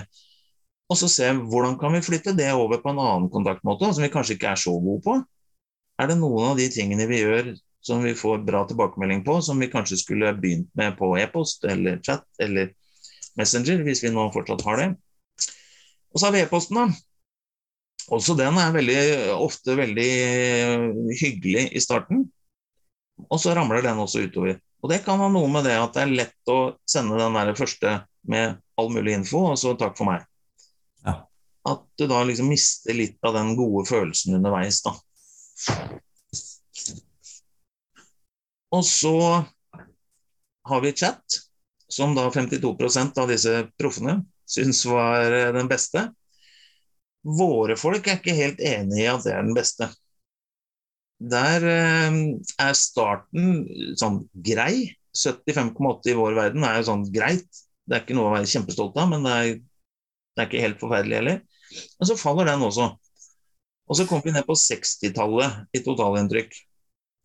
Og 0.92 1.00
så 1.00 1.08
se 1.08 1.30
hvordan 1.32 1.78
kan 1.80 1.96
vi 1.96 2.04
flytte 2.04 2.36
det 2.36 2.50
over 2.52 2.82
på 2.84 2.92
en 2.92 3.00
annen 3.00 3.30
kontaktmåte 3.32 3.94
som 3.96 4.04
vi 4.04 4.12
kanskje 4.12 4.36
ikke 4.36 4.52
er 4.52 4.60
så 4.60 4.76
gode 4.76 5.00
på. 5.06 5.16
Er 6.00 6.10
det 6.12 6.18
noen 6.20 6.52
av 6.52 6.60
de 6.60 6.68
tingene 6.72 7.08
vi 7.10 7.22
gjør 7.22 7.54
som 7.82 8.04
vi 8.06 8.14
får 8.18 8.44
bra 8.46 8.64
tilbakemelding 8.70 9.24
på, 9.26 9.40
som 9.42 9.60
vi 9.60 9.70
kanskje 9.72 10.00
skulle 10.04 10.34
begynt 10.38 10.70
med 10.78 10.96
på 11.00 11.16
e-post 11.18 11.66
eller 11.66 12.00
chat 12.06 12.26
eller 12.42 12.74
Messenger, 13.40 13.82
hvis 13.86 14.04
vi 14.04 14.12
nå 14.12 14.28
fortsatt 14.34 14.64
har 14.68 14.82
det. 14.82 14.90
Og 16.12 16.20
så 16.20 16.28
har 16.28 16.36
vi 16.36 16.44
e-posten, 16.44 16.78
da. 16.78 16.90
Også 18.12 18.36
den 18.36 18.58
er 18.60 18.74
veldig, 18.76 19.02
ofte 19.40 19.78
veldig 19.78 20.12
hyggelig 21.16 21.68
i 21.78 21.82
starten, 21.84 22.26
og 23.30 23.40
så 23.40 23.54
ramler 23.56 23.86
den 23.86 24.02
også 24.02 24.26
utover. 24.26 24.58
Og 24.82 24.90
Det 24.90 25.04
kan 25.06 25.22
ha 25.22 25.30
noe 25.30 25.48
med 25.52 25.68
det 25.70 25.78
at 25.78 25.94
det 25.96 26.04
er 26.04 26.16
lett 26.24 26.52
å 26.52 26.74
sende 26.90 27.20
den 27.20 27.38
der 27.38 27.54
første 27.56 28.00
med 28.28 28.58
all 28.82 28.90
mulig 28.92 29.14
info, 29.20 29.46
og 29.52 29.60
så 29.62 29.76
takk 29.78 29.96
for 29.98 30.10
meg. 30.10 30.26
Ja. 31.06 31.22
At 31.70 31.86
du 31.98 32.08
da 32.10 32.24
liksom 32.26 32.50
mister 32.50 32.98
litt 32.98 33.22
av 33.24 33.38
den 33.38 33.54
gode 33.60 33.86
følelsen 33.90 34.40
underveis, 34.40 34.82
da. 34.86 34.96
Og 38.72 38.86
så 38.88 39.16
har 40.70 40.82
vi 40.82 40.94
chat, 40.96 41.40
som 41.92 42.16
da 42.16 42.30
52% 42.32 43.20
av 43.20 43.32
disse 43.32 43.56
proffene 43.80 44.22
syns 44.48 44.86
var 44.88 45.34
den 45.56 45.68
beste. 45.72 46.08
Våre 47.22 47.76
folk 47.78 48.08
er 48.08 48.18
ikke 48.20 48.38
helt 48.38 48.62
enig 48.64 49.04
i 49.04 49.10
at 49.12 49.26
det 49.26 49.34
er 49.36 49.44
den 49.46 49.58
beste. 49.58 49.90
Der 51.22 51.66
eh, 51.70 52.16
er 52.58 52.78
starten 52.78 53.62
sånn 54.00 54.24
grei. 54.34 54.96
75,8 55.12 56.14
i 56.14 56.16
vår 56.18 56.38
verden 56.38 56.66
er 56.66 56.80
jo 56.80 56.88
sånn 56.88 57.06
greit. 57.14 57.50
Det 57.86 57.98
er 57.98 58.04
ikke 58.06 58.16
noe 58.18 58.32
å 58.32 58.36
være 58.38 58.50
kjempestolt 58.50 58.98
av, 58.98 59.12
men 59.12 59.28
det 59.28 59.36
er, 59.36 59.52
det 59.60 60.42
er 60.42 60.50
ikke 60.50 60.64
helt 60.64 60.82
forferdelig 60.82 61.20
heller. 61.20 61.42
Men 62.00 62.10
så 62.10 62.18
faller 62.20 62.50
den 62.50 62.66
også. 62.66 62.88
Og 63.92 63.98
så 64.00 64.08
kom 64.08 64.22
vi 64.24 64.32
ned 64.32 64.46
på 64.48 64.56
60-tallet 64.56 65.76
i 65.76 65.82
totalinntrykk. 65.84 66.54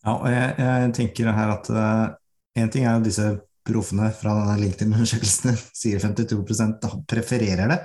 Ja, 0.07 0.17
og 0.17 0.27
jeg, 0.31 0.55
jeg 0.59 0.95
tenker 0.99 1.31
her 1.35 1.53
at 1.55 1.69
én 1.71 2.67
uh, 2.67 2.73
ting 2.75 2.87
er 2.87 2.97
jo 2.97 3.05
disse 3.07 3.27
proffene 3.67 4.09
fra 4.15 4.35
denne 4.35 4.57
LinkedIn-undersøkelsen 4.65 5.55
sier 5.81 6.03
52 6.03 6.59
da 6.83 6.91
prefererer 7.11 7.71
det. 7.71 7.79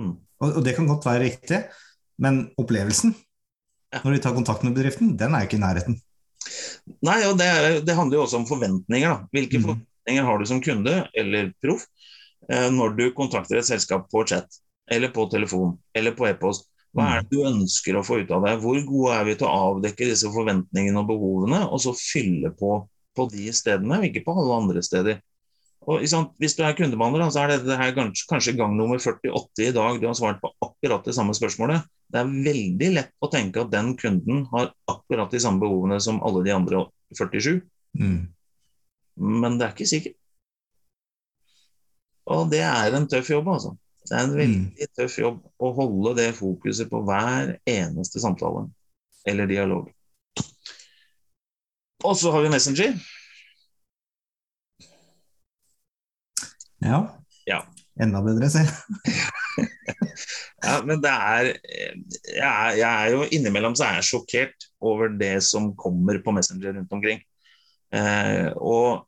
Mm. 0.00 0.14
Og, 0.16 0.48
og, 0.48 0.62
det 0.64 0.74
kan 0.78 0.88
godt 0.88 1.06
være 1.08 1.26
riktig, 1.26 1.60
men 2.24 2.46
opplevelsen 2.60 3.12
ja. 3.12 4.00
når 4.00 4.16
de 4.16 4.22
tar 4.24 4.36
kontakt 4.36 4.64
med 4.66 4.76
bedriften, 4.76 5.14
den 5.20 5.36
er 5.36 5.44
jo 5.44 5.50
ikke 5.50 5.60
i 5.60 5.64
nærheten. 5.66 6.00
Nei, 7.04 7.20
og 7.28 7.36
det, 7.38 7.46
er, 7.46 7.78
det 7.84 7.96
handler 7.96 8.18
jo 8.18 8.24
også 8.24 8.40
om 8.40 8.48
forventninger. 8.48 9.12
Da. 9.12 9.30
Hvilke 9.36 9.60
mm. 9.60 9.68
forventninger 9.68 10.28
har 10.28 10.40
du 10.40 10.48
som 10.48 10.64
kunde 10.64 10.98
eller 11.20 11.52
proff 11.62 11.84
eh, 12.48 12.68
når 12.72 12.96
du 12.98 13.06
kontakter 13.16 13.60
et 13.60 13.68
selskap 13.68 14.08
på 14.12 14.24
chat, 14.28 14.60
eller 14.90 15.12
på 15.14 15.28
telefon, 15.32 15.76
eller 15.96 16.16
på 16.16 16.26
e-post? 16.32 16.71
Hva 16.92 17.08
er 17.08 17.22
mm. 17.22 17.28
det 17.28 17.36
du 17.36 17.46
ønsker 17.48 17.96
å 17.96 18.04
få 18.04 18.20
ut 18.22 18.32
av 18.34 18.44
det? 18.44 18.56
Hvor 18.60 18.80
gode 18.88 19.16
er 19.16 19.28
vi 19.28 19.36
til 19.40 19.48
å 19.48 19.68
avdekke 19.72 20.08
disse 20.10 20.30
forventningene 20.32 21.00
og 21.00 21.08
behovene, 21.08 21.62
og 21.68 21.80
så 21.80 21.94
fylle 21.96 22.52
på 22.58 22.82
på 23.16 23.28
de 23.32 23.50
stedene, 23.54 23.98
og 23.98 24.08
ikke 24.08 24.24
på 24.26 24.34
alle 24.40 24.58
andre 24.62 24.82
steder. 24.84 25.20
Og, 25.82 26.04
Hvis 26.38 26.54
du 26.54 26.62
er 26.62 26.76
kundebehandler, 26.78 27.30
så 27.30 27.42
er 27.42 27.56
dette 27.56 27.76
her 27.78 27.94
kanskje, 27.96 28.26
kanskje 28.30 28.54
gang 28.58 28.76
nummer 28.78 29.00
48 29.02 29.66
i 29.66 29.72
dag 29.74 29.98
du 30.00 30.06
har 30.06 30.14
svart 30.14 30.40
på 30.42 30.52
akkurat 30.62 31.04
det 31.04 31.14
samme 31.16 31.34
spørsmålet. 31.34 31.82
Det 32.12 32.20
er 32.20 32.30
veldig 32.46 32.90
lett 32.94 33.12
å 33.24 33.30
tenke 33.32 33.64
at 33.64 33.72
den 33.72 33.94
kunden 33.98 34.44
har 34.52 34.70
akkurat 34.90 35.32
de 35.32 35.40
samme 35.42 35.62
behovene 35.62 35.98
som 36.00 36.22
alle 36.22 36.44
de 36.46 36.54
andre 36.54 36.84
47. 37.18 37.62
Mm. 37.98 38.20
Men 39.42 39.58
det 39.58 39.66
er 39.66 39.74
ikke 39.74 39.90
sikkert. 39.90 40.18
Og 42.30 42.46
det 42.52 42.62
er 42.62 42.94
en 42.94 43.08
tøff 43.10 43.32
jobb, 43.32 43.50
altså. 43.50 43.74
Det 44.02 44.14
er 44.16 44.24
en 44.26 44.36
veldig 44.36 44.86
mm. 44.88 44.92
tøff 44.98 45.18
jobb 45.20 45.40
å 45.62 45.72
holde 45.76 46.14
det 46.18 46.30
fokuset 46.36 46.90
på 46.90 47.02
hver 47.06 47.56
eneste 47.68 48.22
samtale 48.22 48.66
eller 49.28 49.50
dialog. 49.50 49.90
Og 52.02 52.16
så 52.18 52.32
har 52.34 52.42
vi 52.42 52.50
Messenger. 52.50 52.96
Ja. 56.82 56.98
ja. 57.46 57.60
Enda 58.02 58.22
bedre, 58.24 58.48
se. 58.50 58.64
ja, 60.66 60.80
men 60.82 61.02
det 61.04 61.12
er 61.12 61.50
jeg, 61.52 62.42
er 62.42 62.78
jeg, 62.80 62.88
er 62.90 63.12
jo 63.14 63.28
innimellom 63.36 63.76
så 63.78 63.86
er 63.86 64.00
jeg 64.00 64.08
sjokkert 64.10 64.66
over 64.82 65.12
det 65.14 65.36
som 65.46 65.70
kommer 65.78 66.18
på 66.24 66.34
Messenger 66.34 66.74
rundt 66.80 66.96
omkring. 66.98 67.22
Eh, 67.94 68.50
og 68.56 69.06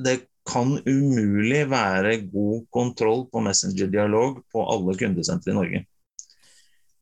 det 0.00 0.22
kan 0.44 0.74
umulig 0.84 1.62
være 1.70 2.18
god 2.28 2.66
kontroll 2.72 3.24
på 3.32 3.40
Messenger-dialog 3.44 4.42
på 4.52 4.64
alle 4.74 4.96
kundesentre 5.00 5.54
i 5.54 5.56
Norge. 5.56 5.80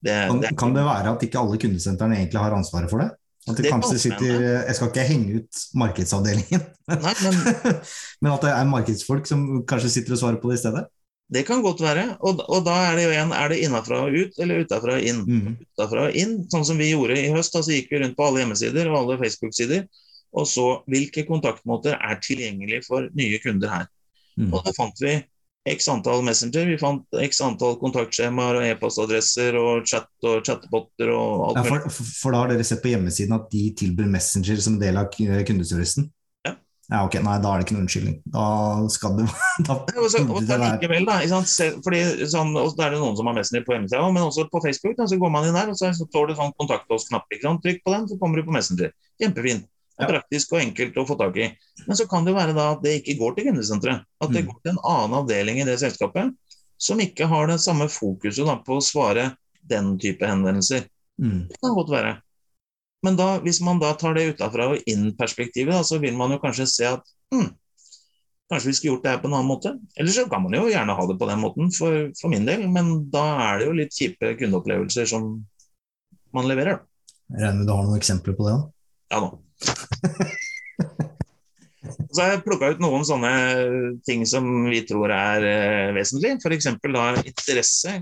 Det, 0.02 0.14
kan, 0.28 0.40
det, 0.42 0.54
kan, 0.58 0.74
det 0.74 0.86
være 0.86 1.14
at 1.14 1.26
ikke 1.26 1.42
alle 1.42 1.58
kundesentrene 1.62 2.18
egentlig 2.18 2.42
har 2.42 2.54
ansvaret 2.56 2.90
for 2.90 3.02
det? 3.02 3.10
At 3.42 3.56
det, 3.58 3.64
det 3.66 3.70
kanskje 3.72 3.98
sitter 3.98 4.42
Jeg 4.42 4.74
skal 4.78 4.90
ikke 4.92 5.04
henge 5.06 5.40
ut 5.40 5.62
markedsavdelingen, 5.74 6.66
Nei, 6.92 7.14
men, 7.24 7.38
men, 8.22 8.28
at 8.30 8.44
det 8.44 8.52
er 8.54 8.68
markedsfolk 8.70 9.26
som 9.26 9.46
kanskje 9.66 9.90
sitter 9.96 10.14
og 10.14 10.20
svarer 10.20 10.38
på 10.42 10.50
det 10.50 10.60
i 10.60 10.62
stedet? 10.62 10.84
Det 11.32 11.42
kan 11.48 11.62
godt 11.64 11.80
være. 11.80 12.04
Og, 12.20 12.42
og 12.44 12.64
da 12.66 12.74
er 12.90 12.98
det 12.98 13.06
jo 13.06 13.12
igjen 13.14 13.30
er 13.34 13.50
det 13.50 13.60
innafra 13.64 14.02
og 14.04 14.14
ut 14.14 14.38
eller 14.42 14.66
utafra 14.66 14.98
og 14.98 15.06
inn. 15.08 15.22
Mm. 15.24 15.54
Utafra 15.64 16.06
og 16.10 16.18
inn, 16.18 16.34
Sånn 16.52 16.66
som 16.68 16.78
vi 16.78 16.90
gjorde 16.92 17.16
i 17.18 17.30
høst. 17.32 17.56
så 17.56 17.72
gikk 17.72 17.90
vi 17.94 18.02
rundt 18.02 18.18
på 18.18 18.26
alle 18.26 18.42
hjemmesider 18.42 18.90
og 18.90 18.98
alle 19.00 19.18
Facebook-sider 19.22 19.86
og 20.32 20.48
så 20.48 20.66
hvilke 20.90 21.26
kontaktmåter 21.28 21.98
er 21.98 22.20
tilgjengelig 22.24 22.82
for 22.86 23.10
nye 23.18 23.40
kunder 23.42 23.72
her. 23.72 23.90
Mm. 24.40 24.48
Og 24.52 24.64
da 24.64 24.72
fant 24.76 25.04
vi 25.04 25.18
x 25.68 25.86
antall 25.88 26.24
Messenger, 26.26 26.66
vi 26.66 26.78
fant 26.80 27.20
x 27.22 27.38
antall 27.44 27.76
kontaktskjemaer 27.78 28.58
og 28.58 28.64
e-postadresser 28.66 29.54
og 29.58 29.86
chat 29.86 30.08
og 30.26 30.40
chatboter 30.46 31.12
og 31.14 31.44
alt 31.50 31.60
ja, 31.60 31.66
for, 31.68 32.00
for, 32.08 32.34
da 32.34 32.42
har 32.42 32.50
dere 32.50 32.66
sett 32.66 32.82
på 32.82 32.90
hjemmesiden 32.90 33.36
at 33.36 33.46
de 33.52 33.68
tilbyr 33.78 34.10
Messenger 34.10 34.58
som 34.64 34.80
del 34.80 34.98
av 34.98 35.12
kundeservicen? 35.14 36.08
Ja. 36.48 36.56
ja. 36.88 37.04
ok, 37.04 37.20
Nei, 37.22 37.36
da 37.44 37.52
er 37.52 37.62
det 37.62 37.68
ikke 37.68 37.76
noen 37.76 37.86
unnskyldning. 37.86 38.16
Da 38.34 38.46
skal 38.96 39.20
det 39.20 39.28
da, 39.68 39.78
ja, 39.78 40.02
også, 40.02 40.24
og 40.26 40.48
det 40.48 40.58
likevel, 40.64 41.06
da, 41.06 41.20
Fordi 41.86 42.02
sånn, 42.34 42.56
Det 42.58 42.88
er 42.88 42.96
det 42.96 43.02
noen 43.04 43.20
som 43.20 43.30
har 43.30 43.38
Messenger 43.38 43.68
på 43.68 43.76
hjemmesida, 43.76 44.02
men 44.08 44.26
også 44.26 44.48
på 44.50 44.64
Facebook. 44.66 44.98
Da, 44.98 45.06
så 45.12 45.20
går 45.22 45.36
man 45.36 45.46
inn 45.46 45.60
der, 45.60 45.70
og 45.70 45.78
så, 45.78 45.92
så 45.94 46.08
står 46.10 46.32
det 46.32 46.40
sånn 46.40 46.56
kontakt 46.58 46.90
oss-knapp. 46.90 47.30
Trykk 47.38 47.84
på 47.86 47.94
den, 47.94 48.10
så 48.10 48.18
kommer 48.18 48.42
du 48.42 48.50
på 48.50 48.56
Messenger. 48.58 48.90
Kjempefint. 49.22 49.70
Det 49.92 50.06
er 50.06 50.10
praktisk 50.14 50.54
og 50.54 50.62
enkelt 50.62 50.96
å 50.98 51.04
få 51.06 51.16
tak 51.20 51.36
i. 51.36 51.50
Men 51.84 51.98
så 51.98 52.06
kan 52.10 52.24
det 52.26 52.34
være 52.36 52.56
da 52.56 52.70
at 52.74 52.82
det 52.84 52.96
ikke 53.00 53.18
går 53.20 53.36
til 53.36 53.50
kundesenteret. 53.50 54.06
At 54.24 54.32
det 54.32 54.42
mm. 54.44 54.48
går 54.48 54.58
til 54.62 54.72
en 54.72 54.82
annen 54.94 55.18
avdeling 55.20 55.60
i 55.60 55.66
det 55.68 55.78
selskapet 55.82 56.32
som 56.82 57.00
ikke 57.02 57.28
har 57.30 57.46
det 57.46 57.60
samme 57.62 57.86
fokuset 57.92 58.46
da, 58.48 58.56
på 58.64 58.80
å 58.80 58.84
svare 58.84 59.30
den 59.70 59.94
type 60.02 60.26
henvendelser. 60.26 60.88
Mm. 61.22 61.46
Det 61.50 61.60
kan 61.62 61.76
godt 61.76 61.92
være. 61.92 62.16
Men 63.06 63.18
da, 63.18 63.36
hvis 63.42 63.60
man 63.62 63.80
da 63.82 63.92
tar 63.98 64.16
det 64.16 64.32
utafra 64.32 64.72
og 64.72 64.88
inn-perspektivet, 64.90 65.86
så 65.86 65.98
vil 66.02 66.16
man 66.18 66.34
jo 66.34 66.40
kanskje 66.42 66.66
se 66.70 66.88
at 66.88 67.06
hm, 67.34 67.48
kanskje 68.50 68.70
vi 68.70 68.74
skulle 68.78 68.94
gjort 68.94 69.06
det 69.06 69.14
her 69.14 69.22
på 69.22 69.30
en 69.30 69.36
annen 69.38 69.50
måte. 69.50 69.74
Eller 69.98 70.14
så 70.14 70.26
kan 70.30 70.42
man 70.44 70.54
jo 70.58 70.68
gjerne 70.70 70.96
ha 70.98 71.06
det 71.10 71.18
på 71.18 71.28
den 71.30 71.42
måten, 71.42 71.70
for, 71.74 72.10
for 72.18 72.32
min 72.32 72.46
del. 72.48 72.66
Men 72.70 72.92
da 73.14 73.24
er 73.46 73.60
det 73.60 73.68
jo 73.68 73.78
litt 73.78 73.96
kjipe 73.96 74.34
kundeopplevelser 74.40 75.08
som 75.14 75.32
man 76.34 76.50
leverer. 76.50 76.82
Jeg 77.32 77.42
regner 77.42 77.62
med 77.62 77.70
du 77.70 77.74
har 77.74 77.86
noen 77.86 77.98
eksempler 77.98 78.38
på 78.38 78.46
det? 78.48 78.58
da? 78.58 78.70
Ja 79.14 79.24
da. 79.24 79.32
Så 82.12 82.20
har 82.20 82.34
jeg 82.34 82.42
plukka 82.44 82.74
ut 82.74 82.82
noen 82.82 83.04
sånne 83.08 83.32
ting 84.04 84.24
som 84.28 84.44
vi 84.68 84.82
tror 84.88 85.12
er 85.14 85.46
eh, 85.48 85.92
vesentlig. 85.96 86.34
F.eks. 86.42 86.68
da 86.84 87.06
interesse, 87.22 87.94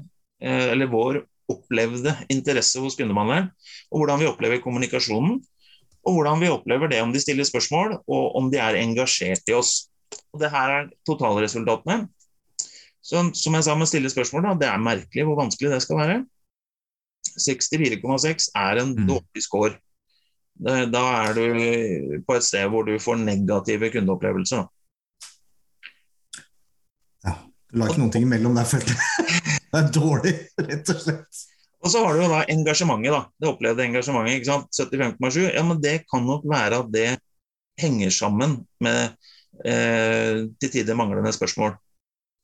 eh, 0.42 0.66
eller 0.72 0.90
vår 0.90 1.20
opplevde 1.50 2.14
interesse 2.32 2.82
hos 2.82 2.98
kundemannen. 2.98 3.50
Og 3.90 4.02
hvordan 4.02 4.22
vi 4.22 4.28
opplever 4.30 4.62
kommunikasjonen. 4.64 5.38
Og 6.06 6.16
hvordan 6.16 6.40
vi 6.42 6.50
opplever 6.50 6.90
det 6.90 7.02
om 7.04 7.12
de 7.12 7.20
stiller 7.22 7.46
spørsmål, 7.46 7.98
og 8.08 8.36
om 8.38 8.48
de 8.52 8.58
er 8.62 8.78
engasjert 8.80 9.46
i 9.50 9.56
oss. 9.56 9.90
Og 10.32 10.40
det 10.42 10.50
her 10.50 10.74
er 10.78 10.90
totalresultatene. 11.06 12.08
Så, 13.00 13.22
som 13.36 13.56
jeg 13.56 13.66
sa 13.66 13.76
med 13.78 13.88
stille 13.88 14.10
spørsmål, 14.12 14.48
da, 14.48 14.56
det 14.60 14.68
er 14.70 14.82
merkelig 14.82 15.26
hvor 15.28 15.38
vanskelig 15.38 15.72
det 15.74 15.82
skal 15.84 16.00
være. 16.00 16.18
64,6 17.40 18.50
er 18.58 18.82
en 18.82 18.94
mm. 18.96 19.06
dårlig 19.08 19.44
score. 19.44 19.76
Da 20.60 21.02
er 21.22 21.38
du 21.38 21.44
på 22.26 22.36
et 22.36 22.44
sted 22.44 22.66
hvor 22.68 22.84
du 22.84 22.98
får 23.00 23.22
negative 23.22 23.88
kundeopplevelser. 23.94 24.66
Ja. 27.24 27.36
Du 27.70 27.80
la 27.80 27.88
ikke 27.88 28.02
noen 28.02 28.12
ting 28.12 28.26
imellom 28.26 28.58
der, 28.58 28.68
følte 28.68 28.96
jeg. 28.96 29.38
Det 29.70 29.78
er 29.78 29.90
dårlig, 29.94 30.34
rett 30.66 30.92
og 30.92 31.02
slett. 31.04 31.42
Og 31.80 31.92
så 31.92 32.02
har 32.04 32.16
du 32.16 32.24
jo 32.24 32.30
da 32.32 32.40
engasjementet, 32.52 33.14
da. 33.14 33.20
Det 33.40 33.48
opplevde 33.48 33.84
engasjementet. 33.86 34.36
ikke 34.36 34.50
sant? 34.50 34.80
75,7. 34.92 35.46
Ja, 35.54 35.62
men 35.64 35.80
det 35.80 35.94
kan 36.10 36.26
nok 36.28 36.42
være 36.50 36.82
at 36.82 36.90
det 36.92 37.06
henger 37.80 38.10
sammen 38.12 38.58
med 38.84 39.14
eh, 39.64 40.42
til 40.60 40.72
tider 40.74 40.98
manglende 40.98 41.32
spørsmål. 41.32 41.78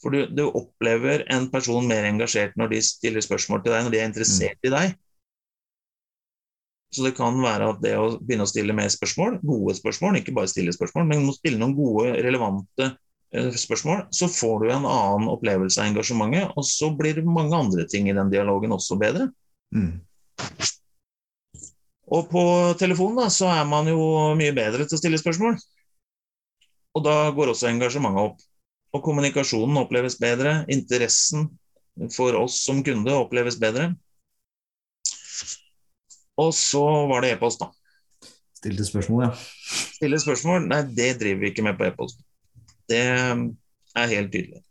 For 0.03 0.12
du, 0.12 0.23
du, 0.33 0.47
opplever 0.49 1.25
en 1.33 1.51
person 1.53 1.85
mer 1.89 2.07
engasjert 2.09 2.57
når 2.57 2.73
de 2.73 2.81
stiller 2.85 3.25
spørsmål 3.25 3.62
til 3.64 3.75
deg, 3.75 3.85
når 3.85 3.95
de 3.95 4.01
er 4.01 4.09
interessert 4.11 4.59
mm. 4.61 4.69
i 4.69 4.73
deg. 4.77 4.97
Så 6.97 7.05
det 7.05 7.12
kan 7.18 7.36
være 7.42 7.66
at 7.74 7.80
det 7.84 7.92
å 8.01 8.07
begynne 8.16 8.47
å 8.47 8.49
stille 8.49 8.72
mer 8.76 8.88
spørsmål, 8.88 9.34
gode 9.44 9.74
spørsmål, 9.76 10.16
ikke 10.22 10.32
bare 10.36 10.49
stille 10.49 10.72
spørsmål, 10.72 11.05
men 11.11 11.26
å 11.28 11.34
stille 11.36 11.61
noen 11.61 11.74
gode, 11.76 12.14
relevante 12.24 12.86
eh, 13.36 13.51
spørsmål, 13.53 14.07
så 14.16 14.30
får 14.32 14.62
du 14.62 14.70
en 14.70 14.86
annen 14.88 15.28
opplevelse 15.28 15.82
av 15.82 15.90
engasjementet, 15.90 16.55
og 16.57 16.64
så 16.64 16.88
blir 16.97 17.20
mange 17.28 17.53
andre 17.59 17.84
ting 17.92 18.09
i 18.09 18.16
den 18.16 18.32
dialogen 18.32 18.72
også 18.72 18.97
bedre. 19.03 19.28
Mm. 19.76 19.99
Og 22.16 22.30
på 22.32 22.47
telefonen 22.80 23.20
da, 23.20 23.28
så 23.34 23.51
er 23.51 23.68
man 23.68 23.92
jo 23.92 24.01
mye 24.38 24.57
bedre 24.57 24.86
til 24.86 24.97
å 24.97 25.03
stille 25.03 25.20
spørsmål. 25.20 25.61
Og 26.97 27.05
da 27.05 27.18
går 27.36 27.53
også 27.53 27.68
engasjementet 27.74 28.30
opp. 28.30 28.40
Og 28.97 29.05
kommunikasjonen 29.05 29.82
oppleves 29.82 30.16
bedre, 30.22 30.62
interessen 30.72 31.51
for 32.14 32.40
oss 32.40 32.62
som 32.64 32.80
kunde 32.86 33.12
oppleves 33.12 33.61
bedre. 33.61 33.90
Og 36.43 36.53
så 36.57 36.84
var 37.11 37.24
det 37.24 37.34
e-post, 37.34 37.62
da. 37.62 37.70
Stilte 38.57 38.87
spørsmål, 38.89 39.26
ja. 39.28 39.32
Stille 39.97 40.20
spørsmål? 40.20 40.68
Nei, 40.70 40.82
det 40.97 41.16
driver 41.20 41.43
vi 41.45 41.53
ikke 41.53 41.64
med 41.66 41.78
på 41.78 41.89
e-post. 41.89 42.22
Det 42.91 43.03
er 43.03 44.12
helt 44.12 44.32
tydelig. 44.32 44.62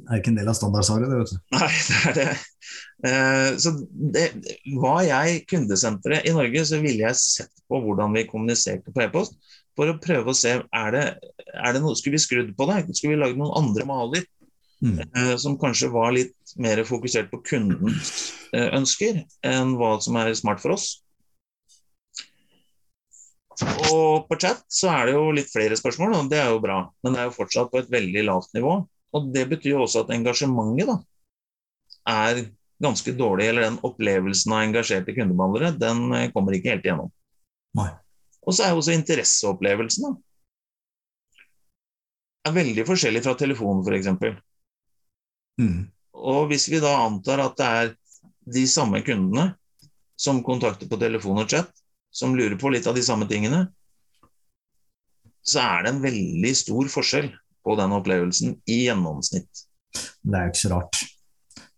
Det 0.00 0.08
er 0.08 0.20
ikke 0.22 0.32
en 0.32 0.38
del 0.40 0.48
av 0.48 0.56
standardsvaret, 0.56 1.10
det, 1.10 1.18
vet 1.20 1.32
du. 1.34 1.40
Nei, 1.56 1.70
det 1.88 2.00
er 2.00 2.16
det. 2.18 2.28
Eh, 3.10 3.50
så 3.60 3.72
det, 4.14 4.26
Var 4.80 5.00
jeg 5.08 5.40
kundesenteret 5.50 6.28
i 6.28 6.34
Norge, 6.36 6.64
så 6.68 6.80
ville 6.82 7.04
jeg 7.04 7.20
sett 7.20 7.64
på 7.70 7.80
hvordan 7.84 8.16
vi 8.16 8.26
kommuniserte 8.28 8.94
på 8.94 9.04
e-post. 9.04 9.36
For 9.78 9.90
å 9.90 9.98
prøve 10.02 10.32
å 10.32 10.36
se 10.36 10.56
er 10.60 10.94
det, 10.96 11.04
er 11.54 11.76
det 11.76 11.82
noe, 11.84 11.96
Skulle 11.98 12.18
vi 12.18 12.24
skrudd 12.26 12.54
på 12.56 12.68
det? 12.70 12.82
Skulle 12.92 13.16
vi 13.16 13.22
lagd 13.22 13.40
noen 13.40 13.56
andre 13.62 13.86
maler? 13.88 14.26
Mm. 14.80 15.00
Eh, 15.04 15.34
som 15.36 15.58
kanskje 15.60 15.90
var 15.92 16.14
litt 16.16 16.54
mer 16.56 16.80
fokusert 16.88 17.28
på 17.32 17.42
kundens 17.44 18.30
eh, 18.56 18.70
ønsker 18.78 19.24
enn 19.44 19.74
hva 19.76 19.98
som 20.00 20.16
er 20.16 20.32
smart 20.38 20.62
for 20.62 20.76
oss. 20.76 20.94
Og 23.90 24.24
på 24.28 24.38
chat 24.40 24.62
så 24.72 24.88
er 24.92 25.10
det 25.10 25.16
jo 25.18 25.26
litt 25.36 25.50
flere 25.52 25.76
spørsmål, 25.76 26.14
og 26.16 26.30
det 26.32 26.40
er 26.40 26.48
jo 26.48 26.62
bra. 26.64 26.80
Men 27.04 27.12
det 27.12 27.20
er 27.20 27.28
jo 27.28 27.36
fortsatt 27.36 27.68
på 27.72 27.82
et 27.82 27.92
veldig 27.92 28.24
lavt 28.28 28.56
nivå. 28.56 28.78
Og 29.16 29.28
det 29.34 29.44
betyr 29.50 29.74
jo 29.74 29.84
også 29.84 30.04
at 30.04 30.14
engasjementet 30.14 30.88
da, 30.88 30.96
er 32.08 32.44
ganske 32.80 33.12
dårlig. 33.18 33.50
Eller 33.50 33.68
den 33.68 33.78
opplevelsen 33.86 34.56
av 34.56 34.64
engasjerte 34.64 35.14
kundebehandlere, 35.16 35.74
den 35.76 36.06
eh, 36.16 36.30
kommer 36.32 36.56
ikke 36.56 36.72
helt 36.72 36.88
igjennom. 36.88 37.12
Nei. 37.76 37.90
Og 38.48 38.56
så 38.56 38.64
er 38.64 38.72
jo 38.72 38.80
også 38.80 38.96
interesseopplevelsen 38.96 40.08
da, 40.08 40.14
er 42.48 42.56
veldig 42.56 42.86
forskjellig 42.88 43.20
fra 43.26 43.34
telefon, 43.36 43.82
f.eks. 43.84 44.08
Mm. 45.60 45.90
Og 46.20 46.48
hvis 46.50 46.68
vi 46.72 46.80
da 46.82 46.94
antar 47.04 47.42
at 47.44 47.58
det 47.58 47.68
er 47.80 47.92
de 48.50 48.64
samme 48.68 49.02
kundene 49.04 49.50
som 50.20 50.42
kontakter 50.44 50.88
på 50.88 50.98
telefon 51.00 51.40
og 51.42 51.52
chat, 51.52 51.70
som 52.10 52.34
lurer 52.36 52.58
på 52.58 52.72
litt 52.72 52.88
av 52.90 52.96
de 52.96 53.04
samme 53.06 53.28
tingene, 53.30 53.68
så 55.46 55.62
er 55.62 55.84
det 55.84 55.94
en 55.94 56.02
veldig 56.02 56.52
stor 56.56 56.90
forskjell 56.92 57.30
på 57.64 57.76
den 57.78 57.94
opplevelsen 57.96 58.56
i 58.68 58.82
gjennomsnitt. 58.86 59.64
Det 60.20 60.36
er 60.36 60.48
jo 60.48 60.52
ikke 60.52 60.62
så 60.62 60.72
rart. 60.74 61.00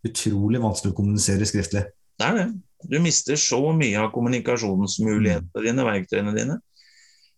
Utrolig 0.03 0.59
vanskelig 0.63 0.91
å 0.91 0.97
kommunisere 0.97 1.47
skriftlig. 1.47 1.85
Det 2.19 2.27
er 2.27 2.39
det. 2.39 2.47
Du 2.91 2.97
mister 2.99 3.39
så 3.39 3.61
mye 3.75 4.01
av 4.01 4.11
kommunikasjonsmulighetene 4.15 5.63
dine, 5.63 5.87
verktøyene 5.87 6.35
dine. 6.35 6.59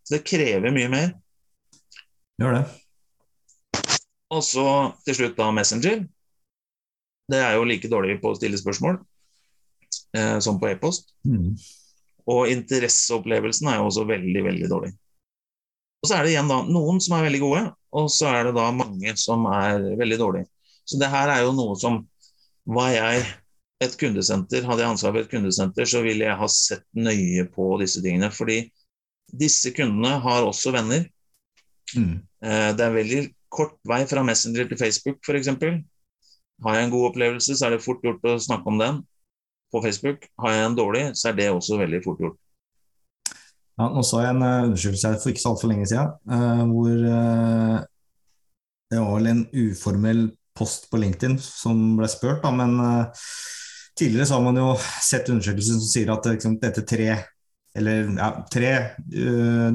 Så 0.06 0.18
det 0.18 0.26
krever 0.26 0.74
mye 0.74 0.90
mer. 0.90 1.14
Gjør 2.42 2.58
det. 2.58 2.64
Og 4.34 4.42
så 4.44 4.68
til 5.06 5.20
slutt 5.20 5.38
da 5.38 5.52
Messenger. 5.54 6.02
Det 7.32 7.40
er 7.42 7.56
jo 7.58 7.66
like 7.68 7.90
dårlig 7.90 8.20
på 8.22 8.32
å 8.32 8.38
stille 8.38 8.60
spørsmål 8.60 9.00
eh, 10.18 10.38
som 10.44 10.60
på 10.62 10.70
e-post. 10.70 11.10
Mm. 11.26 11.56
Og 12.32 12.52
interesseopplevelsen 12.54 13.70
er 13.70 13.80
jo 13.80 13.88
også 13.90 14.06
veldig, 14.10 14.44
veldig 14.50 14.70
dårlig. 14.70 14.92
Og 16.02 16.10
så 16.10 16.18
er 16.18 16.26
det 16.26 16.36
igjen 16.36 16.52
da 16.52 16.60
noen 16.70 17.00
som 17.02 17.16
er 17.18 17.26
veldig 17.26 17.42
gode, 17.42 17.64
og 17.98 18.12
så 18.14 18.30
er 18.30 18.48
det 18.48 18.58
da 18.58 18.68
mange 18.76 19.16
som 19.18 19.48
er 19.50 19.88
veldig 19.98 20.20
dårlige. 20.22 20.50
Så 20.86 21.00
det 21.02 21.10
her 21.10 21.32
er 21.34 21.46
jo 21.46 21.56
noe 21.58 21.78
som 21.80 22.04
Var 22.66 22.88
jeg 22.96 23.26
et 23.86 23.96
kundesenter, 24.02 24.64
hadde 24.66 24.82
jeg 24.82 24.90
ansvar 24.90 25.12
for 25.14 25.22
et 25.22 25.30
kundesenter, 25.30 25.86
så 25.86 26.00
ville 26.02 26.26
jeg 26.26 26.38
ha 26.40 26.48
sett 26.50 26.82
nøye 26.98 27.44
på 27.54 27.68
disse 27.78 28.02
tingene. 28.02 28.32
Fordi 28.34 28.56
disse 29.30 29.70
kundene 29.76 30.16
har 30.24 30.48
også 30.48 30.74
venner. 30.74 31.04
Mm. 31.94 32.16
Eh, 32.42 32.72
det 32.74 32.88
er 32.88 32.96
veldig 32.96 33.20
kort 33.54 33.78
vei 33.86 34.00
fra 34.10 34.24
Messenger 34.26 34.66
til 34.72 34.80
Facebook, 34.82 35.20
f.eks. 35.22 35.52
Har 36.64 36.78
jeg 36.78 36.88
en 36.88 36.94
god 36.94 37.10
opplevelse, 37.10 37.58
så 37.58 37.68
er 37.68 37.76
det 37.76 37.84
fort 37.84 38.04
gjort 38.06 38.24
å 38.30 38.38
snakke 38.40 38.72
om 38.72 38.80
den 38.80 39.02
på 39.74 39.82
Facebook. 39.84 40.30
Har 40.40 40.56
jeg 40.56 40.70
en 40.70 40.78
dårlig, 40.78 41.04
så 41.20 41.30
er 41.30 41.40
det 41.40 41.50
også 41.52 41.80
veldig 41.82 42.02
fort 42.06 42.22
gjort. 42.24 42.40
Ja, 43.76 43.90
nå 43.92 44.06
så 44.08 44.22
jeg 44.24 44.32
en 44.32 44.46
uh, 44.46 44.70
undersøkelse 44.70 45.12
her 45.12 45.20
for 45.20 45.34
ikke 45.34 45.44
så 45.44 45.52
altfor 45.52 45.72
lenge 45.74 45.90
siden, 45.92 46.14
uh, 46.32 46.64
hvor 46.70 46.94
uh, 46.96 47.78
det 48.88 49.02
var 49.02 49.18
vel 49.18 49.32
en 49.34 49.44
uformell 49.52 50.24
post 50.56 50.88
på 50.88 51.02
LinkedIn 51.02 51.36
som 51.44 51.98
ble 51.98 52.08
spurt, 52.08 52.40
da, 52.46 52.54
men 52.56 52.78
tidligere 54.00 54.30
så 54.30 54.38
har 54.38 54.46
man 54.46 54.60
jo 54.62 54.70
sett 55.04 55.28
undersøkelser 55.34 55.76
som 55.76 55.90
sier 55.90 56.12
at 56.14 56.30
liksom, 56.30 56.56
dette 56.62 56.86
tre 56.88 57.10
eller 57.76 58.10
ja, 58.16 58.30
tre 58.52 58.72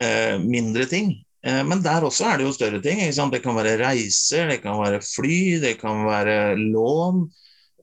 eh, 0.00 0.40
mindre 0.40 0.84
ting. 0.88 1.12
Eh, 1.44 1.60
men 1.68 1.84
der 1.84 2.04
også 2.08 2.24
er 2.30 2.36
det 2.40 2.46
jo 2.48 2.56
større 2.56 2.80
ting. 2.84 2.96
Ikke 3.04 3.18
sant? 3.18 3.32
Det 3.36 3.42
kan 3.44 3.56
være 3.56 3.78
reiser, 3.82 4.48
det 4.54 4.60
kan 4.64 4.76
være 4.80 5.04
fly, 5.04 5.60
det 5.60 5.74
kan 5.82 5.96
være 6.08 6.56
lån. 6.56 7.28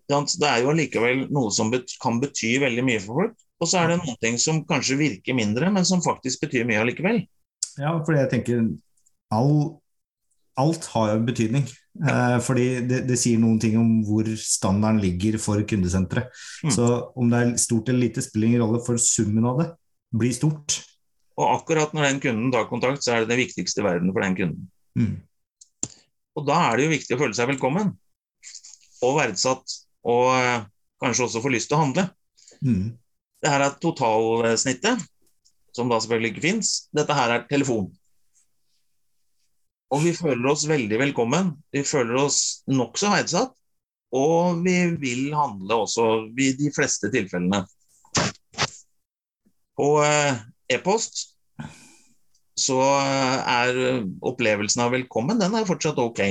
Det 0.07 0.47
er 0.47 0.63
jo 0.63 0.71
allikevel 0.73 1.27
noe 1.35 1.51
som 1.53 1.69
bet 1.73 1.89
kan 2.01 2.21
bety 2.23 2.51
veldig 2.65 2.83
mye 2.87 3.01
for 3.03 3.13
folk. 3.21 3.37
Og 3.57 3.69
så 3.69 3.81
er 3.81 3.91
det 3.91 4.01
noen 4.01 4.19
ting 4.21 4.37
som 4.41 4.61
kanskje 4.67 4.99
virker 4.99 5.37
mindre, 5.37 5.71
men 5.73 5.85
som 5.87 6.03
faktisk 6.03 6.45
betyr 6.45 6.67
mye 6.69 6.81
allikevel. 6.83 7.23
Ja, 7.77 7.95
fordi 8.05 8.21
jeg 8.21 8.31
tenker 8.33 8.63
all, 9.33 9.53
alt 10.61 10.85
har 10.93 11.13
jo 11.15 11.25
betydning. 11.25 11.65
Eh, 11.97 12.37
fordi 12.45 12.67
det, 12.85 13.01
det 13.09 13.17
sier 13.17 13.41
noen 13.41 13.57
ting 13.61 13.77
om 13.79 13.89
hvor 14.05 14.27
standarden 14.37 15.01
ligger 15.01 15.39
for 15.41 15.61
kundesenteret. 15.69 16.29
Mm. 16.65 16.73
Så 16.73 16.89
om 17.17 17.31
det 17.31 17.39
er 17.41 17.55
stort 17.61 17.89
eller 17.89 18.05
lite, 18.05 18.25
spiller 18.25 18.51
ingen 18.51 18.65
rolle, 18.65 18.83
for 18.85 19.01
summen 19.01 19.47
av 19.49 19.63
det 19.63 19.71
blir 20.17 20.35
stort. 20.35 20.81
Og 21.37 21.49
akkurat 21.53 21.93
når 21.93 22.07
den 22.07 22.21
kunden 22.21 22.53
tar 22.53 22.69
kontakt, 22.69 23.03
så 23.05 23.13
er 23.13 23.23
det 23.23 23.33
det 23.33 23.41
viktigste 23.41 23.81
i 23.81 23.87
verden 23.87 24.13
for 24.13 24.25
den 24.25 24.37
kunden. 24.37 24.69
Mm. 24.97 25.17
Og 26.37 26.45
da 26.45 26.61
er 26.67 26.77
det 26.77 26.87
jo 26.87 26.93
viktig 26.93 27.17
å 27.17 27.21
føle 27.21 27.37
seg 27.37 27.49
velkommen. 27.49 27.91
Og 29.05 29.17
verdsatt. 29.17 29.77
Og 30.07 30.31
eh, 30.37 30.65
kanskje 31.01 31.27
også 31.27 31.41
få 31.43 31.53
lyst 31.53 31.69
til 31.71 31.77
å 31.77 31.83
handle. 31.83 32.07
Mm. 32.61 32.95
Det 33.43 33.51
her 33.53 33.63
er 33.67 33.77
totalsnittet, 33.81 35.03
som 35.75 35.89
da 35.91 35.99
selvfølgelig 36.01 36.33
ikke 36.33 36.45
fins. 36.47 36.71
Dette 36.95 37.15
her 37.17 37.35
er 37.35 37.45
telefon. 37.49 37.91
Og 39.93 40.03
vi 40.03 40.11
føler 40.17 40.49
oss 40.51 40.65
veldig 40.67 40.99
velkommen. 40.99 41.53
Vi 41.71 41.85
føler 41.87 42.17
oss 42.25 42.39
nokså 42.67 43.13
verdsatt. 43.13 43.53
Og 44.17 44.63
vi 44.63 44.75
vil 44.99 45.33
handle 45.35 45.81
også 45.83 46.07
i 46.39 46.51
de 46.57 46.71
fleste 46.75 47.11
tilfellene. 47.11 47.65
På 49.77 49.89
eh, 50.03 50.39
e-post 50.73 51.27
så 52.57 52.79
er 52.81 53.75
opplevelsen 54.25 54.81
av 54.81 54.95
velkommen 54.95 55.37
den 55.37 55.53
er 55.53 55.67
fortsatt 55.67 55.99
ok. 56.01 56.23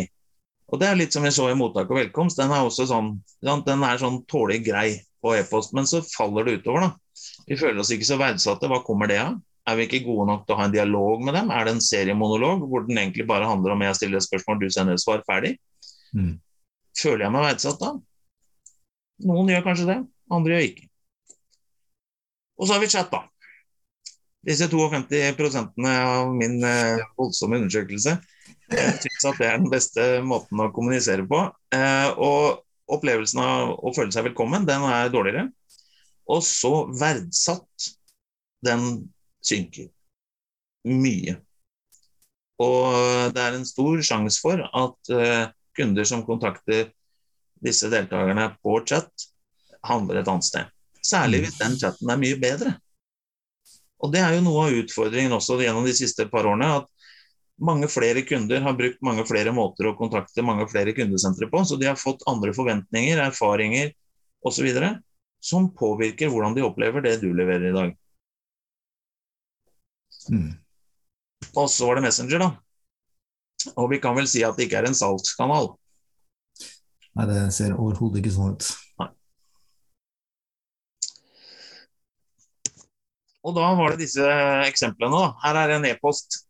Og 0.72 0.80
det 0.82 0.88
er 0.88 0.98
litt 0.98 1.14
som 1.14 1.22
vi 1.22 1.30
så 1.30 1.46
i 1.52 1.58
mottak 1.58 1.92
og 1.92 2.00
velkomst. 2.00 2.40
Den 2.40 2.50
er 2.50 2.66
også 2.66 2.88
sånn, 2.90 3.12
den 3.44 3.84
er 3.86 4.00
sånn 4.02 4.24
tålelig 4.26 4.64
grei 4.66 4.88
på 5.26 5.34
e-post, 5.36 5.74
men 5.76 5.88
så 5.90 6.00
faller 6.06 6.46
det 6.46 6.60
utover, 6.60 6.86
da. 6.86 7.20
Vi 7.48 7.58
føler 7.58 7.82
oss 7.82 7.92
ikke 7.94 8.08
så 8.08 8.18
verdsatte. 8.20 8.70
Hva 8.70 8.80
kommer 8.86 9.10
det 9.10 9.18
av? 9.22 9.36
Er 9.66 9.78
vi 9.78 9.86
ikke 9.88 10.04
gode 10.06 10.28
nok 10.30 10.44
til 10.46 10.54
å 10.54 10.58
ha 10.60 10.66
en 10.68 10.74
dialog 10.74 11.22
med 11.26 11.34
dem? 11.34 11.50
Er 11.50 11.66
det 11.66 11.74
en 11.74 11.82
seriemonolog 11.82 12.62
hvor 12.70 12.84
den 12.86 13.00
egentlig 13.02 13.26
bare 13.26 13.48
handler 13.50 13.74
om 13.74 13.82
jeg 13.82 13.98
stiller 13.98 14.20
et 14.20 14.26
spørsmål, 14.26 14.60
du 14.62 14.68
sender 14.70 14.94
et 14.94 15.02
svar, 15.02 15.24
ferdig? 15.26 15.56
Mm. 16.14 16.36
Føler 16.96 17.26
jeg 17.26 17.34
meg 17.34 17.48
verdsatt 17.48 17.80
da? 17.82 17.96
Noen 19.26 19.50
gjør 19.50 19.64
kanskje 19.66 19.88
det, 19.88 19.98
andre 20.32 20.54
gjør 20.54 20.68
ikke. 20.68 20.86
Og 22.56 22.68
så 22.68 22.76
har 22.76 22.84
vi 22.84 22.92
chat, 22.92 23.10
da. 23.10 23.24
Disse 24.46 24.70
52% 24.70 25.86
av 25.90 26.30
min 26.30 26.60
eh, 26.62 27.02
voldsomme 27.18 27.58
undersøkelse 27.58 28.14
jeg 28.66 28.94
syns 29.04 29.26
at 29.28 29.38
det 29.40 29.48
er 29.48 29.60
den 29.60 29.70
beste 29.70 30.04
måten 30.26 30.62
å 30.62 30.70
kommunisere 30.74 31.26
på. 31.28 31.42
Eh, 31.74 32.08
og 32.18 32.65
opplevelsen 32.92 33.40
av 33.42 33.74
å 33.76 33.92
føle 33.96 34.14
seg 34.14 34.28
velkommen, 34.28 34.66
den 34.68 34.84
er 34.88 35.10
dårligere. 35.12 35.48
Og 36.30 36.42
så 36.42 36.86
verdsatt, 36.90 37.90
den 38.66 39.06
synker 39.44 39.90
mye. 40.86 41.36
Og 42.62 43.34
det 43.36 43.42
er 43.42 43.58
en 43.58 43.68
stor 43.68 44.00
sjanse 44.06 44.40
for 44.42 44.62
at 44.64 45.12
uh, 45.12 45.50
kunder 45.76 46.08
som 46.08 46.24
kontakter 46.26 46.88
disse 47.62 47.90
deltakerne 47.92 48.48
på 48.62 48.80
chat, 48.88 49.10
handler 49.86 50.20
et 50.20 50.30
annet 50.30 50.46
sted. 50.46 50.72
Særlig 51.04 51.44
hvis 51.44 51.58
den 51.60 51.76
chatten 51.78 52.10
er 52.10 52.20
mye 52.20 52.38
bedre. 52.40 52.74
Og 54.02 54.12
Det 54.12 54.20
er 54.20 54.34
jo 54.36 54.44
noe 54.44 54.66
av 54.66 54.78
utfordringen 54.82 55.34
også 55.36 55.58
gjennom 55.62 55.86
de 55.86 55.94
siste 55.96 56.26
par 56.30 56.48
årene. 56.48 56.82
at 56.82 56.88
mange 57.56 57.88
flere 57.88 58.22
kunder 58.22 58.60
har 58.60 58.76
brukt 58.76 59.02
mange 59.04 59.24
flere 59.28 59.52
måter 59.54 59.88
å 59.88 59.96
kontakte 59.96 60.44
mange 60.44 60.66
flere 60.68 60.92
kundesentre 60.96 61.48
på. 61.50 61.62
Så 61.64 61.78
de 61.80 61.88
har 61.88 61.98
fått 62.00 62.26
andre 62.28 62.52
forventninger, 62.56 63.20
erfaringer 63.22 63.92
osv. 64.46 64.68
som 65.40 65.70
påvirker 65.74 66.28
hvordan 66.32 66.54
de 66.56 66.64
opplever 66.66 67.04
det 67.04 67.16
du 67.22 67.32
leverer 67.32 67.70
i 67.70 67.74
dag. 67.76 67.96
Mm. 70.32 70.52
Og 71.56 71.68
så 71.70 71.86
var 71.86 71.98
det 71.98 72.06
Messenger, 72.08 72.42
da. 72.42 72.50
Og 73.76 73.90
vi 73.90 74.00
kan 74.02 74.16
vel 74.16 74.28
si 74.28 74.44
at 74.44 74.56
det 74.56 74.66
ikke 74.66 74.80
er 74.82 74.88
en 74.90 74.98
salgskanal. 74.98 75.72
Nei, 77.16 77.26
det 77.30 77.44
ser 77.56 77.76
overhodet 77.76 78.20
ikke 78.20 78.34
sånn 78.34 78.56
ut. 78.56 78.66
Nei. 79.00 79.08
Og 83.46 83.54
da 83.56 83.70
var 83.78 83.94
det 83.94 84.04
disse 84.04 84.26
eksemplene. 84.66 85.14
da. 85.14 85.30
Her 85.46 85.60
er 85.62 85.76
en 85.76 85.88
e-post 85.88 86.45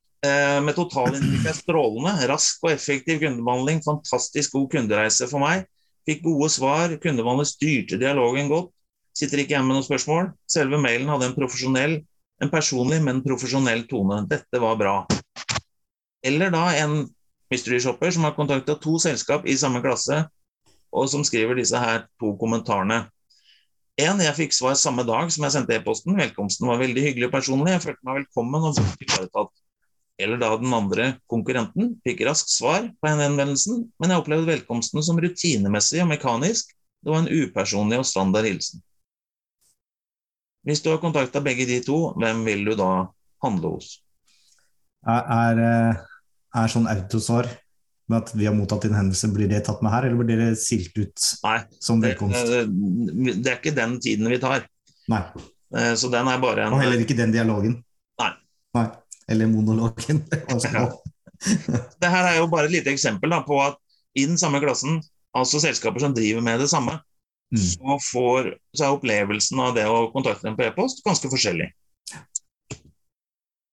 med 0.67 0.77
totalinntrykk 0.79 1.49
er 1.51 1.57
strålende. 1.57 2.15
Rask 2.31 2.65
og 2.65 2.73
effektiv 2.73 3.21
kundebehandling. 3.23 3.83
Fantastisk 3.85 4.57
god 4.57 4.69
kundereise 4.75 5.29
for 5.31 5.43
meg. 5.43 5.67
Fikk 6.09 6.25
gode 6.27 6.51
svar. 6.55 6.95
Kundebehandler 7.03 7.49
styrte 7.49 8.01
dialogen 8.01 8.51
godt. 8.53 8.73
Sitter 9.17 9.41
ikke 9.43 9.57
hjemme 9.57 9.73
med 9.73 9.79
noen 9.79 9.89
spørsmål. 9.89 10.31
Selve 10.51 10.81
mailen 10.83 11.09
hadde 11.13 11.31
en 11.31 11.39
profesjonell 11.39 12.01
en 12.43 12.53
personlig, 12.53 13.01
men 13.03 13.23
profesjonell 13.25 13.87
tone. 13.89 14.23
Dette 14.29 14.61
var 14.61 14.79
bra. 14.81 14.97
Eller 16.27 16.53
da 16.53 16.69
en 16.83 17.05
mystery 17.53 17.81
shopper 17.81 18.13
som 18.13 18.27
har 18.27 18.37
kontakta 18.37 18.77
to 18.83 18.97
selskap 19.03 19.47
i 19.47 19.57
samme 19.59 19.83
klasse, 19.85 20.25
og 20.93 21.11
som 21.13 21.25
skriver 21.27 21.59
disse 21.59 21.79
her 21.81 22.07
to 22.21 22.35
kommentarene. 22.41 23.07
En, 23.97 24.21
jeg 24.21 24.37
fikk 24.37 24.53
svar 24.53 24.75
samme 24.77 25.07
dag 25.09 25.31
som 25.33 25.47
jeg 25.47 25.55
sendte 25.55 25.77
e-posten. 25.79 26.19
Velkomsten 26.19 26.69
var 26.69 26.83
veldig 26.83 27.05
hyggelig 27.07 27.31
og 27.31 27.37
personlig. 27.39 27.73
Jeg 27.73 27.85
følte 27.87 28.09
meg 28.09 28.19
velkommen 28.21 28.69
og 28.69 28.77
godt 28.77 29.07
ivaretatt. 29.07 29.53
Eller 30.19 30.41
da 30.41 30.55
den 30.57 30.73
andre 30.73 31.11
konkurrenten 31.29 31.95
fikk 32.07 32.23
raskt 32.25 32.49
svar 32.55 32.87
på 32.89 33.11
henvendelsen, 33.11 33.85
men 34.01 34.13
jeg 34.13 34.23
opplevde 34.23 34.49
velkomsten 34.49 35.05
som 35.05 35.21
rutinemessig 35.21 36.01
og 36.05 36.09
mekanisk. 36.15 36.73
Det 37.05 37.13
var 37.13 37.23
en 37.23 37.31
upersonlig 37.31 38.01
og 38.01 38.09
standard 38.09 38.49
hilsen. 38.49 38.81
Hvis 40.67 40.81
du 40.83 40.89
har 40.91 41.03
kontakta 41.03 41.43
begge 41.45 41.69
de 41.69 41.79
to, 41.85 41.99
hvem 42.19 42.43
vil 42.49 42.65
du 42.67 42.73
da 42.79 42.91
handle 43.45 43.77
hos? 43.77 44.01
Er, 45.07 45.29
er, 45.31 45.61
eh, 45.63 46.01
er 46.59 46.73
sånn 46.73 46.89
autosvar 46.91 47.47
med 48.11 48.23
at 48.23 48.33
vi 48.35 48.49
har 48.49 48.55
mottatt 48.57 48.87
din 48.87 48.97
hendelse, 48.97 49.31
blir 49.35 49.51
det 49.51 49.65
tatt 49.69 49.83
med 49.85 49.93
her, 49.95 50.09
eller 50.09 50.27
blir 50.27 50.41
det 50.41 50.49
silt 50.59 50.95
ut 50.99 51.29
Nei, 51.45 51.59
som 51.83 52.03
velkomst? 52.03 52.51
Det, 52.51 52.65
det, 53.37 53.51
er 53.51 53.61
ikke 53.61 53.75
den 53.77 53.99
tiden 54.03 54.31
vi 54.31 54.41
tar. 54.43 54.67
Nei. 55.13 55.23
Eh, 55.77 55.93
så 55.99 56.11
den 56.11 56.31
er 56.31 56.43
bare 56.43 56.67
en 56.67 56.75
Og 56.75 56.83
heller 56.83 57.03
ikke 57.03 57.19
den 57.19 57.35
dialogen? 57.35 57.81
Nei. 58.23 58.33
Nei. 58.79 58.87
Eller 59.31 59.51
monologen. 59.51 60.23
ja. 60.65 60.87
Det 62.01 62.09
her 62.09 62.31
er 62.31 62.39
jo 62.39 62.47
bare 62.49 62.71
et 62.71 62.79
lite 62.79 62.93
eksempel 62.95 63.33
da, 63.35 63.43
på 63.45 63.59
at 63.61 63.77
i 64.17 64.25
den 64.25 64.39
samme 64.41 64.63
klassen, 64.63 65.03
altså 65.37 65.61
selskaper 65.61 66.01
som 66.01 66.15
driver 66.17 66.45
med 66.45 66.63
det 66.63 66.71
samme, 66.73 66.97
Mm. 67.55 67.63
så, 67.63 67.99
får, 68.13 68.57
så, 68.73 68.85
er 68.85 68.95
opplevelsen 68.97 69.61
av 69.63 69.75
det 69.77 69.85
å 69.87 70.09
kontakte 70.11 70.49
dem 70.49 70.57
på 70.59 70.65
e-post 70.67 71.05
ganske 71.07 71.31
forskjellig. 71.31 71.69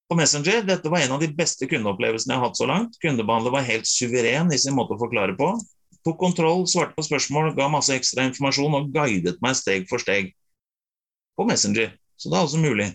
På 0.09 0.17
Messenger 0.19 0.61
dette 0.67 0.91
var 0.93 1.01
en 1.01 1.15
av 1.15 1.23
de 1.23 1.31
beste 1.33 1.65
kundeopplevelsene 1.69 2.35
jeg 2.35 2.41
har 2.41 2.51
hatt 2.51 2.59
så 2.59 2.67
langt. 2.69 2.99
Kundebehandler 3.01 3.55
var 3.55 3.65
helt 3.65 3.89
suveren 3.89 4.51
i 4.53 4.59
sin 4.61 4.77
måte 4.77 4.93
å 4.93 5.01
forklare 5.01 5.33
på. 5.39 5.55
Tok 6.05 6.19
kontroll, 6.19 6.67
svarte 6.69 6.93
på 6.93 7.05
spørsmål, 7.07 7.53
ga 7.57 7.69
masse 7.71 7.95
ekstra 7.95 8.27
informasjon 8.27 8.77
og 8.77 8.91
guidet 8.93 9.39
meg 9.41 9.57
steg 9.57 9.87
for 9.89 10.03
steg. 10.03 10.33
På 11.39 11.47
Messenger. 11.49 11.95
Så 12.19 12.29
det 12.29 12.37
er 12.37 12.45
altså 12.45 12.61
mulig. 12.61 12.91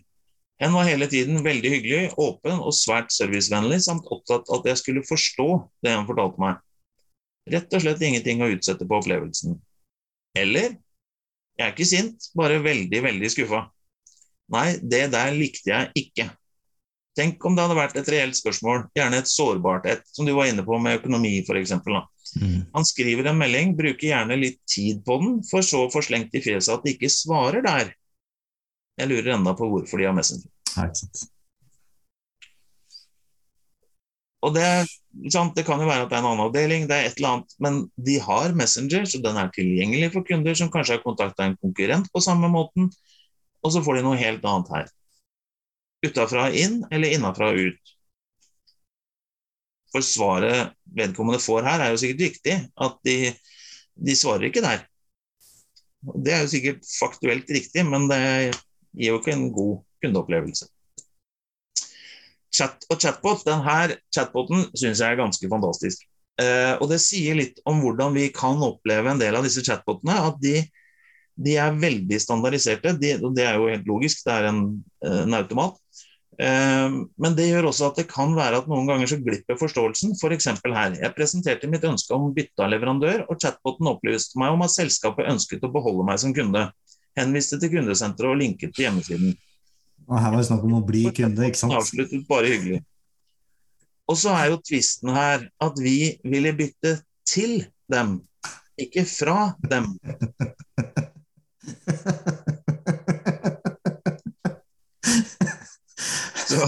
Hen 0.59 0.74
var 0.74 0.88
hele 0.88 1.06
tiden 1.11 1.38
veldig 1.44 1.70
hyggelig, 1.70 2.09
åpen 2.18 2.59
og 2.59 2.74
svært 2.74 3.12
servicevennlig, 3.14 3.78
samt 3.84 4.09
opptatt 4.11 4.48
av 4.50 4.61
at 4.61 4.72
jeg 4.72 4.80
skulle 4.80 5.06
forstå 5.06 5.48
det 5.86 5.94
han 5.94 6.09
fortalte 6.09 6.42
meg. 6.42 6.59
Rett 7.48 7.74
og 7.74 7.84
slett 7.84 8.02
ingenting 8.04 8.42
å 8.42 8.50
utsette 8.52 8.86
på 8.88 8.98
opplevelsen. 8.98 9.54
Eller 10.38 10.74
jeg 11.59 11.64
er 11.66 11.72
ikke 11.74 11.88
sint, 11.90 12.28
bare 12.38 12.59
veldig, 12.62 13.00
veldig 13.06 13.30
skuffa. 13.34 13.64
Nei, 14.54 14.68
det 14.82 15.09
der 15.14 15.32
likte 15.34 15.72
jeg 15.72 16.04
ikke. 16.04 16.28
Tenk 17.18 17.42
om 17.46 17.56
det 17.56 17.64
hadde 17.64 17.78
vært 17.78 17.96
et 17.98 18.11
reelt 18.14 18.38
spørsmål, 18.38 18.84
gjerne 18.94 19.18
et 19.18 19.30
sårbart 19.30 19.88
et, 19.90 20.04
som 20.14 20.26
du 20.26 20.30
var 20.36 20.50
inne 20.50 20.62
på 20.62 20.78
med 20.78 21.00
økonomi 21.00 21.40
f.eks. 21.42 21.74
Mm. 22.38 22.61
Han 22.74 22.86
skriver 22.86 23.26
en 23.26 23.40
melding, 23.40 23.72
bruker 23.78 24.11
gjerne 24.12 24.38
litt 24.38 24.61
tid 24.70 25.00
på 25.06 25.18
den, 25.22 25.40
for 25.48 25.66
så 25.66 25.86
å 25.86 25.90
få 25.90 26.02
slengt 26.06 26.36
i 26.38 26.42
fjeset 26.44 26.76
at 26.76 26.86
de 26.86 26.94
ikke 26.94 27.11
svarer 27.11 27.64
der. 27.66 27.90
Jeg 28.99 29.11
lurer 29.11 29.34
enda 29.36 29.55
på 29.57 29.68
hvorfor 29.70 30.01
de 30.01 30.09
har 30.09 30.16
Messenger. 30.16 30.49
Ja, 30.74 30.86
ikke 30.88 31.03
sant. 31.03 31.28
Og 34.46 34.55
det, 34.55 34.66
det, 35.11 35.64
kan 35.66 35.80
jo 35.82 35.88
være 35.88 36.05
at 36.05 36.12
det 36.12 36.16
er 36.16 36.22
en 36.22 36.28
annen 36.30 36.44
avdeling, 36.44 36.86
det 36.86 36.94
er 36.94 37.09
et 37.09 37.18
eller 37.18 37.38
annet, 37.38 37.55
men 37.62 37.78
de 38.07 38.18
har 38.22 38.55
Messenger, 38.59 39.07
så 39.11 39.18
den 39.22 39.38
er 39.40 39.51
tilgjengelig 39.55 40.12
for 40.14 40.26
kunder 40.26 40.55
som 40.59 40.70
kanskje 40.70 40.99
har 40.99 41.03
kontakta 41.03 41.49
en 41.49 41.57
konkurrent 41.59 42.11
på 42.14 42.22
samme 42.22 42.51
måten, 42.53 42.86
og 43.66 43.74
så 43.74 43.82
får 43.82 43.99
de 43.99 44.05
noe 44.07 44.20
helt 44.20 44.46
annet 44.46 44.70
her. 44.76 44.92
Utafra 46.07 46.46
inn 46.55 46.84
eller 46.94 47.16
innafra 47.16 47.51
ut. 47.59 47.94
For 49.90 50.05
svaret 50.05 50.76
vedkommende 50.94 51.42
får 51.42 51.66
her, 51.66 51.82
er 51.82 51.90
jo 51.94 52.01
sikkert 52.05 52.24
riktig. 52.28 52.57
At 52.78 52.99
de, 53.09 53.32
de 54.07 54.14
svarer 54.14 54.46
ikke 54.51 54.62
der. 54.62 54.84
Det 56.22 56.34
er 56.34 56.44
jo 56.44 56.53
sikkert 56.53 56.86
faktuelt 56.86 57.51
riktig, 57.51 57.82
men 57.88 58.07
det 58.11 58.20
gir 58.97 59.12
jo 59.12 59.20
ikke 59.20 59.34
en 59.36 59.49
god 59.55 59.78
kundeopplevelse 60.03 60.68
chat 62.59 62.86
og 62.91 63.01
chatbot, 63.03 63.45
denne 63.47 63.99
chatboten 64.14 64.68
syns 64.76 65.03
jeg 65.03 65.12
er 65.12 65.20
ganske 65.20 65.51
fantastisk. 65.51 66.05
Eh, 66.39 66.74
og 66.78 66.89
Det 66.91 67.01
sier 67.03 67.39
litt 67.39 67.62
om 67.68 67.82
hvordan 67.82 68.14
vi 68.16 68.28
kan 68.34 68.61
oppleve 68.64 69.12
en 69.12 69.20
del 69.20 69.39
av 69.39 69.47
disse 69.47 69.64
chatbotene. 69.66 70.16
At 70.30 70.39
de, 70.43 70.61
de 71.39 71.59
er 71.61 71.78
veldig 71.78 72.20
standardiserte. 72.22 72.95
De, 73.01 73.16
og 73.20 73.34
Det 73.36 73.47
er 73.47 73.59
jo 73.59 73.70
helt 73.72 73.91
logisk, 73.91 74.24
det 74.26 74.36
er 74.36 74.51
en, 74.53 74.62
en 75.07 75.39
automat. 75.39 75.78
Eh, 76.39 76.99
men 77.18 77.39
det 77.39 77.49
gjør 77.51 77.72
også 77.72 77.91
at 77.91 78.01
det 78.01 78.09
kan 78.11 78.36
være 78.39 78.62
at 78.62 78.70
noen 78.70 78.86
ganger 78.91 79.11
så 79.11 79.20
glipper 79.22 79.59
forståelsen. 79.61 80.14
F.eks. 80.18 80.51
For 80.62 80.74
her. 80.74 80.99
Jeg 80.99 81.16
presenterte 81.18 81.70
mitt 81.70 81.86
ønske 81.86 82.14
om 82.16 82.30
bytte 82.34 82.64
av 82.64 82.72
leverandør, 82.74 83.26
og 83.28 83.43
chatboten 83.43 83.91
opplyste 83.91 84.41
meg 84.41 84.55
om 84.55 84.66
at 84.66 84.74
selskapet 84.74 85.30
ønsket 85.34 85.66
å 85.66 85.74
beholde 85.74 86.07
meg 86.07 86.22
som 86.22 86.36
kunde. 86.36 86.68
Henviste 87.19 87.59
til 87.61 87.73
kundesenteret 87.73 88.31
og 88.31 88.41
linket 88.41 88.75
til 88.75 88.87
hjemmesiden. 88.87 89.35
Og 90.09 90.16
her 90.23 90.31
var 90.33 90.41
det 90.41 90.49
snakk 90.49 90.64
om 90.64 90.79
å 90.79 90.87
bli 90.87 91.05
kunde, 91.14 91.49
ikke 91.49 91.61
sant? 91.61 91.77
Avsluttet 91.77 92.25
bare 92.29 92.49
hyggelig. 92.55 92.81
Og 94.09 94.16
så 94.16 94.33
er 94.39 94.47
jo 94.53 94.62
tvisten 94.64 95.12
her 95.12 95.45
at 95.64 95.83
vi 95.85 96.16
ville 96.25 96.55
bytte 96.57 96.95
til 97.29 97.66
dem, 97.93 98.21
ikke 98.81 99.05
fra 99.05 99.53
dem. 99.69 99.93
Så. 106.49 106.64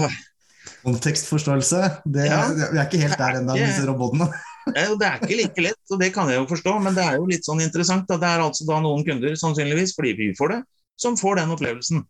Kontekstforståelse, 0.83 1.81
det, 2.05 2.25
ja, 2.29 2.41
vi 2.53 2.77
er 2.77 2.85
ikke 2.85 3.01
helt 3.01 3.17
der 3.17 3.39
ennå 3.39 3.53
med 3.53 3.65
disse 3.65 3.85
robotene. 3.89 4.27
Det 4.73 5.07
er 5.07 5.19
ikke 5.19 5.37
like 5.39 5.63
lett, 5.65 5.81
og 5.91 5.99
det 6.01 6.11
kan 6.15 6.29
jeg 6.31 6.39
jo 6.39 6.47
forstå, 6.49 6.73
men 6.83 6.95
det 6.97 7.03
er 7.05 7.19
jo 7.19 7.27
litt 7.29 7.47
sånn 7.47 7.61
interessant. 7.63 8.07
Da. 8.09 8.17
Det 8.21 8.29
er 8.29 8.43
altså 8.43 8.67
da 8.69 8.79
noen 8.83 9.05
kunder, 9.07 9.35
sannsynligvis 9.39 9.95
fordi 9.97 10.15
vi 10.17 10.31
får 10.37 10.55
det, 10.55 10.59
som 10.99 11.17
får 11.19 11.41
den 11.41 11.53
opplevelsen. 11.55 12.03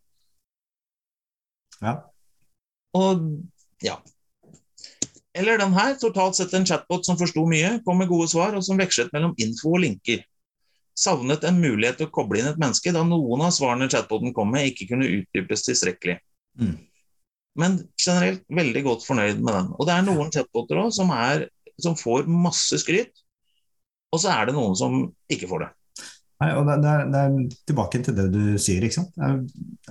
Ja. 1.82 1.96
Og 2.98 3.24
ja. 3.82 3.98
Eller 5.34 5.62
den 5.62 5.74
her, 5.78 5.96
totalt 5.96 6.36
sett 6.36 6.54
en 6.58 6.68
chatbot 6.68 7.08
som 7.08 7.18
forsto 7.20 7.46
mye, 7.48 7.78
kom 7.86 8.02
med 8.02 8.12
gode 8.12 8.28
svar, 8.32 8.56
og 8.58 8.66
som 8.68 8.80
vekslet 8.80 9.14
mellom 9.16 9.34
info 9.40 9.78
og 9.78 9.86
linker. 9.86 10.26
Savnet 10.98 11.46
en 11.48 11.62
mulighet 11.64 12.02
til 12.02 12.10
å 12.10 12.14
koble 12.14 12.42
inn 12.42 12.50
et 12.52 12.60
menneske, 12.60 12.92
da 12.92 13.06
noen 13.08 13.46
av 13.46 13.54
svarene 13.56 13.88
chatboten 13.90 14.36
kom 14.36 14.52
med, 14.52 14.68
ikke 14.74 14.90
kunne 14.92 15.08
utdypes 15.08 15.64
tilstrekkelig. 15.70 16.18
Mm. 16.60 16.76
Men 17.60 17.80
generelt 18.00 18.44
veldig 18.52 18.84
godt 18.86 19.08
fornøyd 19.08 19.40
med 19.40 19.56
den. 19.56 19.72
Og 19.80 19.88
det 19.88 19.96
er 19.96 20.06
noen 20.08 20.32
chatboter 20.36 20.84
òg 20.84 20.92
som, 20.96 21.12
er- 21.16 21.48
som 21.84 21.98
får 22.00 22.30
masse 22.30 22.80
skryt, 22.82 23.24
og 24.12 24.22
så 24.24 24.34
er 24.34 24.50
det 24.50 24.58
noen 24.58 24.76
som 24.78 25.04
ikke 25.32 25.50
får 25.52 25.66
det. 25.66 25.70
Nei, 26.42 26.50
og 26.58 26.66
det, 26.66 26.90
er, 26.90 27.06
det 27.14 27.22
er 27.22 27.64
tilbake 27.70 28.02
til 28.02 28.18
det 28.18 28.28
du 28.34 28.44
sier. 28.62 28.84
ikke 28.84 28.98
sant? 28.98 29.14
Er, 29.22 29.40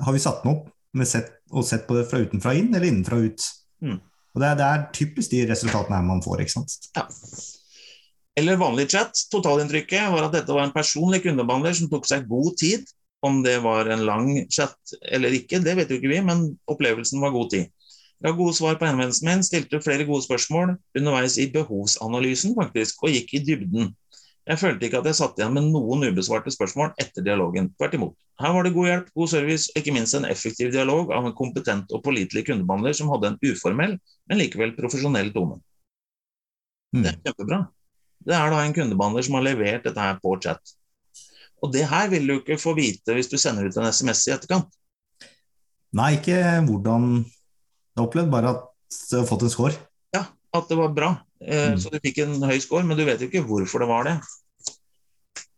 har 0.02 0.16
vi 0.16 0.22
satt 0.22 0.42
den 0.42 0.56
opp 0.56 0.66
med 0.98 1.06
sett, 1.06 1.30
og 1.54 1.66
sett 1.66 1.86
på 1.86 1.94
det 1.96 2.08
fra 2.10 2.20
utenfra 2.22 2.56
inn, 2.58 2.72
eller 2.74 2.88
innenfra 2.88 3.20
ut? 3.22 3.46
Mm. 3.84 4.00
Og 4.34 4.42
det 4.42 4.48
er, 4.48 4.58
det 4.58 4.66
er 4.66 4.86
typisk 4.94 5.32
de 5.32 5.44
resultatene 5.50 5.98
her 5.98 6.06
man 6.06 6.22
får. 6.24 6.42
ikke 6.42 6.56
sant? 6.58 6.74
Ja. 6.98 7.06
Eller 8.40 8.58
vanlig 8.60 8.88
chat. 8.90 9.14
Totalinntrykket 9.32 10.10
var 10.12 10.26
at 10.26 10.34
dette 10.34 10.54
var 10.54 10.66
en 10.66 10.74
personlig 10.74 11.22
kundebehandler 11.24 11.76
som 11.76 11.90
tok 11.92 12.08
seg 12.10 12.28
god 12.30 12.54
tid. 12.60 12.86
Om 13.26 13.42
det 13.44 13.58
var 13.62 13.90
en 13.92 14.06
lang 14.08 14.30
chat 14.48 14.94
eller 15.12 15.34
ikke, 15.36 15.60
det 15.60 15.74
vet 15.76 15.90
jo 15.92 15.98
ikke 15.98 16.08
vi, 16.08 16.22
men 16.24 16.46
opplevelsen 16.72 17.20
var 17.20 17.34
god 17.34 17.50
tid. 17.52 17.68
Ga 18.20 18.34
gode 18.36 18.52
svar 18.56 18.76
på 18.76 18.84
henvendelsen 18.84 19.28
min, 19.28 19.42
stilte 19.44 19.80
flere 19.80 20.04
gode 20.08 20.26
spørsmål 20.26 20.74
underveis 20.98 21.38
i 21.40 21.48
behovsanalysen 21.54 22.52
faktisk, 22.58 23.00
og 23.06 23.14
gikk 23.16 23.32
i 23.38 23.42
dybden. 23.46 23.94
Jeg 24.50 24.58
følte 24.60 24.86
ikke 24.86 25.00
at 25.00 25.08
jeg 25.08 25.16
satt 25.18 25.38
igjen 25.38 25.54
med 25.54 25.68
noen 25.70 26.04
ubesvarte 26.08 26.52
spørsmål 26.52 26.92
etter 27.00 27.24
dialogen. 27.24 27.70
Tvert 27.78 27.96
imot. 27.96 28.14
Her 28.40 28.54
var 28.56 28.66
det 28.66 28.72
god 28.74 28.88
hjelp, 28.88 29.10
god 29.16 29.30
service 29.30 29.72
og 29.72 29.80
ikke 29.80 29.94
minst 29.94 30.16
en 30.16 30.26
effektiv 30.28 30.72
dialog 30.74 31.12
av 31.16 31.28
en 31.28 31.36
kompetent 31.36 31.92
og 31.94 32.02
pålitelig 32.04 32.46
kundebehandler 32.48 32.96
som 32.96 33.12
hadde 33.12 33.30
en 33.30 33.38
uformell, 33.44 33.98
men 34.28 34.40
likevel 34.40 34.74
profesjonell 34.78 35.30
tone. 35.36 35.60
Mm. 36.96 37.04
Det 37.04 37.12
er 37.12 37.18
kjempebra. 37.28 37.60
Det 38.26 38.36
er 38.36 38.52
da 38.52 38.62
en 38.64 38.76
kundebehandler 38.76 39.28
som 39.28 39.38
har 39.38 39.46
levert 39.46 39.86
dette 39.86 40.08
her 40.08 40.20
på 40.20 40.34
chat. 40.44 40.74
Og 41.60 41.72
det 41.72 41.84
her 41.88 42.08
vil 42.12 42.26
du 42.26 42.36
ikke 42.38 42.60
få 42.60 42.74
vite 42.76 43.16
hvis 43.16 43.28
du 43.30 43.36
sender 43.40 43.68
ut 43.68 43.76
en 43.76 43.88
SMS 43.92 44.26
i 44.28 44.34
etterkant. 44.34 44.72
Nei, 45.96 46.14
ikke 46.16 46.40
hvordan 46.66 47.22
har 48.00 48.08
opplevd, 48.08 48.30
bare 48.32 48.54
at 48.56 48.66
du 49.10 49.16
har 49.20 49.26
fått 49.28 49.46
en 49.46 49.52
score. 49.52 49.76
Ja, 50.16 50.24
at 50.56 50.68
det 50.70 50.78
var 50.80 50.94
bra. 50.96 51.14
Eh, 51.44 51.70
Mm. 51.70 51.80
Så 51.80 51.90
du 51.92 52.00
fikk 52.02 52.18
en 52.24 52.42
høy 52.42 52.58
score, 52.60 52.84
men 52.84 52.98
du 52.98 53.04
vet 53.04 53.20
jo 53.20 53.28
ikke 53.30 53.46
hvorfor 53.46 53.84
det 53.84 53.88
var 53.88 54.08
det. 54.08 54.16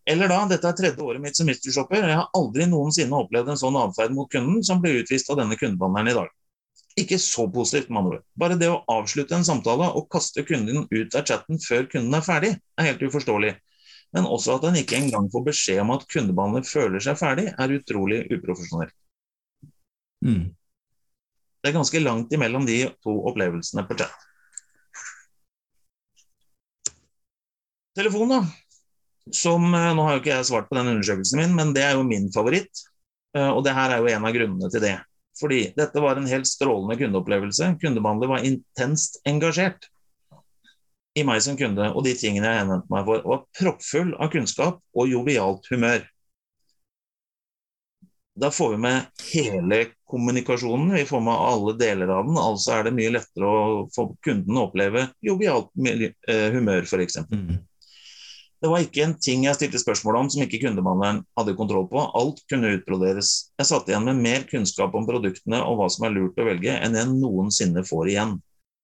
Eller 0.04 0.28
da, 0.28 0.42
dette 0.50 0.66
er 0.66 0.76
tredje 0.78 1.02
året 1.02 1.22
mitt 1.22 1.38
som 1.38 1.46
mystery 1.46 1.72
shopper, 1.74 2.02
og 2.02 2.10
jeg 2.10 2.18
har 2.18 2.30
aldri 2.34 2.66
noensinne 2.66 3.18
opplevd 3.22 3.52
en 3.52 3.60
sånn 3.60 3.78
atferd 3.78 4.14
mot 4.14 4.30
kunden 4.30 4.62
som 4.66 4.80
ble 4.82 4.96
utvist 5.02 5.30
av 5.30 5.38
denne 5.38 5.58
kundebehandleren 5.58 6.10
i 6.10 6.16
dag. 6.16 6.32
Ikke 6.98 7.18
så 7.22 7.46
positivt, 7.48 7.88
med 7.88 8.02
andre 8.02 8.18
ord. 8.18 8.24
Bare 8.36 8.56
det 8.60 8.68
å 8.68 8.82
avslutte 8.90 9.36
en 9.38 9.46
samtale 9.46 9.86
og 9.96 10.08
kaste 10.12 10.42
kunden 10.44 10.88
ut 10.90 11.14
av 11.14 11.24
chatten 11.28 11.60
før 11.62 11.86
kunden 11.92 12.18
er 12.18 12.26
ferdig, 12.26 12.50
er 12.76 12.88
helt 12.90 13.04
uforståelig. 13.06 13.54
Men 14.12 14.26
også 14.28 14.58
at 14.58 14.66
han 14.68 14.76
ikke 14.76 14.98
engang 14.98 15.30
får 15.32 15.46
beskjed 15.46 15.80
om 15.84 15.94
at 15.94 16.04
kundebehandler 16.10 16.66
føler 16.68 17.00
seg 17.00 17.16
ferdig, 17.16 17.46
er 17.54 17.76
utrolig 17.78 18.18
uprofesjonelt. 18.34 18.92
Mm. 20.26 20.50
Det 21.62 21.70
er 21.70 21.76
ganske 21.78 22.02
langt 22.02 22.32
imellom 22.34 22.66
de 22.66 22.80
to 23.04 23.14
opplevelsene 23.30 23.84
på 23.86 23.96
chat. 24.00 24.28
Telefon, 27.94 28.32
da. 28.32 28.40
Som, 29.30 29.68
eh, 29.74 29.92
nå 29.94 30.02
har 30.02 30.16
jo 30.16 30.22
ikke 30.22 30.32
jeg 30.34 30.48
svart 30.48 30.68
på 30.68 30.74
den 30.78 30.90
undersøkelsen 30.96 31.38
min, 31.38 31.54
men 31.54 31.72
det 31.76 31.84
er 31.86 31.94
jo 31.94 32.02
min 32.08 32.30
favoritt. 32.34 32.82
Eh, 33.36 33.48
Og 33.48 33.62
det 33.64 33.74
her 33.76 33.90
er 33.90 33.98
jo 34.02 34.10
en 34.10 34.24
av 34.26 34.34
grunnene 34.34 34.70
til 34.72 34.80
det. 34.80 34.96
Fordi 35.38 35.72
dette 35.76 36.00
var 36.00 36.16
en 36.16 36.26
helt 36.26 36.46
strålende 36.46 36.98
kundeopplevelse. 36.98 37.78
Kundebehandler 37.80 38.28
var 38.28 38.44
intenst 38.44 39.20
engasjert 39.24 39.86
i 41.16 41.22
meg 41.24 41.40
som 41.44 41.56
kunde 41.56 41.90
og 41.92 42.04
de 42.04 42.14
tingene 42.16 42.48
jeg 42.48 42.60
henvendte 42.62 42.90
meg 42.92 43.06
for. 43.06 43.22
Var 43.22 43.44
proppfull 43.58 44.14
av 44.18 44.30
kunnskap 44.32 44.80
og 44.96 45.08
jovialt 45.08 45.68
humør. 45.72 46.04
Da 48.34 48.48
får 48.50 48.70
vi 48.70 48.76
med 48.80 49.02
hele 49.32 49.86
kommunikasjonen, 50.08 50.92
vi 50.94 51.04
får 51.04 51.20
med 51.20 51.34
alle 51.34 51.74
deler 51.76 52.08
av 52.08 52.26
den. 52.26 52.38
Altså 52.40 52.72
er 52.78 52.86
det 52.86 52.94
mye 52.96 53.12
lettere 53.12 53.48
å 53.48 53.82
få 53.92 54.06
kunden 54.24 54.56
å 54.56 54.66
oppleve 54.70 55.10
jovialt 55.24 55.68
eh, 55.84 56.48
humør, 56.54 56.88
f.eks. 56.88 57.20
Mm. 57.28 57.60
Det 58.62 58.70
var 58.70 58.84
ikke 58.84 59.02
en 59.04 59.14
ting 59.18 59.44
jeg 59.44 59.58
stilte 59.58 59.80
spørsmål 59.82 60.20
om 60.20 60.30
som 60.30 60.44
ikke 60.44 60.62
kundebehandleren 60.62 61.20
hadde 61.36 61.56
kontroll 61.58 61.88
på. 61.90 61.98
Alt 62.16 62.40
kunne 62.48 62.70
utbroderes. 62.76 63.32
Jeg 63.58 63.68
satt 63.68 63.90
igjen 63.90 64.06
med 64.06 64.22
mer 64.22 64.46
kunnskap 64.48 64.94
om 64.96 65.08
produktene 65.08 65.60
og 65.66 65.80
hva 65.80 65.88
som 65.92 66.06
er 66.06 66.14
lurt 66.14 66.38
å 66.38 66.46
velge, 66.46 66.76
enn 66.78 66.96
jeg 66.96 67.10
noensinne 67.10 67.82
får 67.84 68.12
igjen. 68.14 68.36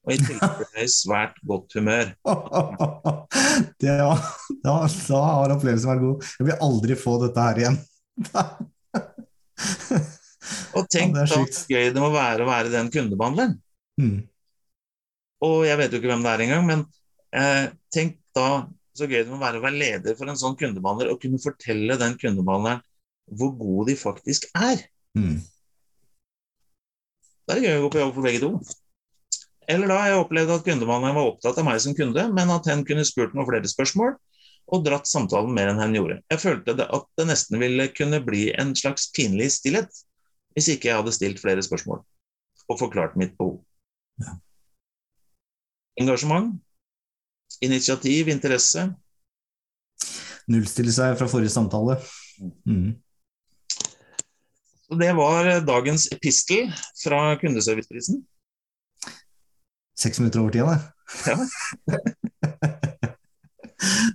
Og 0.08 0.14
i 0.14 0.18
tillegg 0.18 0.56
ble 0.58 0.68
jeg 0.80 0.88
i 0.88 0.92
svært 0.92 1.38
godt 1.46 1.78
humør. 1.78 2.10
Det, 3.78 3.90
ja, 3.90 4.12
da, 4.62 4.74
da 4.86 5.20
har 5.22 5.52
opplevelsen 5.54 5.90
vært 5.90 6.02
god. 6.02 6.26
Jeg 6.38 6.46
vil 6.46 6.60
aldri 6.62 6.96
få 6.98 7.14
dette 7.22 7.46
her 7.46 7.62
igjen. 7.62 7.78
Og 10.78 10.88
tenk 10.92 11.16
Ja, 11.16 11.26
hvor 11.28 11.46
gøy 11.68 11.90
det 11.92 12.02
må 12.02 12.10
være 12.14 12.44
å 12.44 12.48
være 12.48 12.72
den 12.72 12.90
kundebehandleren. 12.92 13.56
Mm. 14.00 14.18
Og 15.44 15.60
jeg 15.66 15.78
vet 15.80 15.92
jo 15.92 16.00
ikke 16.00 16.10
hvem 16.10 16.24
det 16.24 16.32
er 16.32 16.44
engang, 16.46 16.64
men 16.66 16.84
eh, 17.36 17.68
tenk 17.94 18.18
da 18.36 18.48
så 18.98 19.06
gøy 19.06 19.22
det 19.22 19.30
må 19.30 19.38
være 19.38 19.60
å 19.60 19.62
være 19.62 19.78
leder 19.78 20.16
for 20.18 20.30
en 20.30 20.38
sånn 20.38 20.56
kundebehandler 20.58 21.12
og 21.12 21.20
kunne 21.22 21.38
fortelle 21.42 21.98
den 22.00 22.16
kundebehandleren 22.18 22.82
hvor 23.38 23.52
gode 23.58 23.90
de 23.90 23.96
faktisk 24.00 24.48
er. 24.56 24.82
Mm. 25.18 25.38
Da 27.46 27.54
er 27.54 27.60
det 27.60 27.68
gøy 27.68 27.78
å 27.78 27.82
gå 27.84 27.92
på 27.94 28.02
jobb 28.02 28.14
for 28.16 28.26
begge 28.26 28.42
to. 28.42 28.50
Eller 29.68 29.90
da 29.90 29.98
har 30.00 30.10
jeg 30.10 30.22
opplevd 30.22 30.54
at 30.54 30.64
kundebehandleren 30.66 31.18
var 31.18 31.30
opptatt 31.30 31.60
av 31.60 31.68
meg 31.68 31.82
som 31.84 31.94
kunde, 31.96 32.24
men 32.34 32.54
at 32.54 32.66
hen 32.70 32.86
kunne 32.88 33.04
spurt 33.06 33.36
noen 33.36 33.48
flere 33.48 33.70
spørsmål 33.70 34.16
og 34.68 34.84
dratt 34.84 35.08
samtalen 35.08 35.54
mer 35.54 35.70
enn 35.72 35.80
han 35.80 35.94
gjorde. 35.96 36.20
Jeg 36.28 36.42
følte 36.42 36.74
det 36.76 36.86
at 36.92 37.08
det 37.18 37.26
nesten 37.30 37.60
ville 37.62 37.88
kunne 37.94 38.20
bli 38.24 38.48
en 38.52 38.74
slags 38.76 39.08
pinlig 39.16 39.50
stillhet 39.56 40.04
hvis 40.56 40.72
ikke 40.74 40.90
jeg 40.90 40.98
hadde 40.98 41.14
stilt 41.14 41.40
flere 41.40 41.62
spørsmål 41.62 42.00
og 42.68 42.80
forklart 42.80 43.16
mitt 43.20 43.36
behov. 43.38 43.60
Ja. 44.20 44.34
Engasjement, 46.02 46.56
initiativ, 47.64 48.28
interesse. 48.28 48.88
Nullstille 50.48 50.92
seg 50.94 51.16
fra 51.20 51.28
forrige 51.30 51.54
samtale. 51.54 51.98
Mm. 52.68 52.96
Det 54.98 55.10
var 55.16 55.50
dagens 55.68 56.08
epistel 56.14 56.70
fra 57.02 57.36
kundeserviceprisen. 57.40 58.22
Seks 59.98 60.20
minutter 60.20 60.40
over 60.42 60.54
tida, 60.54 60.76
det. 60.76 60.80
Ja. 61.26 61.36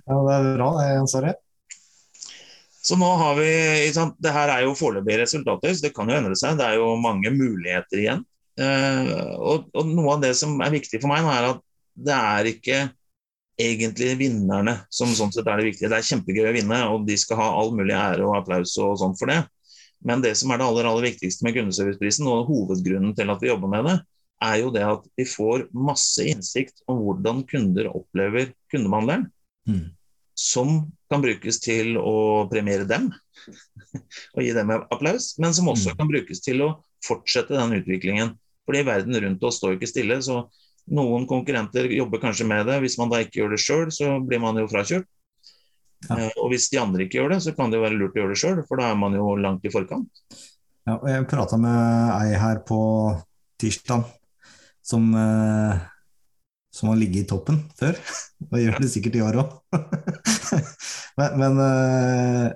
ja, 0.08 0.18
det 0.26 0.36
er 0.36 0.50
bra, 0.58 0.68
det, 0.78 0.88
Jens 0.92 1.16
Are. 1.20 1.34
Så 2.84 2.98
nå 3.00 3.08
har 3.16 3.38
vi 3.38 3.48
Det 4.20 4.32
her 4.32 4.50
er 4.52 4.66
jo 4.66 4.74
foreløpige 4.76 5.22
resultater, 5.22 5.72
så 5.72 5.86
det 5.86 5.94
kan 5.96 6.10
jo 6.10 6.18
endre 6.18 6.36
seg. 6.36 6.58
Det 6.58 6.66
er 6.66 6.76
jo 6.76 6.90
mange 7.00 7.32
muligheter 7.32 8.02
igjen. 8.02 8.24
Eh, 8.60 9.14
og, 9.40 9.70
og 9.72 9.88
noe 9.88 10.18
av 10.18 10.26
det 10.26 10.34
som 10.36 10.52
er 10.62 10.74
viktig 10.74 11.00
for 11.00 11.10
meg, 11.10 11.24
nå 11.24 11.32
er 11.32 11.48
at 11.54 11.64
det 11.94 12.18
er 12.18 12.50
ikke 12.50 12.78
egentlig 13.60 14.10
vinnerne 14.18 14.76
som 14.92 15.12
sånn 15.14 15.32
sett 15.32 15.48
er 15.48 15.62
det 15.62 15.70
viktige. 15.70 15.88
Det 15.88 15.98
er 15.98 16.08
kjempegøy 16.10 16.50
å 16.50 16.54
vinne, 16.56 16.80
og 16.92 17.08
de 17.08 17.16
skal 17.18 17.40
ha 17.40 17.50
all 17.56 17.72
mulig 17.76 17.94
ære 17.96 18.26
og 18.26 18.36
applaus 18.36 18.74
og 18.82 18.98
sånn 19.00 19.16
for 19.18 19.32
det. 19.32 19.40
Men 20.04 20.20
det 20.20 20.34
som 20.36 20.52
er 20.52 20.60
det 20.60 20.66
aller, 20.68 20.88
aller 20.90 21.08
viktigste 21.08 21.46
med 21.46 21.56
kundeserviceprisen, 21.56 22.28
og 22.28 22.50
hovedgrunnen 22.50 23.14
til 23.16 23.32
at 23.32 23.40
vi 23.40 23.48
jobber 23.48 23.72
med 23.72 23.88
det, 23.88 23.96
er 24.44 24.58
jo 24.60 24.72
det 24.74 24.82
at 24.84 25.06
vi 25.16 25.24
får 25.24 25.70
masse 25.72 26.26
innsikt 26.28 26.82
om 26.90 27.00
hvordan 27.00 27.44
kunder 27.48 27.88
opplever 27.94 28.50
kundebehandleren 28.74 29.30
Mm. 29.68 29.90
som 30.36 30.92
kan 31.10 31.22
brukes 31.22 31.60
til 31.62 31.94
å 31.96 32.48
premiere 32.50 32.84
dem 32.84 33.06
og 34.34 34.42
gi 34.42 34.50
dem 34.52 34.70
applaus, 34.74 35.34
men 35.38 35.54
som 35.54 35.68
også 35.70 35.92
Mm. 35.92 35.96
kan 35.98 36.08
brukes 36.10 36.40
til 36.44 36.60
å 36.64 36.68
fortsette 37.06 37.54
den 37.54 37.76
utviklingen. 37.80 38.34
Fordi 38.66 38.82
verden 38.84 39.14
rundt 39.20 39.42
oss 39.44 39.58
står 39.60 39.76
ikke 39.76 39.88
stille, 39.88 40.16
så 40.24 40.48
noen 40.90 41.26
konkurrenter 41.28 41.86
jobber 41.92 42.18
kanskje 42.20 42.46
med 42.48 42.66
det. 42.66 42.80
Hvis 42.80 42.98
man 42.98 43.08
da 43.12 43.20
ikke 43.22 43.40
gjør 43.42 43.50
det 43.54 43.60
sjøl, 43.62 43.90
så 43.92 44.18
blir 44.26 44.40
man 44.40 44.56
jo 44.56 44.66
frakjørt. 44.68 45.06
Ja. 46.08 46.16
Eh, 46.18 46.30
Og 46.42 46.50
hvis 46.52 46.68
de 46.72 46.78
andre 46.80 47.04
ikke 47.06 47.20
gjør 47.22 47.30
det, 47.36 47.40
så 47.44 47.54
kan 47.56 47.70
det 47.70 47.78
jo 47.78 47.84
være 47.84 47.96
lurt 48.00 48.16
å 48.16 48.20
gjøre 48.20 48.34
det 48.34 48.40
sjøl, 48.42 48.64
for 48.68 48.76
da 48.80 48.90
er 48.90 48.96
man 49.00 49.12
jo 49.16 49.36
langt 49.36 49.64
i 49.64 49.72
forkant. 49.72 50.08
Ja, 50.86 50.96
og 50.98 51.08
jeg 51.08 51.28
prata 51.28 51.56
med 51.56 52.12
ei 52.20 52.34
her 52.36 52.58
på 52.68 52.80
tirsdag 53.60 54.04
som, 54.84 55.14
eh, 55.14 55.78
som 56.74 56.90
har 56.90 56.98
ligget 56.98 57.24
i 57.24 57.30
toppen 57.30 57.62
før, 57.78 57.98
og 58.50 58.60
gjør 58.60 58.82
det 58.82 58.90
sikkert 58.92 59.18
i 59.18 59.24
år 59.24 59.40
òg. 59.44 59.56
men 61.20 61.40
men 61.40 61.64
eh, 61.68 62.46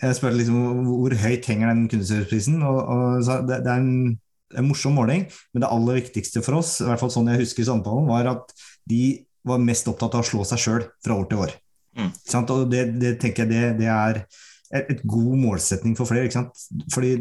jeg 0.00 0.16
spurte 0.16 0.38
liksom 0.38 0.84
hvor 0.88 1.14
høyt 1.22 1.48
henger 1.50 1.72
den 1.74 1.86
kundeserviceprisen, 1.92 2.60
og, 2.64 2.78
og 2.80 3.48
det, 3.48 3.60
det 3.66 3.72
er 3.72 3.82
en, 3.82 4.14
en 4.56 4.68
morsom 4.68 4.96
måling, 4.96 5.26
men 5.52 5.64
det 5.64 5.72
aller 5.72 6.00
viktigste 6.00 6.42
for 6.44 6.62
oss, 6.62 6.78
i 6.80 6.88
hvert 6.88 7.02
fall 7.02 7.12
sånn 7.12 7.28
jeg 7.32 7.42
husker 7.44 7.68
samtalen, 7.68 8.08
var 8.08 8.30
at 8.32 8.54
de 8.88 9.02
var 9.46 9.60
mest 9.62 9.88
opptatt 9.88 10.16
av 10.16 10.24
å 10.24 10.30
slå 10.30 10.46
seg 10.48 10.62
sjøl 10.62 10.86
fra 11.04 11.16
år 11.20 11.28
til 11.28 11.44
år. 11.44 11.52
Mm. 11.98 12.10
Sant? 12.16 12.52
Og 12.54 12.70
det, 12.72 12.86
det 13.00 13.14
tenker 13.20 13.44
jeg 13.44 13.52
det, 13.52 13.62
det 13.82 13.90
er 13.92 14.22
et, 14.22 14.90
et 14.96 15.04
god 15.04 15.36
målsetning 15.40 15.96
for 15.98 16.08
flere. 16.08 16.28
Ikke 16.28 16.40
sant? 16.40 16.64
Fordi 16.94 17.14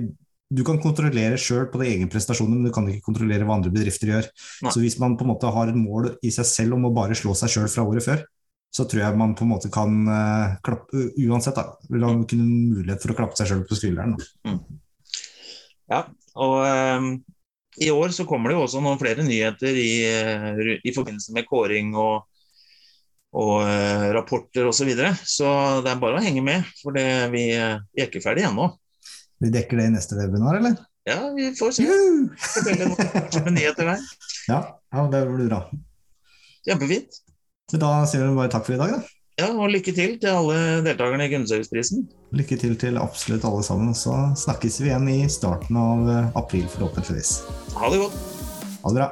du 0.49 0.63
kan 0.65 0.79
kontrollere 0.81 1.37
sjøl 1.37 1.67
på 1.69 1.77
dine 1.81 1.93
egne 1.93 2.09
prestasjoner, 2.09 2.57
men 2.57 2.69
du 2.69 2.73
kan 2.73 2.87
ikke 2.89 3.05
kontrollere 3.05 3.45
hva 3.45 3.59
andre 3.59 3.71
bedrifter 3.73 4.09
gjør. 4.09 4.29
Nei. 4.65 4.73
Så 4.73 4.81
hvis 4.81 4.97
man 5.01 5.15
på 5.17 5.25
en 5.25 5.31
måte 5.35 5.51
har 5.53 5.69
et 5.69 5.77
mål 5.77 6.15
i 6.25 6.31
seg 6.33 6.47
selv 6.49 6.77
om 6.77 6.87
å 6.89 6.93
bare 6.95 7.17
slå 7.17 7.35
seg 7.37 7.53
sjøl 7.53 7.69
fra 7.69 7.85
året 7.85 8.05
før, 8.05 8.23
så 8.73 8.85
tror 8.89 9.03
jeg 9.03 9.17
man 9.17 9.35
på 9.37 9.45
en 9.45 9.51
måte 9.51 9.69
kan 9.73 9.93
uh, 10.09 10.57
klappe 10.65 11.09
Uansett, 11.25 11.57
da, 11.57 11.77
vil 11.89 12.05
man 12.05 12.25
kunne 12.29 12.45
mulighet 12.49 13.01
for 13.01 13.13
å 13.13 13.17
klappe 13.17 13.37
seg 13.37 13.51
sjøl 13.51 13.63
på 13.69 13.77
skulderen. 13.77 14.17
Mm. 14.45 14.59
Ja, 15.89 16.03
og 16.37 16.57
um, 16.65 17.13
i 17.81 17.89
år 17.93 18.13
så 18.13 18.25
kommer 18.29 18.49
det 18.49 18.57
jo 18.57 18.65
også 18.65 18.81
noen 18.85 18.99
flere 19.01 19.25
nyheter 19.25 19.77
i, 19.77 19.93
uh, 20.09 20.75
i 20.81 20.93
forbindelse 20.93 21.33
med 21.37 21.49
kåring 21.49 21.95
og, 21.97 22.25
og 23.37 23.55
uh, 23.69 24.09
rapporter 24.17 24.69
osv. 24.69 24.81
Så, 24.81 24.89
videre. 24.89 25.15
så 25.21 25.49
det 25.85 25.93
er 25.93 26.01
bare 26.01 26.21
å 26.21 26.25
henge 26.25 26.45
med, 26.45 26.69
for 26.81 26.97
det, 26.97 27.09
vi, 27.33 27.49
vi 27.53 28.05
er 28.05 28.09
ikke 28.09 28.25
ferdig 28.25 28.49
ennå. 28.49 28.71
Vi 29.39 29.51
dekker 29.53 29.79
det 29.79 29.87
i 29.87 29.93
neste 29.93 30.17
webinar, 30.19 30.57
eller? 30.59 30.75
Ja, 31.07 31.29
vi 31.35 31.51
får 31.55 31.77
se. 31.77 31.85
Fortelle 32.43 32.89
noen 32.91 33.55
nyheter 33.55 33.93
der. 33.93 34.03
Ja, 34.49 34.59
ja, 34.91 35.05
det 35.13 35.21
blir 35.29 35.47
bra. 35.47 35.61
Kjempefint. 36.67 37.21
Så 37.71 37.79
da 37.81 37.93
sier 38.09 38.25
vi 38.25 38.35
bare 38.35 38.51
takk 38.51 38.67
for 38.67 38.75
i 38.75 38.81
dag, 38.81 38.97
da. 38.97 39.15
Ja, 39.39 39.47
og 39.55 39.71
lykke 39.71 39.93
til 39.95 40.17
til 40.19 40.33
alle 40.33 40.81
deltakerne 40.83 41.29
i 41.29 41.31
Kundeserviceprisen. 41.31 42.03
Lykke 42.35 42.57
til 42.59 42.75
til 42.81 42.99
absolutt 42.99 43.45
alle 43.47 43.63
sammen. 43.63 43.95
Så 43.95 44.11
snakkes 44.43 44.81
vi 44.83 44.89
igjen 44.89 45.07
i 45.13 45.21
starten 45.31 45.79
av 45.79 46.09
eh, 46.11 46.27
april, 46.41 46.67
forhåpentligvis. 46.73 47.37
Ha 47.79 47.93
det 47.93 48.01
godt. 48.03 48.19
Ha 48.83 48.91
det 48.91 48.99
bra. 48.99 49.07